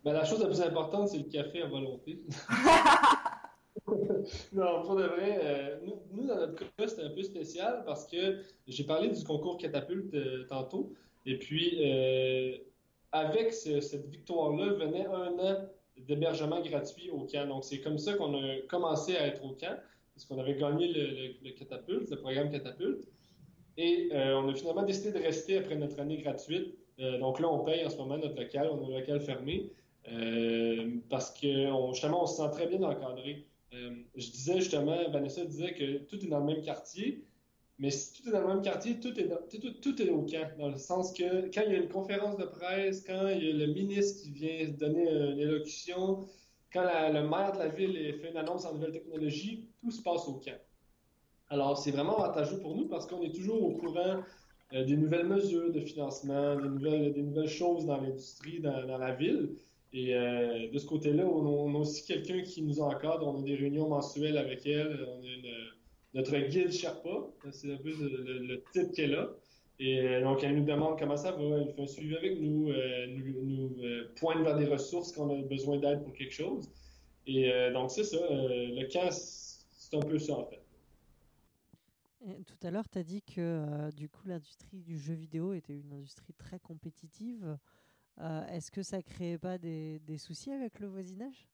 Ben, 0.06 0.12
la 0.12 0.24
chose 0.24 0.38
la 0.40 0.46
plus 0.46 0.60
importante, 0.60 1.08
c'est 1.08 1.18
le 1.18 1.24
café 1.24 1.62
à 1.62 1.66
volonté. 1.66 2.20
non, 4.52 4.82
pour 4.82 4.94
de 4.94 5.02
vrai, 5.02 5.40
euh, 5.42 5.78
nous, 5.84 5.96
nous, 6.12 6.28
dans 6.28 6.36
notre 6.36 6.54
cas, 6.54 6.86
c'était 6.86 7.02
un 7.02 7.10
peu 7.10 7.24
spécial 7.24 7.82
parce 7.84 8.06
que 8.06 8.38
j'ai 8.68 8.84
parlé 8.84 9.08
du 9.08 9.24
concours 9.24 9.58
catapulte 9.58 10.14
euh, 10.14 10.44
tantôt. 10.48 10.92
Et 11.24 11.40
puis, 11.40 11.78
euh, 11.80 12.56
avec 13.10 13.52
ce- 13.52 13.80
cette 13.80 14.06
victoire-là, 14.08 14.74
venait 14.74 15.06
un 15.06 15.32
an 15.40 15.56
d'hébergement 15.96 16.60
gratuit 16.60 17.10
au 17.10 17.26
camp. 17.26 17.48
Donc, 17.48 17.64
c'est 17.64 17.80
comme 17.80 17.98
ça 17.98 18.14
qu'on 18.14 18.32
a 18.34 18.58
commencé 18.68 19.16
à 19.16 19.26
être 19.26 19.44
au 19.44 19.54
camp, 19.54 19.76
parce 20.14 20.24
qu'on 20.28 20.38
avait 20.38 20.54
gagné 20.54 20.86
le, 20.86 21.04
le- 21.04 21.34
le 21.42 21.50
catapulte, 21.50 22.10
le 22.10 22.18
programme 22.18 22.48
catapulte. 22.52 23.08
Et 23.76 24.08
on 24.12 24.48
a 24.48 24.54
finalement 24.54 24.84
décidé 24.84 25.10
de 25.10 25.18
rester 25.18 25.58
après 25.58 25.74
notre 25.74 25.98
année 25.98 26.18
gratuite. 26.18 26.76
Donc 27.20 27.40
là, 27.40 27.48
on 27.50 27.64
paye 27.64 27.84
en 27.84 27.90
ce 27.90 27.96
moment 27.98 28.16
notre 28.16 28.40
local, 28.40 28.70
on 28.72 28.84
a 28.84 28.86
un 28.96 29.00
local 29.00 29.20
fermé. 29.20 29.68
Euh, 30.08 30.98
parce 31.10 31.32
que 31.32 31.66
justement, 31.92 32.22
on 32.22 32.26
se 32.26 32.36
sent 32.36 32.50
très 32.52 32.66
bien 32.66 32.82
encadré. 32.82 33.46
Euh, 33.74 33.90
je 34.14 34.30
disais 34.30 34.60
justement, 34.60 34.96
Vanessa 35.10 35.44
disait 35.44 35.74
que 35.74 35.98
tout 36.04 36.24
est 36.24 36.28
dans 36.28 36.40
le 36.40 36.46
même 36.46 36.62
quartier, 36.62 37.24
mais 37.78 37.90
si 37.90 38.12
tout 38.14 38.28
est 38.28 38.32
dans 38.32 38.40
le 38.40 38.46
même 38.46 38.62
quartier, 38.62 39.00
tout 39.00 39.18
est, 39.18 40.10
au 40.10 40.22
camp, 40.22 40.50
dans 40.58 40.68
le 40.68 40.78
sens 40.78 41.12
que 41.12 41.52
quand 41.52 41.62
il 41.66 41.72
y 41.72 41.74
a 41.74 41.78
une 41.78 41.88
conférence 41.88 42.36
de 42.36 42.44
presse, 42.44 43.04
quand 43.04 43.28
il 43.28 43.44
y 43.44 43.50
a 43.50 43.66
le 43.66 43.72
ministre 43.72 44.22
qui 44.22 44.30
vient 44.30 44.68
donner 44.68 45.10
une 45.10 45.40
élocution, 45.40 46.26
quand 46.72 46.84
le 47.12 47.28
maire 47.28 47.52
de 47.52 47.58
la 47.58 47.68
ville 47.68 48.14
fait 48.20 48.30
une 48.30 48.36
annonce 48.36 48.64
en 48.64 48.74
nouvelles 48.74 48.92
technologies, 48.92 49.68
tout 49.80 49.90
se 49.90 50.02
passe 50.02 50.26
au 50.28 50.34
camp. 50.34 50.58
Alors, 51.48 51.78
c'est 51.78 51.90
vraiment 51.90 52.18
avantageux 52.18 52.58
pour 52.60 52.74
nous 52.76 52.88
parce 52.88 53.06
qu'on 53.06 53.22
est 53.22 53.34
toujours 53.34 53.62
au 53.62 53.72
courant 53.72 54.22
euh, 54.72 54.84
des 54.84 54.96
nouvelles 54.96 55.26
mesures 55.26 55.72
de 55.72 55.80
financement, 55.80 56.56
des 56.56 56.68
nouvelles, 57.22 57.48
choses 57.48 57.86
dans 57.86 58.00
l'industrie, 58.00 58.60
dans 58.60 58.98
la 58.98 59.12
ville. 59.14 59.56
Et 59.98 60.14
euh, 60.14 60.68
de 60.70 60.78
ce 60.78 60.84
côté-là, 60.84 61.24
on, 61.26 61.74
a- 61.74 61.78
aussi 61.78 62.04
quelqu'un 62.04 62.42
qui 62.42 62.60
nous 62.62 62.80
encadre. 62.80 63.26
On 63.26 63.40
a 63.40 63.42
des 63.42 63.54
réunions 63.54 63.88
mensuelles 63.88 64.36
avec 64.36 64.66
elle. 64.66 65.06
On 65.08 65.20
a 65.22 65.52
notre 66.12 66.36
guide 66.36 66.70
Sherpa. 66.70 67.26
C'est 67.50 67.72
un 67.72 67.78
peu 67.78 67.92
le, 67.98 68.38
le- 68.46 68.62
titre 68.72 68.92
qu'elle 68.92 69.14
a. 69.14 69.30
Et 69.78 70.00
euh, 70.00 70.22
donc, 70.22 70.44
elle 70.44 70.54
nous 70.56 70.64
demande 70.66 70.98
comment 70.98 71.16
ça 71.16 71.32
va. 71.32 71.42
Elle 71.60 71.72
fait 71.74 71.80
un 71.82 71.86
suivi 71.86 72.14
avec 72.14 72.38
nous. 72.38 72.68
euh, 72.70 73.06
nous 73.06 73.74
euh, 73.82 74.12
pointe 74.16 74.42
vers 74.44 74.58
des 74.58 74.66
ressources 74.66 75.12
quand 75.12 75.30
on 75.30 75.40
a 75.40 75.42
besoin 75.42 75.78
d'aide 75.78 76.02
pour 76.02 76.12
quelque 76.12 76.34
chose. 76.34 76.68
Et 77.26 77.50
donc, 77.72 77.90
c'est 77.90 78.04
ça. 78.04 78.18
le 78.30 78.84
camp, 78.92 79.10
c'est 79.10 79.96
un 79.96 80.00
peu 80.00 80.18
ça, 80.18 80.34
en 80.34 80.44
fait. 80.44 80.60
Tout 82.46 82.66
à 82.66 82.70
l'heure, 82.70 82.88
tu 82.88 82.98
as 82.98 83.02
dit 83.02 83.22
que 83.22 83.90
du 83.96 84.08
coup, 84.08 84.26
l'industrie 84.28 84.82
du 84.82 84.98
jeu 84.98 85.14
vidéo 85.14 85.52
était 85.54 85.76
une 85.78 85.92
industrie 85.92 86.34
très 86.34 86.58
compétitive. 86.60 87.56
Euh, 88.20 88.46
Est-ce 88.48 88.70
que 88.70 88.82
ça 88.82 89.02
créait 89.02 89.38
pas 89.38 89.58
des, 89.58 89.98
des 90.00 90.18
soucis 90.18 90.50
avec 90.52 90.80
le 90.80 90.86
voisinage? 90.88 91.46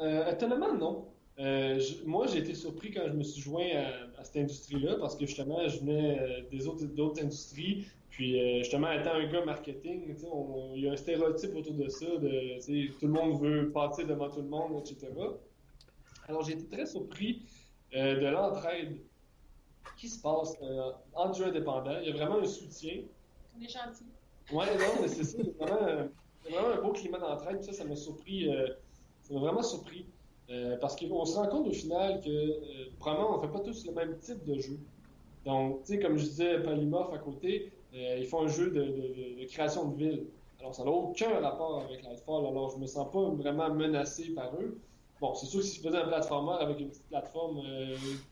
Euh, 0.00 0.30
étonnamment, 0.30 0.74
non. 0.74 1.08
Euh, 1.38 1.78
je- 1.78 2.04
moi, 2.04 2.26
j'ai 2.26 2.38
été 2.38 2.54
surpris 2.54 2.90
quand 2.90 3.04
je 3.06 3.12
me 3.12 3.22
suis 3.22 3.40
joint 3.42 3.66
à, 3.74 4.20
à 4.20 4.24
cette 4.24 4.36
industrie-là 4.36 4.96
parce 4.98 5.16
que 5.16 5.26
justement, 5.26 5.66
je 5.68 5.78
venais 5.80 6.18
euh, 6.20 6.42
des 6.50 6.66
autres 6.66 6.84
d'autres 6.86 7.22
industries. 7.22 7.86
Puis 8.10 8.38
euh, 8.40 8.58
justement, 8.58 8.90
étant 8.92 9.12
un 9.14 9.26
gars 9.26 9.44
marketing, 9.44 10.14
tu 10.14 10.20
sais, 10.22 10.26
on- 10.32 10.74
il 10.74 10.82
y 10.84 10.88
a 10.88 10.92
un 10.92 10.96
stéréotype 10.96 11.54
autour 11.54 11.74
de 11.74 11.88
ça, 11.88 12.06
de 12.06 12.98
tout 12.98 13.06
le 13.06 13.12
monde 13.12 13.40
veut 13.40 13.70
passer 13.72 14.04
devant 14.04 14.30
tout 14.30 14.40
le 14.42 14.48
monde, 14.48 14.80
etc. 14.80 15.08
Alors, 16.28 16.42
j'ai 16.42 16.52
été 16.54 16.66
très 16.68 16.86
surpris 16.86 17.42
euh, 17.94 18.18
de 18.20 18.26
l'entraide 18.26 18.98
qui 19.96 20.08
se 20.08 20.20
passe 20.20 20.54
euh, 20.62 20.90
entre 21.14 21.38
jeux 21.38 21.46
indépendants. 21.46 21.98
Il 22.02 22.08
y 22.08 22.10
a 22.10 22.14
vraiment 22.14 22.40
un 22.40 22.46
soutien. 22.46 23.02
On 23.56 23.62
est 23.62 23.68
gentils. 23.68 24.04
Ouais, 24.52 24.66
non, 24.76 25.02
mais 25.02 25.08
c'est 25.08 25.24
ça. 25.24 25.38
C'est 25.42 25.56
vraiment, 25.58 26.68
un 26.74 26.80
beau 26.80 26.92
climat 26.92 27.18
d'entraide. 27.18 27.62
Ça, 27.62 27.72
ça 27.72 27.84
m'a 27.84 27.96
surpris. 27.96 28.48
euh, 28.48 28.68
ça 29.22 29.34
m'a 29.34 29.40
vraiment 29.40 29.62
surpris. 29.62 30.06
Euh, 30.48 30.76
parce 30.80 30.94
qu'on 30.94 31.24
se 31.24 31.36
rend 31.36 31.48
compte 31.48 31.66
au 31.66 31.72
final 31.72 32.20
que, 32.20 32.30
euh, 32.30 32.90
probablement, 33.00 33.36
on 33.36 33.40
fait 33.40 33.48
pas 33.48 33.60
tous 33.60 33.84
le 33.86 33.92
même 33.92 34.16
type 34.18 34.44
de 34.44 34.58
jeu. 34.60 34.78
Donc, 35.44 35.82
tu 35.82 35.94
sais, 35.94 35.98
comme 35.98 36.16
je 36.16 36.24
disais, 36.24 36.62
Polymorph 36.62 37.12
à 37.12 37.18
côté, 37.18 37.72
euh, 37.94 38.16
ils 38.18 38.26
font 38.26 38.42
un 38.42 38.48
jeu 38.48 38.70
de, 38.70 39.44
création 39.46 39.88
de 39.88 39.96
ville. 39.96 40.26
Alors, 40.60 40.74
ça 40.74 40.84
n'a 40.84 40.90
aucun 40.90 41.40
rapport 41.40 41.82
avec 41.84 42.02
Lightfall. 42.04 42.46
Alors, 42.46 42.70
je 42.70 42.78
me 42.78 42.86
sens 42.86 43.10
pas 43.10 43.22
vraiment 43.30 43.70
menacé 43.74 44.30
par 44.34 44.54
eux. 44.60 44.78
Bon, 45.20 45.34
c'est 45.34 45.46
sûr 45.46 45.60
que 45.60 45.66
si 45.66 45.78
je 45.78 45.82
faisais 45.82 45.98
un 45.98 46.06
platformer 46.06 46.56
avec 46.60 46.78
une 46.78 46.90
petite 46.90 47.08
plateforme, 47.08 47.62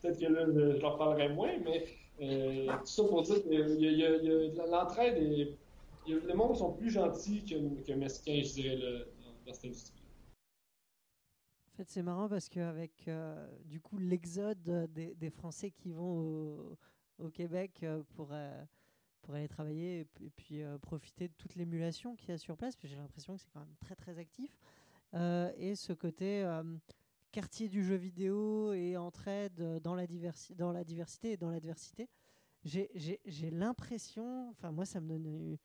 peut-être 0.01 0.19
que 0.19 0.25
là, 0.25 0.45
je 0.45 0.81
leur 0.81 0.97
parlerais 0.97 1.29
moins, 1.29 1.51
mais 1.65 1.85
tout 2.19 2.85
ça 2.85 3.03
pour 3.03 3.23
dire 3.23 3.37
a, 3.43 4.67
l'entraide 4.67 5.17
et 5.17 5.55
le 6.07 6.33
monde 6.33 6.55
sont 6.55 6.73
plus 6.73 6.89
gentils 6.89 7.43
que, 7.43 7.81
que 7.83 7.93
mesquins, 7.93 8.41
je 8.43 8.53
dirais, 8.53 8.75
là, 8.77 9.05
dans, 9.45 9.53
cette 9.53 9.65
industrie. 9.65 9.93
En 11.73 11.77
fait, 11.77 11.89
c'est 11.89 12.03
marrant 12.03 12.29
parce 12.29 12.47
qu'avec 12.47 13.07
euh, 13.07 13.47
du 13.65 13.81
coup 13.81 13.97
l'exode 13.97 14.61
des, 14.93 15.29
Français 15.29 15.71
qui 15.71 15.91
vont 15.91 16.77
au, 17.19 17.29
Québec 17.29 17.85
pour, 18.15 18.33
pour 19.21 19.35
aller 19.35 19.47
travailler 19.47 20.07
et, 20.21 20.29
puis 20.29 20.61
profiter 20.81 21.27
de 21.27 21.33
toute 21.37 21.55
l'émulation 21.55 22.15
qu'il 22.15 22.29
y 22.29 22.31
a 22.31 22.37
sur 22.37 22.55
place, 22.55 22.75
j'ai 22.81 22.95
l'impression 22.95 23.35
que 23.35 23.41
c'est 23.41 23.49
quand 23.51 23.59
même 23.59 23.75
très 23.81 23.95
très 23.95 24.17
actif. 24.17 24.57
Euh, 25.15 25.51
et 25.57 25.75
ce 25.75 25.93
côté 25.93 26.43
euh, 26.43 26.63
quartier 27.31 27.69
du 27.69 27.83
jeu 27.83 27.95
vidéo 27.95 28.73
et 28.73 28.97
entraide 28.97 29.79
dans 29.81 29.95
la, 29.95 30.05
dans 30.55 30.71
la 30.71 30.83
diversité 30.83 31.31
et 31.33 31.37
dans 31.37 31.49
l'adversité. 31.49 32.09
J'ai 32.63 33.19
l'impression, 33.51 34.49
enfin 34.49 34.71
moi 34.71 34.85
ça 34.85 34.99
me 34.99 35.07
donne 35.07 35.57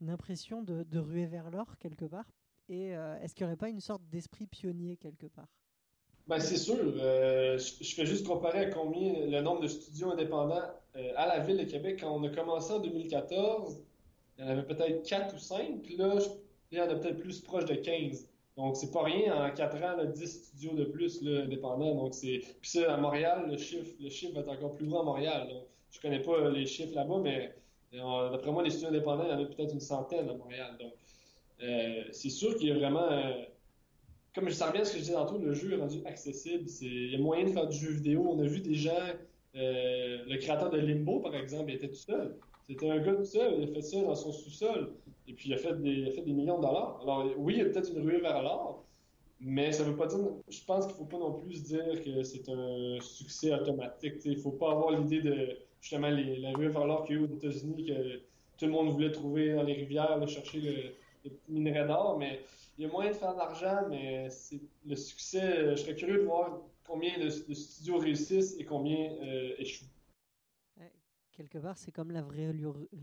une, 0.00 0.10
impression 0.10 0.62
de, 0.62 0.82
de, 0.84 0.98
ruer 0.98 1.26
vers 1.26 1.50
l'or 1.50 1.76
quelque 1.78 2.04
part. 2.04 2.26
Et 2.68 2.96
euh, 2.96 3.18
est-ce 3.20 3.34
qu'il 3.34 3.46
n'y 3.46 3.52
aurait 3.52 3.56
pas 3.56 3.68
une 3.68 3.80
sorte 3.80 4.02
d'esprit 4.10 4.46
pionnier 4.46 4.96
quelque 4.96 5.26
part? 5.26 5.48
Ben, 6.26 6.40
c'est 6.40 6.56
sûr. 6.56 6.76
je, 6.76 7.94
fais 7.94 8.04
juste 8.04 8.26
comparer 8.26 8.66
à 8.66 8.70
combien 8.70 9.26
le 9.26 9.40
nombre 9.42 9.60
de 9.60 9.68
studios 9.68 10.10
indépendants 10.10 10.64
à 11.14 11.26
la 11.28 11.38
ville 11.38 11.56
de 11.56 11.70
Québec. 11.70 11.98
Quand 12.00 12.10
on 12.10 12.24
a 12.24 12.28
commencé 12.30 12.72
en 12.72 12.80
2014, 12.80 13.80
il 14.38 14.44
y 14.44 14.48
en 14.48 14.50
avait 14.50 14.64
peut-être 14.64 15.06
4 15.06 15.34
ou 15.34 15.38
5. 15.38 15.82
Puis 15.82 15.96
là, 15.96 16.18
il 16.70 16.78
y 16.78 16.80
en 16.80 16.88
a 16.88 16.94
peut-être 16.94 17.18
plus 17.18 17.40
proche 17.40 17.64
de 17.64 17.74
15. 17.74 18.28
Donc, 18.56 18.76
c'est 18.76 18.90
pas 18.90 19.02
rien. 19.02 19.34
En 19.34 19.50
quatre 19.52 19.76
ans, 19.76 19.96
là, 19.96 20.06
10 20.06 20.26
studios 20.26 20.74
de 20.74 20.84
plus 20.84 21.22
là, 21.22 21.42
indépendants. 21.42 21.94
Donc, 21.94 22.14
c'est... 22.14 22.40
Puis 22.60 22.70
ça, 22.70 22.94
à 22.94 22.96
Montréal, 22.96 23.46
le 23.50 23.58
chiffre, 23.58 23.94
le 24.00 24.08
chiffre 24.08 24.34
va 24.34 24.40
être 24.40 24.48
encore 24.50 24.74
plus 24.74 24.86
grand 24.86 25.00
à 25.00 25.04
Montréal. 25.04 25.48
Donc, 25.48 25.64
je 25.90 26.00
connais 26.00 26.22
pas 26.22 26.48
les 26.50 26.66
chiffres 26.66 26.94
là-bas, 26.94 27.20
mais 27.22 27.46
euh, 27.46 27.50
d'après 27.92 28.52
moi, 28.52 28.62
les 28.62 28.70
studios 28.70 28.88
indépendants, 28.88 29.24
il 29.24 29.30
y 29.30 29.34
en 29.34 29.42
a 29.42 29.46
peut-être 29.46 29.72
une 29.72 29.80
centaine 29.80 30.28
à 30.28 30.34
Montréal. 30.34 30.76
Donc, 30.78 30.92
euh, 31.62 32.02
c'est 32.12 32.30
sûr 32.30 32.56
qu'il 32.56 32.68
y 32.68 32.72
a 32.72 32.74
vraiment... 32.74 33.10
Euh, 33.10 33.32
comme 34.34 34.50
je 34.50 34.72
bien 34.72 34.84
ce 34.84 34.92
que 34.92 34.98
je 34.98 35.02
disais 35.02 35.14
tantôt, 35.14 35.38
le 35.38 35.54
jeu 35.54 35.72
est 35.72 35.76
rendu 35.76 35.98
accessible. 36.04 36.68
Il 36.82 37.10
y 37.10 37.14
a 37.14 37.18
moyen 37.18 37.44
de 37.44 37.50
faire 37.50 37.66
du 37.66 37.76
jeu 37.76 37.90
vidéo. 37.90 38.26
On 38.28 38.38
a 38.38 38.46
vu 38.46 38.60
des 38.60 38.74
gens... 38.74 38.92
le 39.54 40.36
créateur 40.36 40.70
de 40.70 40.78
Limbo, 40.78 41.20
par 41.20 41.34
exemple, 41.34 41.70
il 41.70 41.76
était 41.76 41.88
tout 41.88 41.94
seul. 41.94 42.36
C'était 42.66 42.90
un 42.90 42.98
gars 42.98 43.14
tout 43.14 43.24
seul, 43.24 43.54
il 43.58 43.70
a 43.70 43.72
fait 43.72 43.80
ça 43.80 44.02
dans 44.02 44.14
son 44.16 44.32
sous-sol. 44.32 44.92
Et 45.28 45.32
puis, 45.34 45.48
il 45.48 45.54
a 45.54 45.58
fait 45.58 45.80
des, 45.80 46.32
millions 46.32 46.56
de 46.56 46.62
dollars. 46.62 46.98
Alors, 47.02 47.32
oui, 47.38 47.54
il 47.54 47.58
y 47.58 47.62
a 47.62 47.66
peut-être 47.66 47.92
une 47.92 48.02
ruée 48.02 48.20
vers 48.20 48.42
l'or, 48.42 48.84
mais 49.40 49.70
ça 49.72 49.84
veut 49.84 49.96
pas 49.96 50.06
dire. 50.06 50.18
Je 50.48 50.64
pense 50.64 50.86
qu'il 50.86 50.96
faut 50.96 51.04
pas 51.04 51.18
non 51.18 51.32
plus 51.32 51.62
dire 51.62 52.02
que 52.02 52.22
c'est 52.24 52.48
un 52.48 53.00
succès 53.00 53.54
automatique. 53.54 54.14
Il 54.24 54.38
faut 54.38 54.52
pas 54.52 54.72
avoir 54.72 54.90
l'idée 54.92 55.20
de 55.22 55.56
justement 55.86 56.10
les, 56.10 56.36
la 56.40 56.50
ruée 56.50 56.68
vers 56.68 56.84
l'or 56.84 57.04
qu'il 57.04 57.14
y 57.14 57.18
a 57.18 57.22
eu 57.22 57.24
aux 57.24 57.36
États-Unis, 57.36 57.86
que 57.86 58.18
tout 58.58 58.66
le 58.66 58.72
monde 58.72 58.88
voulait 58.88 59.12
trouver 59.12 59.54
dans 59.54 59.62
les 59.62 59.74
rivières, 59.74 60.28
chercher 60.28 60.60
le, 60.60 61.30
minerai 61.48 61.86
d'or. 61.86 62.18
Mais 62.18 62.40
il 62.76 62.84
y 62.84 62.88
a 62.88 62.90
moyen 62.90 63.12
de 63.12 63.16
faire 63.16 63.34
de 63.34 63.38
l'argent, 63.38 63.86
mais 63.88 64.28
c'est 64.28 64.60
le 64.84 64.96
succès. 64.96 65.70
Je 65.70 65.76
serais 65.76 65.94
curieux 65.94 66.18
de 66.18 66.24
voir 66.24 66.60
combien 66.84 67.16
de, 67.20 67.28
studios 67.28 67.98
réussissent 67.98 68.56
et 68.58 68.64
combien 68.64 69.12
euh, 69.22 69.54
échouent. 69.58 69.86
Quelque 71.30 71.58
part, 71.58 71.76
c'est 71.76 71.92
comme 71.92 72.10
la 72.10 72.22
vraie, 72.22 72.52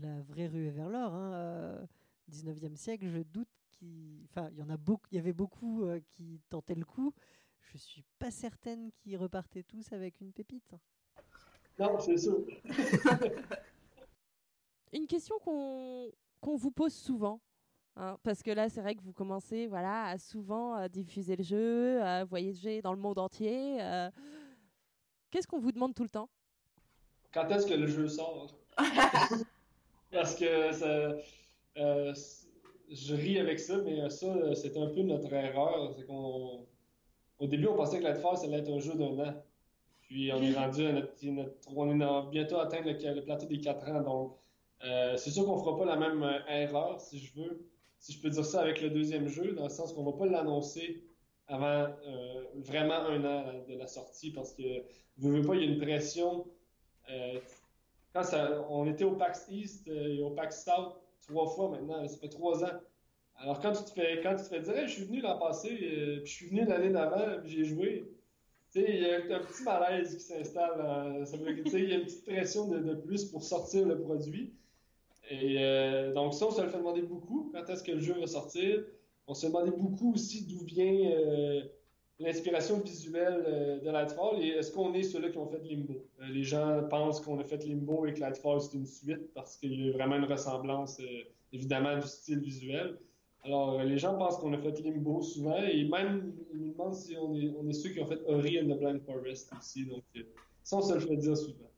la 0.02 0.20
vraie 0.22 0.48
l'or. 0.48 1.14
Hein. 1.14 1.32
Euh, 1.34 1.86
19e 2.30 2.76
siècle, 2.76 3.06
je 3.08 3.20
doute 3.22 3.48
qu'il. 3.70 4.26
Y 4.56 4.62
en 4.62 4.68
a 4.68 4.76
beaucoup, 4.76 5.06
il 5.10 5.16
y 5.16 5.18
avait 5.18 5.32
beaucoup 5.32 5.84
euh, 5.84 6.00
qui 6.10 6.42
tentaient 6.50 6.74
le 6.74 6.84
coup. 6.84 7.14
Je 7.72 7.78
suis 7.78 8.04
pas 8.18 8.30
certaine 8.30 8.90
qu'ils 8.92 9.16
repartaient 9.16 9.62
tous 9.62 9.90
avec 9.92 10.20
une 10.20 10.32
pépite. 10.32 10.74
Non, 11.78 11.98
c'est 11.98 12.16
sûr. 12.16 12.44
une 14.92 15.06
question 15.06 15.38
qu'on 15.40 16.10
qu'on 16.40 16.56
vous 16.56 16.70
pose 16.70 16.92
souvent. 16.92 17.40
Hein, 17.96 18.16
parce 18.22 18.42
que 18.42 18.50
là, 18.50 18.68
c'est 18.68 18.80
vrai 18.80 18.94
que 18.94 19.02
vous 19.02 19.12
commencez 19.12 19.66
voilà, 19.66 20.06
à 20.06 20.18
souvent 20.18 20.76
euh, 20.76 20.88
diffuser 20.88 21.36
le 21.36 21.44
jeu, 21.44 22.02
à 22.02 22.24
voyager 22.24 22.82
dans 22.82 22.92
le 22.92 22.98
monde 22.98 23.18
entier. 23.18 23.80
Euh. 23.80 24.10
Qu'est-ce 25.30 25.46
qu'on 25.46 25.60
vous 25.60 25.72
demande 25.72 25.94
tout 25.94 26.02
le 26.02 26.08
temps? 26.08 26.28
Quand 27.32 27.48
est-ce 27.48 27.66
que 27.66 27.74
le 27.74 27.86
jeu 27.86 28.08
sort? 28.08 28.56
Parce 30.10 30.34
que 30.34 30.72
ça, 30.72 31.14
euh, 31.78 32.14
je 32.90 33.14
ris 33.14 33.38
avec 33.38 33.58
ça, 33.58 33.78
mais 33.78 34.08
ça, 34.10 34.54
c'est 34.54 34.76
un 34.76 34.88
peu 34.88 35.02
notre 35.02 35.32
erreur. 35.32 35.94
C'est 35.96 36.04
qu'on, 36.04 36.66
au 37.38 37.46
début, 37.46 37.68
on 37.68 37.76
pensait 37.76 37.98
que 37.98 38.04
Lightfall, 38.04 38.36
ça 38.36 38.46
allait 38.46 38.58
être 38.58 38.70
un 38.70 38.80
jeu 38.80 38.94
d'un 38.94 39.18
an. 39.18 39.42
Puis 40.14 40.30
on 40.32 40.40
est 40.40 40.52
rendu 40.52 40.86
à 40.86 40.92
notre, 40.92 41.12
on 41.74 41.90
est 41.90 42.30
bientôt 42.30 42.60
atteint 42.60 42.82
le, 42.82 43.20
plateau 43.24 43.46
des 43.46 43.60
4 43.60 43.88
ans. 43.90 44.00
Donc, 44.00 44.36
euh, 44.84 45.16
c'est 45.16 45.30
sûr 45.30 45.44
qu'on 45.44 45.58
fera 45.58 45.76
pas 45.76 45.86
la 45.86 45.96
même 45.96 46.22
euh, 46.22 46.38
erreur, 46.46 47.00
si 47.00 47.18
je 47.18 47.34
veux, 47.34 47.68
si 47.98 48.12
je 48.12 48.20
peux 48.20 48.30
dire 48.30 48.44
ça 48.44 48.60
avec 48.60 48.80
le 48.80 48.90
deuxième 48.90 49.26
jeu, 49.26 49.54
dans 49.54 49.64
le 49.64 49.70
sens 49.70 49.92
qu'on 49.92 50.04
va 50.04 50.12
pas 50.12 50.26
l'annoncer 50.26 51.02
avant 51.48 51.88
vraiment 52.54 52.94
un 52.94 53.24
an 53.24 53.64
de 53.68 53.74
la 53.74 53.88
sortie, 53.88 54.30
parce 54.30 54.54
que 54.54 54.62
vous 55.16 55.32
veux 55.32 55.42
pas, 55.42 55.56
il 55.56 55.62
y 55.62 55.64
a 55.64 55.66
une 55.66 55.80
pression. 55.80 56.46
quand 58.12 58.22
on 58.70 58.86
était 58.86 59.02
au 59.02 59.16
PAX 59.16 59.46
East 59.50 59.88
et 59.88 60.22
au 60.22 60.30
PAX 60.30 60.64
South, 60.64 60.94
trois 61.26 61.48
fois 61.48 61.70
maintenant, 61.70 62.06
ça 62.06 62.16
fait 62.18 62.28
trois 62.28 62.62
ans. 62.62 62.78
Alors 63.36 63.60
quand 63.60 63.72
tu 63.72 63.82
te 63.82 63.90
fais, 63.90 64.20
quand 64.22 64.36
tu 64.36 64.44
fais 64.44 64.60
dire, 64.60 64.86
je 64.86 64.92
suis 64.92 65.04
venu 65.04 65.20
l'an 65.20 65.38
passé, 65.38 65.70
euh, 65.70 66.20
puis 66.20 66.26
je 66.26 66.36
suis 66.36 66.46
venu 66.46 66.64
l'année 66.64 66.90
d'avant, 66.90 67.40
puis 67.42 67.50
j'ai 67.50 67.64
joué, 67.64 68.04
il 68.80 69.00
y 69.00 69.10
a 69.10 69.36
un 69.36 69.40
petit 69.40 69.62
malaise 69.62 70.16
qui 70.16 70.22
s'installe. 70.22 70.80
Euh, 70.80 71.24
il 71.32 71.88
y 71.88 71.92
a 71.92 71.96
une 71.96 72.04
petite 72.04 72.24
pression 72.24 72.68
de, 72.68 72.94
plus 72.94 73.24
pour 73.26 73.42
sortir 73.42 73.86
le 73.86 74.00
produit. 74.00 74.52
Et 75.30 75.56
euh, 75.58 76.12
donc 76.12 76.34
ça, 76.34 76.46
on 76.46 76.50
se 76.50 76.60
le 76.60 76.68
fait 76.68 76.78
demander 76.78 77.02
beaucoup. 77.02 77.50
Quand 77.54 77.68
est-ce 77.68 77.82
que 77.82 77.92
le 77.92 78.00
jeu 78.00 78.14
va 78.18 78.26
sortir? 78.26 78.84
On 79.26 79.34
se 79.34 79.46
demandait 79.46 79.70
beaucoup 79.70 80.12
aussi 80.12 80.44
d'où 80.46 80.64
vient 80.64 81.64
l'inspiration 82.18 82.78
visuelle 82.78 83.80
de 83.82 83.90
Lightfall 83.90 84.40
et 84.40 84.48
est-ce 84.48 84.70
qu'on 84.70 84.92
est 84.92 85.02
ceux-là 85.02 85.30
qui 85.30 85.38
ont 85.38 85.48
fait 85.48 85.62
Limbo? 85.64 86.06
les 86.20 86.44
gens 86.44 86.86
pensent 86.88 87.20
qu'on 87.20 87.38
a 87.40 87.44
fait 87.44 87.64
Limbo 87.64 88.06
et 88.06 88.12
que 88.12 88.20
Lightfall 88.20 88.60
c'est 88.60 88.76
une 88.76 88.86
suite 88.86 89.32
parce 89.32 89.56
qu'il 89.56 89.86
y 89.86 89.88
a 89.88 89.92
vraiment 89.92 90.16
une 90.16 90.26
ressemblance 90.26 91.00
évidemment 91.54 91.96
du 91.96 92.06
style 92.06 92.40
visuel. 92.40 92.98
Alors 93.44 93.82
les 93.82 93.98
gens 93.98 94.16
pensent 94.16 94.38
qu'on 94.38 94.52
a 94.54 94.58
fait 94.58 94.80
Limbo 94.80 95.20
souvent 95.22 95.62
et 95.62 95.84
même 95.84 96.32
ils 96.52 96.60
nous 96.60 96.72
demandent 96.72 96.94
si 96.94 97.14
on 97.16 97.34
est, 97.34 97.54
on 97.58 97.68
est 97.68 97.74
ceux 97.74 97.90
qui 97.90 98.00
ont 98.00 98.06
fait 98.06 98.20
Ori 98.26 98.58
and 98.60 98.74
the 98.74 98.78
Blind 98.78 99.02
Forest 99.02 99.52
aussi. 99.58 99.84
Donc 99.84 100.04
ça 100.62 100.78
on 100.78 100.82
se 100.82 100.94
le 100.94 101.00
fait 101.00 101.16
dire 101.16 101.36
souvent. 101.36 101.70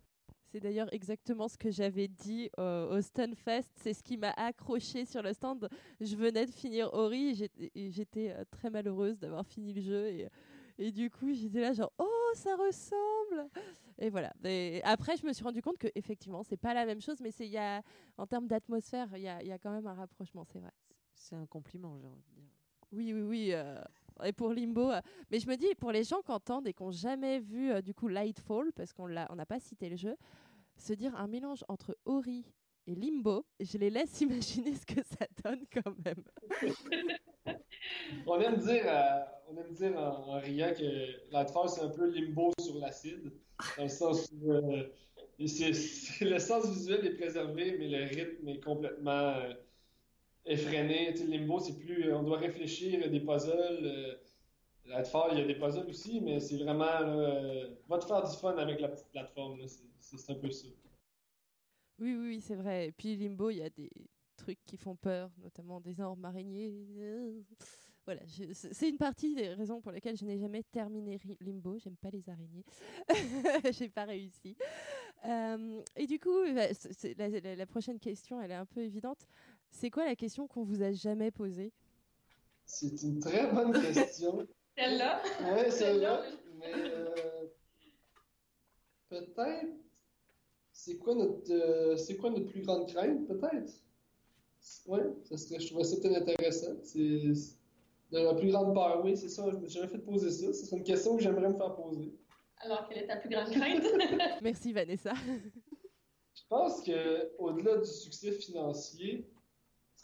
C'est 0.57 0.61
d'ailleurs 0.61 0.89
exactement 0.95 1.49
ce 1.49 1.59
que 1.59 1.71
j'avais 1.71 2.09
dit 2.09 2.49
au 2.57 3.01
Stunfest. 3.03 3.73
C'est 3.75 3.93
ce 3.93 4.03
qui 4.03 4.17
m'a 4.17 4.31
accroché 4.31 5.05
sur 5.05 5.21
le 5.21 5.33
stand. 5.33 5.69
Je 6.01 6.17
venais 6.17 6.47
de 6.47 6.51
finir 6.51 6.95
Ori 6.95 7.51
et 7.75 7.91
j'étais 7.91 8.31
euh, 8.31 8.45
très 8.51 8.71
malheureuse 8.71 9.19
d'avoir 9.19 9.47
fini 9.47 9.75
le 9.75 9.83
jeu. 9.83 10.29
Et, 10.79 10.93
du 10.93 11.11
coup, 11.11 11.35
j'étais 11.35 11.61
là 11.61 11.73
genre, 11.73 11.93
oh, 11.99 12.31
ça 12.35 12.57
ressemble 12.57 13.51
Et 13.99 14.09
voilà. 14.09 14.33
Et 14.45 14.81
après, 14.85 15.17
je 15.17 15.27
me 15.27 15.33
suis 15.33 15.45
rendu 15.45 15.61
compte 15.61 15.79
que 15.79 15.89
effectivement, 15.95 16.43
c'est 16.43 16.57
pas 16.57 16.73
la 16.73 16.87
même 16.87 17.01
chose, 17.03 17.19
mais 17.21 17.33
en 18.17 18.27
termes 18.27 18.47
d'atmosphère, 18.47 19.09
il 19.15 19.23
y 19.23 19.29
a, 19.29 19.59
quand 19.59 19.73
même 19.73 19.87
un 19.87 19.95
rapprochement, 19.95 20.45
c'est 20.45 20.59
vrai. 20.59 20.73
C'est 21.17 21.35
un 21.35 21.47
compliment, 21.47 21.99
j'ai 21.99 22.07
envie 22.07 22.23
de 22.23 22.35
dire. 22.35 22.51
Oui, 22.93 23.13
oui, 23.13 23.23
oui. 23.23 23.51
Euh, 23.53 23.83
et 24.25 24.33
pour 24.33 24.53
Limbo. 24.53 24.91
Euh, 24.93 25.01
mais 25.31 25.41
je 25.41 25.49
me 25.49 25.57
dis, 25.57 25.75
pour 25.75 25.91
les 25.91 26.05
gens 26.05 26.23
qui 26.23 26.31
entendent 26.31 26.69
et 26.69 26.73
qui 26.73 26.83
n'ont 26.83 26.93
jamais 26.93 27.41
vu 27.41 27.83
du 27.83 27.93
coup 27.95 28.09
Lightfall, 28.09 28.73
parce 28.73 28.93
qu'on 28.93 29.09
n'a 29.09 29.27
on 29.31 29.37
pas 29.45 29.59
cité 29.59 29.89
le 29.89 29.97
jeu, 29.97 30.17
se 30.77 30.93
dire 30.93 31.15
un 31.17 31.27
mélange 31.27 31.65
entre 31.69 31.97
Ori 32.05 32.45
et 32.87 32.95
Limbo, 32.95 33.45
je 33.61 33.79
les 33.79 33.91
laisse 33.91 34.21
imaginer 34.21 34.75
ce 34.75 34.87
que 34.87 35.03
ça 35.03 35.27
donne 35.45 35.65
quand 35.73 35.95
même. 36.05 36.23
on 38.27 38.41
aime 38.41 38.57
dire, 38.57 38.85
euh, 38.87 39.21
on 39.49 39.57
aime 39.57 39.73
dire 39.73 39.97
en, 39.99 40.39
riant 40.41 40.73
que 40.73 41.33
Lightfall 41.33 41.69
c'est 41.69 41.83
un 41.83 41.91
peu 41.91 42.09
Limbo 42.11 42.53
sur 42.61 42.79
l'acide, 42.79 43.33
dans 43.77 43.83
le 43.83 43.89
sens 43.89 44.31
où 44.33 44.53
euh, 44.53 44.85
le 45.39 46.39
sens 46.39 46.67
visuel 46.71 47.07
est 47.07 47.17
préservé, 47.17 47.77
mais 47.79 47.89
le 47.89 48.05
rythme 48.05 48.49
est 48.49 48.63
complètement 48.63 49.35
euh, 50.47 50.53
effréné. 50.53 51.13
Limbo, 51.13 51.59
c'est 51.59 51.79
plus, 51.79 52.13
on 52.13 52.23
doit 52.23 52.39
réfléchir 52.39 53.05
à 53.05 53.09
des 53.09 53.21
puzzles. 53.21 54.19
Lightfall, 54.87 55.31
il 55.33 55.39
y 55.39 55.43
a 55.43 55.47
des 55.47 55.57
puzzles 55.57 55.89
aussi, 55.89 56.21
mais 56.21 56.39
c'est 56.39 56.57
vraiment, 56.57 56.85
va 57.89 57.99
te 57.99 58.05
faire 58.05 58.23
du 58.23 58.37
fun 58.37 58.57
avec 58.57 58.81
la 58.81 58.89
petite 58.89 59.11
plateforme. 59.11 59.59
C'est 59.99 60.31
un 60.31 60.37
peu 60.37 60.51
ça. 60.51 60.69
Oui, 61.99 62.15
oui, 62.15 62.41
c'est 62.41 62.55
vrai. 62.55 62.89
Et 62.89 62.93
puis 62.93 63.17
Limbo, 63.17 63.51
il 63.51 63.59
y 63.59 63.63
a 63.63 63.71
des 63.71 63.91
trucs 64.37 64.63
qui 64.65 64.77
font 64.77 64.97
peur, 64.97 65.31
notamment 65.39 65.81
des 65.81 66.01
arbres 66.01 66.25
araignées. 66.27 67.45
Voilà, 68.05 68.21
c'est 68.53 68.89
une 68.89 68.99
partie 68.99 69.35
des 69.35 69.49
raisons 69.49 69.81
pour 69.81 69.91
lesquelles 69.91 70.17
je 70.17 70.25
n'ai 70.25 70.39
jamais 70.39 70.63
terminé 70.63 71.19
Limbo. 71.41 71.79
J'aime 71.79 71.97
pas 71.97 72.11
les 72.11 72.29
araignées. 72.29 72.65
J'ai 73.73 73.89
pas 73.89 74.05
réussi. 74.05 74.57
Euh, 75.25 75.83
et 75.97 76.07
du 76.07 76.21
coup, 76.21 76.45
bah, 76.55 76.67
la, 77.57 77.67
prochaine 77.67 77.99
question, 77.99 78.41
elle 78.41 78.53
est 78.53 78.55
un 78.55 78.67
peu 78.67 78.81
évidente. 78.81 79.27
C'est 79.71 79.91
quoi 79.91 80.05
la 80.05 80.17
question 80.17 80.47
qu'on 80.47 80.65
vous 80.65 80.83
a 80.83 80.93
jamais 80.93 81.31
posée? 81.31 81.73
C'est 82.65 83.03
une 83.03 83.21
très 83.21 83.51
bonne 83.53 83.73
question. 83.73 84.47
Celle-là? 84.77 85.23
Ouais, 85.43 85.71
celle-là. 85.71 86.23
Mais 86.59 86.73
euh, 86.75 87.47
peut-être. 89.09 89.73
C'est 90.73 90.99
quoi 90.99 91.15
notre 91.15 91.51
euh, 91.51 91.97
c'est 91.97 92.17
quoi 92.19 92.29
notre 92.31 92.47
plus 92.47 92.61
grande 92.61 92.87
crainte, 92.89 93.27
peut-être? 93.27 93.73
Ouais, 94.87 95.01
ça 95.25 95.39
serait, 95.39 95.61
je 95.61 95.67
trouverais 95.69 95.85
ça 95.85 95.97
peut-être 95.97 96.17
intéressant. 96.29 96.75
C'est 96.83 97.35
c'est- 97.35 97.57
de 98.13 98.19
la 98.19 98.35
plus 98.35 98.51
grande 98.51 98.73
peur, 98.73 99.03
oui, 99.05 99.17
c'est 99.17 99.29
ça. 99.29 99.51
Je 99.51 99.57
me 99.57 99.67
suis 99.67 99.79
jamais 99.81 99.89
fait 99.91 99.99
poser 99.99 100.31
ça. 100.31 100.53
Ce 100.53 100.67
serait 100.67 100.77
une 100.77 100.85
question 100.85 101.17
que 101.17 101.23
j'aimerais 101.23 101.49
me 101.49 101.57
faire 101.57 101.75
poser. 101.75 102.15
Alors, 102.59 102.87
quelle 102.89 102.99
est 103.03 103.07
ta 103.09 103.17
plus 103.17 103.29
grande 103.31 103.51
crainte? 103.51 103.83
Merci 104.43 104.73
Vanessa. 104.73 105.13
Je 106.35 106.43
pense 106.49 106.83
que 106.83 107.33
au-delà 107.39 107.79
du 107.79 107.87
succès 107.91 108.31
financier, 108.31 109.27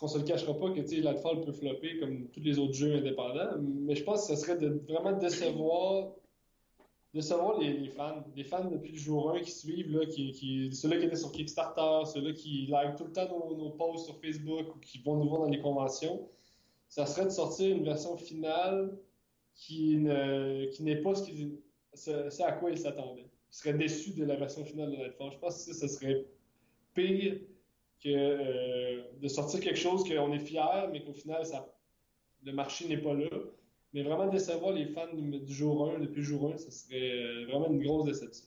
qu'on 0.02 0.08
se 0.08 0.18
le 0.18 0.24
cachera 0.24 0.52
pas 0.58 0.72
que 0.72 0.80
Lightfall 0.80 1.42
peut 1.42 1.52
flopper 1.52 1.96
comme 2.00 2.26
tous 2.30 2.40
les 2.40 2.58
autres 2.58 2.72
jeux 2.72 2.96
indépendants, 2.96 3.56
mais 3.60 3.94
je 3.94 4.02
pense 4.02 4.26
que 4.26 4.34
ce 4.34 4.40
serait 4.42 4.58
de 4.58 4.82
vraiment 4.88 5.12
décevoir, 5.12 6.10
décevoir 7.14 7.60
les, 7.60 7.72
les 7.72 7.88
fans, 7.88 8.24
les 8.34 8.42
fans 8.42 8.68
depuis 8.68 8.90
le 8.90 8.98
jour 8.98 9.30
1 9.30 9.42
qui 9.42 9.52
suivent, 9.52 9.96
là, 9.96 10.04
qui, 10.06 10.32
qui, 10.32 10.74
ceux-là 10.74 10.98
qui 10.98 11.04
étaient 11.04 11.14
sur 11.14 11.30
Kickstarter, 11.30 12.10
ceux-là 12.12 12.32
qui 12.32 12.66
like 12.66 12.96
tout 12.96 13.04
le 13.04 13.12
temps 13.12 13.28
nos, 13.28 13.56
nos 13.56 13.70
posts 13.70 14.06
sur 14.06 14.16
Facebook 14.16 14.74
ou 14.74 14.80
qui 14.80 14.98
vont 15.02 15.18
nous 15.18 15.28
voir 15.28 15.42
dans 15.42 15.48
les 15.48 15.60
conventions. 15.60 16.28
Ça 16.88 17.06
serait 17.06 17.26
de 17.26 17.30
sortir 17.30 17.76
une 17.76 17.84
version 17.84 18.16
finale 18.16 18.98
qui 19.54 19.98
ne 19.98 20.64
qui 20.72 20.82
n'est 20.82 21.00
pas 21.00 21.14
ce, 21.14 21.30
ce, 21.94 22.28
ce 22.28 22.42
à 22.42 22.50
quoi 22.50 22.72
ils 22.72 22.78
s'attendaient. 22.78 23.30
Ils 23.52 23.54
seraient 23.54 23.74
déçus 23.74 24.14
de 24.14 24.24
la 24.24 24.34
version 24.34 24.64
finale 24.64 24.90
de 24.90 24.96
Lightfall. 24.96 25.30
Je 25.30 25.38
pense 25.38 25.64
que 25.64 25.72
ça, 25.72 25.86
ça 25.86 25.86
serait 25.86 26.26
pire 26.92 27.38
que 28.02 28.08
euh, 28.08 29.02
de 29.20 29.28
sortir 29.28 29.60
quelque 29.60 29.78
chose 29.78 30.02
qu'on 30.08 30.32
est 30.32 30.40
fier, 30.40 30.88
mais 30.92 31.02
qu'au 31.04 31.12
final, 31.12 31.44
ça, 31.46 31.72
le 32.44 32.52
marché 32.52 32.88
n'est 32.88 32.98
pas 33.00 33.14
là. 33.14 33.28
Mais 33.92 34.02
vraiment 34.02 34.26
décevoir 34.26 34.72
les 34.72 34.86
fans 34.86 35.12
du, 35.12 35.40
du 35.40 35.52
jour 35.52 35.90
1, 35.90 36.00
depuis 36.00 36.16
le 36.18 36.22
jour 36.22 36.52
1, 36.52 36.56
ça 36.56 36.70
serait 36.70 37.10
euh, 37.10 37.46
vraiment 37.46 37.70
une 37.70 37.82
grosse 37.82 38.06
déception. 38.06 38.46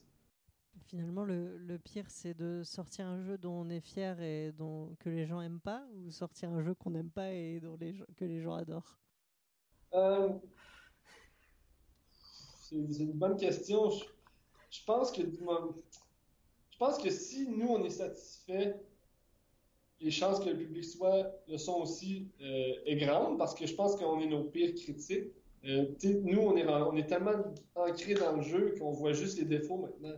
Finalement, 0.88 1.24
le, 1.24 1.58
le 1.58 1.80
pire, 1.80 2.06
c'est 2.10 2.34
de 2.34 2.64
sortir 2.64 3.06
un 3.06 3.22
jeu 3.24 3.38
dont 3.38 3.54
on 3.54 3.70
est 3.70 3.80
fier 3.80 4.20
et 4.22 4.52
dont, 4.52 4.96
que 5.00 5.10
les 5.10 5.26
gens 5.26 5.42
aiment 5.42 5.62
pas, 5.62 5.86
ou 5.96 6.12
sortir 6.12 6.50
un 6.50 6.64
jeu 6.64 6.74
qu'on 6.74 6.92
n'aime 6.92 7.10
pas 7.10 7.32
et 7.32 7.60
dont 7.60 7.78
les, 7.80 7.96
que 8.18 8.26
les 8.26 8.42
gens 8.42 8.54
adorent? 8.54 9.00
Euh, 9.94 10.30
c'est 12.10 12.92
c'est 12.92 13.04
une 13.04 13.14
bonne 13.14 13.38
question. 13.38 13.90
Je, 13.90 14.04
je 14.72 14.84
pense 14.84 15.12
que 15.12 15.22
je 15.22 16.78
pense 16.78 16.98
que 16.98 17.10
si 17.10 17.48
nous 17.48 17.68
on 17.68 17.84
est 17.86 17.90
satisfait, 17.90 18.76
les 20.02 20.12
chances 20.12 20.40
que 20.40 20.50
le 20.50 20.58
public 20.58 20.84
soit 20.84 21.32
le 21.48 21.58
sont 21.58 21.82
aussi 21.82 22.28
euh, 22.42 22.74
est 22.86 22.98
grande 22.98 23.38
parce 23.38 23.56
que 23.56 23.66
je 23.66 23.74
pense 23.76 23.96
qu'on 23.96 24.20
est 24.20 24.28
nos 24.28 24.44
pires 24.44 24.74
critiques. 24.76 25.32
Euh, 25.66 25.86
nous 26.24 26.40
on 26.40 26.96
est 26.96 27.08
tellement 27.08 27.32
ancré 27.76 28.14
dans 28.14 28.36
le 28.36 28.42
jeu 28.44 28.76
qu'on 28.78 28.92
voit 28.92 29.14
juste 29.14 29.38
les 29.40 29.46
défauts 29.46 29.78
maintenant. 29.78 30.16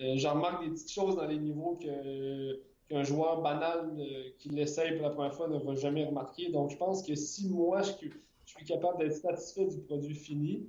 Euh, 0.00 0.12
J'en 0.16 0.34
remarque 0.34 0.64
des 0.64 0.70
petites 0.70 0.92
choses 0.92 1.16
dans 1.16 1.26
les 1.26 1.38
niveaux 1.38 1.76
que 1.76 2.60
qu'un 2.88 3.02
joueur 3.02 3.42
banal 3.42 3.94
euh, 3.98 4.30
qui 4.38 4.48
l'essaye 4.50 4.92
pour 4.96 5.02
la 5.02 5.10
première 5.10 5.34
fois 5.34 5.48
ne 5.48 5.58
va 5.58 5.74
jamais 5.74 6.04
remarquer. 6.04 6.50
Donc 6.50 6.70
je 6.70 6.76
pense 6.76 7.02
que 7.02 7.14
si 7.14 7.48
moi 7.48 7.82
je, 7.82 7.92
je 8.44 8.54
suis 8.54 8.64
capable 8.64 8.98
d'être 8.98 9.16
satisfait 9.16 9.66
du 9.66 9.80
produit 9.80 10.14
fini, 10.14 10.68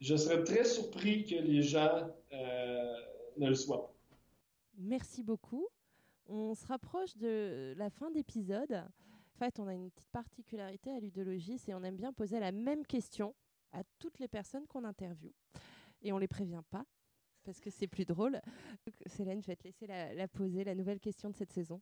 je 0.00 0.16
serais 0.16 0.42
très 0.44 0.64
surpris 0.64 1.24
que 1.24 1.36
les 1.36 1.62
gens 1.62 2.08
euh, 2.32 2.94
ne 3.36 3.48
le 3.48 3.54
soient 3.54 3.86
pas. 3.86 3.94
Merci 4.78 5.22
beaucoup. 5.22 5.68
On 6.28 6.54
se 6.54 6.66
rapproche 6.66 7.16
de 7.16 7.74
la 7.76 7.88
fin 7.88 8.10
d'épisode. 8.10 8.72
En 8.72 9.38
fait, 9.38 9.60
on 9.60 9.66
a 9.68 9.74
une 9.74 9.90
petite 9.90 10.08
particularité 10.10 10.90
à 10.90 10.98
Ludologie, 10.98 11.58
c'est 11.58 11.74
on 11.74 11.82
aime 11.82 11.96
bien 11.96 12.12
poser 12.12 12.40
la 12.40 12.52
même 12.52 12.84
question 12.84 13.34
à 13.72 13.82
toutes 13.98 14.18
les 14.18 14.28
personnes 14.28 14.66
qu'on 14.66 14.84
interviewe. 14.84 15.32
Et 16.02 16.12
on 16.12 16.18
les 16.18 16.26
prévient 16.28 16.62
pas, 16.70 16.84
parce 17.44 17.60
que 17.60 17.70
c'est 17.70 17.86
plus 17.86 18.04
drôle. 18.04 18.40
Célène, 19.06 19.40
je 19.40 19.46
vais 19.46 19.56
te 19.56 19.64
laisser 19.64 19.86
la, 19.86 20.26
poser, 20.28 20.64
la 20.64 20.74
nouvelle 20.74 21.00
question 21.00 21.30
de 21.30 21.34
cette 21.34 21.52
saison. 21.52 21.80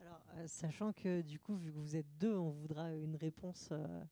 Alors, 0.00 0.20
euh, 0.36 0.46
sachant 0.46 0.92
que 0.92 1.22
du 1.22 1.38
coup, 1.38 1.54
vu 1.54 1.72
que 1.72 1.78
vous 1.78 1.96
êtes 1.96 2.18
deux, 2.18 2.36
on 2.36 2.50
voudra 2.50 2.92
une 2.94 3.16
réponse 3.16 3.68
euh, 3.72 4.04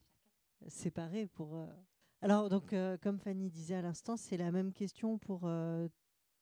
séparée 0.68 1.26
pour. 1.26 1.56
euh, 1.56 1.66
Alors, 2.22 2.48
donc, 2.48 2.74
comme 3.02 3.18
Fanny 3.18 3.50
disait 3.50 3.74
à 3.74 3.82
l'instant, 3.82 4.16
c'est 4.16 4.36
la 4.36 4.52
même 4.52 4.72
question 4.72 5.18
pour 5.18 5.50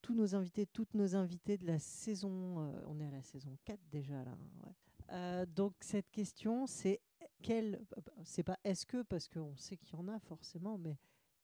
tous 0.05 0.13
nos 0.13 0.35
invités, 0.35 0.67
toutes 0.67 0.93
nos 0.93 1.17
invités 1.17 1.57
de 1.57 1.67
la 1.67 1.79
saison. 1.79 2.61
euh, 2.61 2.85
on 2.89 3.01
est 3.01 3.07
à 3.07 3.11
la 3.11 3.23
saison 3.23 3.57
4 3.65 3.81
déjà 3.91 4.23
là. 4.23 4.37
hein. 4.63 4.75
Euh, 5.13 5.47
donc, 5.47 5.73
cette 5.81 6.11
question, 6.11 6.67
c'est 6.67 7.01
quel. 7.43 7.83
C'est 8.23 8.43
pas 8.43 8.59
est-ce 8.65 8.85
que, 8.85 9.01
parce 9.01 9.29
qu'on 9.29 9.57
sait 9.57 9.79
qu'il 9.79 9.97
y 9.97 10.01
en 10.03 10.09
a 10.09 10.19
forcément, 10.19 10.77
mais 10.77 10.99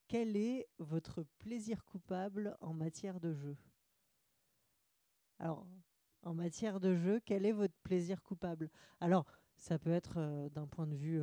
quel 0.09 0.37
est 0.37 0.69
votre 0.79 1.23
plaisir 1.39 1.87
coupable 1.87 2.55
en 2.61 2.75
matière 2.75 3.19
de 3.19 3.33
jeu? 3.33 3.57
Alors, 5.39 5.67
en 6.23 6.35
matière 6.35 6.81
de 6.81 6.95
jeu, 6.95 7.19
quel 7.25 7.47
est 7.47 7.53
votre 7.53 7.77
plaisir 7.83 8.23
coupable? 8.23 8.69
Alors, 9.01 9.25
ça 9.57 9.79
peut 9.79 9.93
être 9.93 10.19
euh, 10.19 10.51
d'un 10.51 10.67
point 10.67 10.87
de 10.87 10.97
vue 10.97 11.19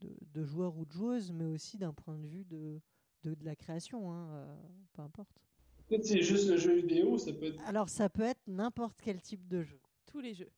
de, 0.00 0.44
joueur 0.44 0.76
ou 0.76 0.84
de 0.84 0.92
joueuse, 0.92 1.32
mais 1.32 1.46
aussi 1.46 1.78
d'un 1.78 1.94
point 1.94 2.18
de 2.18 2.26
vue 2.26 2.44
de, 2.44 2.78
de, 3.22 3.34
la 3.40 3.56
création, 3.56 4.12
hein, 4.12 4.58
peu 4.92 5.00
importe. 5.00 5.47
Peut-être 5.88 6.04
c'est 6.04 6.20
juste 6.22 6.48
le 6.50 6.56
jeu 6.58 6.74
vidéo, 6.76 7.16
ça 7.18 7.32
peut 7.32 7.46
être. 7.46 7.60
Alors, 7.66 7.88
ça 7.88 8.08
peut 8.08 8.22
être 8.22 8.40
n'importe 8.46 8.96
quel 9.02 9.20
type 9.20 9.46
de 9.48 9.62
jeu. 9.62 9.78
Tous 10.10 10.20
les 10.20 10.34
jeux. 10.34 10.50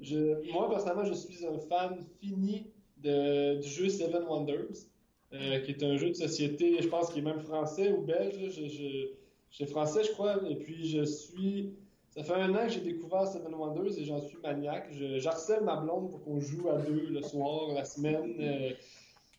Je- 0.00 0.50
moi, 0.52 0.68
personnellement, 0.70 1.04
je 1.04 1.14
suis 1.14 1.44
un 1.46 1.58
fan 1.58 1.98
fini 2.20 2.70
de, 2.98 3.60
du 3.60 3.68
jeu 3.68 3.88
Seven 3.88 4.22
Wonders, 4.24 4.86
euh, 5.32 5.58
qui 5.60 5.72
est 5.72 5.82
un 5.82 5.96
jeu 5.96 6.08
de 6.10 6.14
société, 6.14 6.80
je 6.80 6.88
pense 6.88 7.10
qu'il 7.10 7.18
est 7.18 7.26
même 7.26 7.40
français 7.40 7.92
ou 7.92 8.02
belge. 8.02 8.36
Je, 8.50 8.68
je, 8.68 9.08
je- 9.50 9.64
français, 9.66 10.04
je 10.04 10.12
crois. 10.12 10.40
Et 10.48 10.56
puis, 10.56 10.88
je 10.88 11.02
suis. 11.04 11.74
Ça 12.10 12.22
fait 12.24 12.34
un 12.34 12.54
an 12.54 12.66
que 12.66 12.70
j'ai 12.72 12.80
découvert 12.80 13.26
Seven 13.26 13.54
Wonders 13.54 13.98
et 13.98 14.04
j'en 14.04 14.20
suis 14.20 14.38
maniaque. 14.38 14.88
J'harcèle 14.92 15.62
ma 15.62 15.76
blonde 15.76 16.10
pour 16.10 16.22
qu'on 16.24 16.40
joue 16.40 16.68
à 16.70 16.78
deux 16.78 17.08
le 17.10 17.22
soir, 17.22 17.72
la 17.74 17.84
semaine. 17.84 18.34
Euh, 18.40 18.70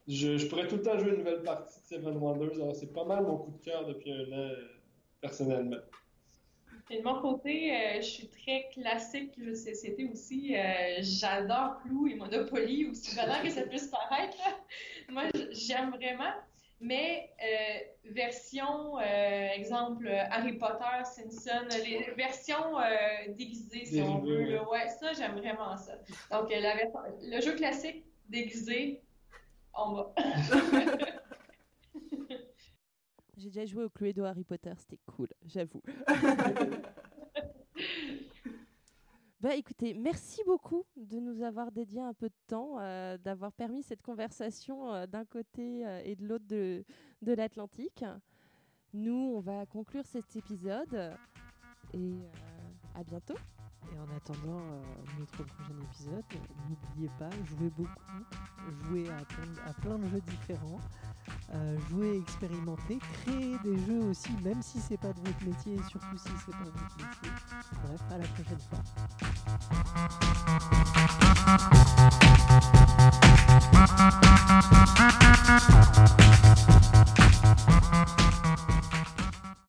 je, 0.07 0.37
je 0.37 0.47
pourrais 0.47 0.67
tout 0.67 0.75
le 0.77 0.81
temps 0.83 0.97
jouer 0.97 1.09
une 1.11 1.17
nouvelle 1.17 1.43
partie 1.43 1.79
de 1.81 1.85
Seven 1.85 2.17
Wonders. 2.17 2.53
Alors, 2.55 2.75
c'est 2.75 2.93
pas 2.93 3.05
mal 3.05 3.23
mon 3.23 3.37
coup 3.37 3.51
de 3.51 3.63
cœur 3.65 3.85
depuis 3.87 4.11
un 4.11 4.21
an, 4.31 4.33
euh, 4.33 4.55
personnellement. 5.21 5.77
Et 6.91 6.99
de 6.99 7.03
mon 7.03 7.21
côté, 7.21 7.71
euh, 7.75 7.95
je 7.97 8.07
suis 8.07 8.29
très 8.29 8.67
classique 8.73 9.37
jeu 9.37 9.37
de 9.39 9.53
société 9.53 10.09
aussi. 10.11 10.55
Euh, 10.57 10.97
J'adore 11.01 11.79
Clou 11.83 12.07
et 12.07 12.15
Monopoly, 12.15 12.87
aussi 12.89 13.15
banal 13.15 13.43
que 13.43 13.49
ça 13.51 13.61
puisse 13.63 13.87
paraître. 13.87 14.35
là. 14.37 14.57
Moi, 15.09 15.23
j'aime 15.51 15.91
vraiment. 15.91 16.33
Mais 16.81 17.29
euh, 17.43 18.11
version, 18.11 18.97
euh, 18.97 19.01
exemple, 19.53 20.07
Harry 20.07 20.53
Potter, 20.53 21.03
Simpson, 21.03 21.67
les 21.83 22.09
versions 22.15 22.79
euh, 22.79 22.87
déguisées, 23.37 23.85
si 23.85 24.01
on 24.01 24.19
veut. 24.19 24.45
là. 24.45 24.67
Ouais, 24.69 24.87
ça, 24.87 25.11
j'aime 25.13 25.33
vraiment 25.37 25.75
ça. 25.77 25.93
Donc, 26.31 26.49
euh, 26.51 26.59
la 26.59 26.75
version- 26.75 26.99
le 27.21 27.41
jeu 27.41 27.53
classique 27.53 28.03
déguisé, 28.29 29.01
on 29.75 29.93
va. 29.93 30.13
J'ai 33.39 33.49
déjà 33.49 33.65
joué 33.65 33.85
au 33.85 33.89
Cluedo 33.89 34.25
Harry 34.25 34.43
Potter, 34.43 34.73
c'était 34.77 34.99
cool, 35.05 35.29
j'avoue. 35.45 35.81
Bah 39.41 39.55
écoutez, 39.55 39.93
merci 39.93 40.41
beaucoup 40.45 40.85
de 40.97 41.17
nous 41.17 41.43
avoir 41.43 41.71
dédié 41.71 42.01
un 42.01 42.13
peu 42.13 42.27
de 42.27 42.35
temps, 42.47 42.77
euh, 42.81 43.17
d'avoir 43.17 43.53
permis 43.53 43.83
cette 43.83 44.01
conversation 44.01 44.93
euh, 44.93 45.07
d'un 45.07 45.23
côté 45.23 45.87
euh, 45.87 46.01
et 46.03 46.17
de 46.17 46.27
l'autre 46.27 46.45
de, 46.45 46.83
de 47.21 47.31
l'Atlantique. 47.31 48.03
Nous, 48.93 49.31
on 49.33 49.39
va 49.39 49.65
conclure 49.65 50.05
cet 50.05 50.35
épisode 50.35 51.13
et 51.93 52.15
à 52.95 53.03
bientôt. 53.05 53.37
Et 53.91 53.99
en 53.99 54.15
attendant 54.15 54.59
euh, 54.59 54.81
notre 55.19 55.43
prochain 55.43 55.73
épisode, 55.83 56.23
n'oubliez 56.69 57.09
pas, 57.17 57.29
jouez 57.45 57.69
beaucoup, 57.75 57.91
jouez 58.83 59.09
à 59.09 59.73
plein, 59.73 59.97
de 59.97 60.07
jeux 60.09 60.21
différents, 60.21 60.79
euh, 61.53 61.77
jouez, 61.89 62.17
expérimentez, 62.19 62.99
créez 62.99 63.57
des 63.63 63.77
jeux 63.85 64.03
aussi, 64.09 64.31
même 64.43 64.61
si 64.61 64.79
c'est 64.79 64.97
pas 64.97 65.13
de 65.13 65.19
votre 65.19 65.45
métier 65.45 65.75
et 65.75 65.83
surtout 65.83 66.17
si 66.17 66.29
c'est 66.45 66.51
pas 66.51 66.65
de 66.65 66.71
votre 66.71 66.97
métier. 66.97 67.31
Bref, 67.83 68.01
à 68.11 68.17
la 68.17 68.27
prochaine 68.27 68.59
fois. 68.69 68.83